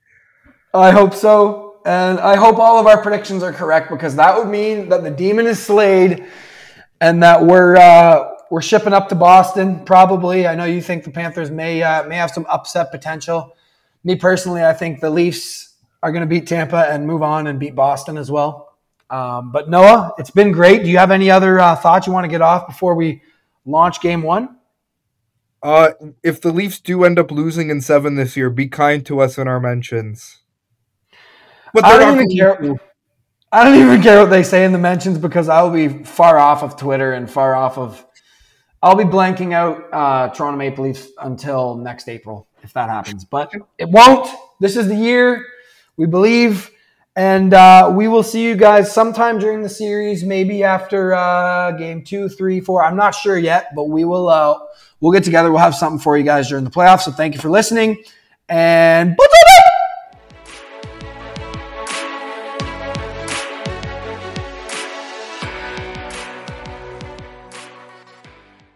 I 0.74 0.92
hope 0.92 1.14
so. 1.14 1.78
And 1.86 2.20
I 2.20 2.36
hope 2.36 2.60
all 2.60 2.80
of 2.80 2.88
our 2.88 3.02
predictions 3.02 3.44
are 3.44 3.52
correct 3.52 3.90
because 3.90 4.16
that 4.16 4.38
would 4.38 4.48
mean 4.48 4.90
that 4.90 5.04
the 5.04 5.12
demon 5.12 5.48
is 5.48 5.64
slayed 5.64 6.26
and 7.02 7.22
that 7.24 7.44
we're 7.44 7.76
uh, 7.76 8.30
we're 8.50 8.62
shipping 8.62 8.94
up 8.94 9.10
to 9.10 9.16
Boston 9.16 9.84
probably. 9.84 10.48
I 10.48 10.56
know 10.56 10.66
you 10.66 10.82
think 10.82 11.04
the 11.04 11.12
Panthers 11.12 11.52
may 11.52 11.84
uh, 11.84 12.08
may 12.08 12.16
have 12.16 12.32
some 12.32 12.46
upset 12.50 12.92
potential. 12.92 13.56
Me 14.04 14.16
personally, 14.16 14.64
I 14.64 14.74
think 14.74 15.02
the 15.02 15.10
Leafs 15.10 15.73
are 16.04 16.12
going 16.12 16.22
to 16.22 16.28
beat 16.28 16.46
Tampa 16.46 16.90
and 16.92 17.08
move 17.08 17.24
on 17.24 17.48
and 17.48 17.58
beat 17.60 17.74
Boston 17.74 18.18
as 18.18 18.30
well. 18.30 18.78
Um, 19.10 19.52
but 19.52 19.70
Noah, 19.70 20.12
it's 20.18 20.30
been 20.30 20.52
great. 20.52 20.84
Do 20.84 20.90
you 20.90 20.98
have 20.98 21.12
any 21.12 21.32
other 21.32 21.60
uh, 21.60 21.76
thoughts 21.78 22.06
you 22.06 22.14
want 22.14 22.26
to 22.26 22.28
get 22.28 22.42
off 22.42 22.68
before 22.68 22.94
we 22.94 23.22
launch 23.66 24.02
game 24.02 24.22
one? 24.22 24.58
Uh, 25.62 25.92
if 26.22 26.42
the 26.42 26.52
Leafs 26.52 26.82
do 26.82 27.06
end 27.06 27.18
up 27.18 27.32
losing 27.32 27.70
in 27.70 27.80
seven 27.80 28.16
this 28.16 28.36
year, 28.36 28.50
be 28.50 28.68
kind 28.68 29.06
to 29.06 29.22
us 29.22 29.38
in 29.38 29.48
our 29.48 29.62
mentions. 29.62 30.42
But 31.74 31.86
I 31.86 31.98
don't 31.98 32.16
even 32.16 32.38
care. 32.38 32.78
I 33.52 33.64
don't 33.64 33.80
even 33.80 34.02
care 34.02 34.20
what 34.20 34.30
they 34.30 34.44
say 34.44 34.66
in 34.66 34.74
the 34.74 34.80
mentions 34.80 35.18
because 35.18 35.48
I'll 35.48 35.72
be 35.72 35.88
far 35.88 36.38
off 36.38 36.64
of 36.64 36.76
Twitter 36.76 37.14
and 37.14 37.32
far 37.32 37.56
off 37.56 37.78
of. 37.78 38.06
I'll 38.82 38.96
be 38.96 39.06
blanking 39.06 39.54
out 39.54 39.86
uh, 39.94 40.34
Toronto 40.34 40.58
Maple 40.58 40.84
Leafs 40.84 41.08
until 41.22 41.76
next 41.78 42.10
April 42.10 42.50
if 42.62 42.74
that 42.74 42.90
happens, 42.90 43.24
but 43.24 43.54
it 43.78 43.88
won't. 43.88 44.28
This 44.60 44.76
is 44.76 44.88
the 44.88 44.96
year 44.96 45.46
we 45.98 46.06
believe. 46.06 46.70
And 47.16 47.54
uh, 47.54 47.94
we 47.96 48.08
will 48.08 48.24
see 48.24 48.44
you 48.44 48.56
guys 48.56 48.92
sometime 48.92 49.38
during 49.38 49.62
the 49.62 49.70
series, 49.70 50.24
maybe 50.24 50.64
after 50.64 51.14
uh, 51.14 51.72
game 51.74 52.04
two, 52.04 52.28
three, 52.28 52.60
four. 52.60 52.84
I'm 52.84 52.96
not 52.96 53.14
sure 53.14 53.38
yet, 53.38 53.76
but 53.76 53.84
we 53.84 54.04
will. 54.04 54.30
Uh, 54.30 54.58
we'll 55.00 55.12
get 55.12 55.24
together. 55.24 55.52
We'll 55.52 55.62
have 55.62 55.76
something 55.76 56.00
for 56.00 56.18
you 56.18 56.24
guys 56.24 56.50
during 56.50 56.64
the 56.64 56.72
playoffs. 56.72 57.02
So 57.02 57.12
thank 57.12 57.36
you 57.36 57.40
for 57.40 57.50
listening. 57.50 58.04
And. 58.50 59.16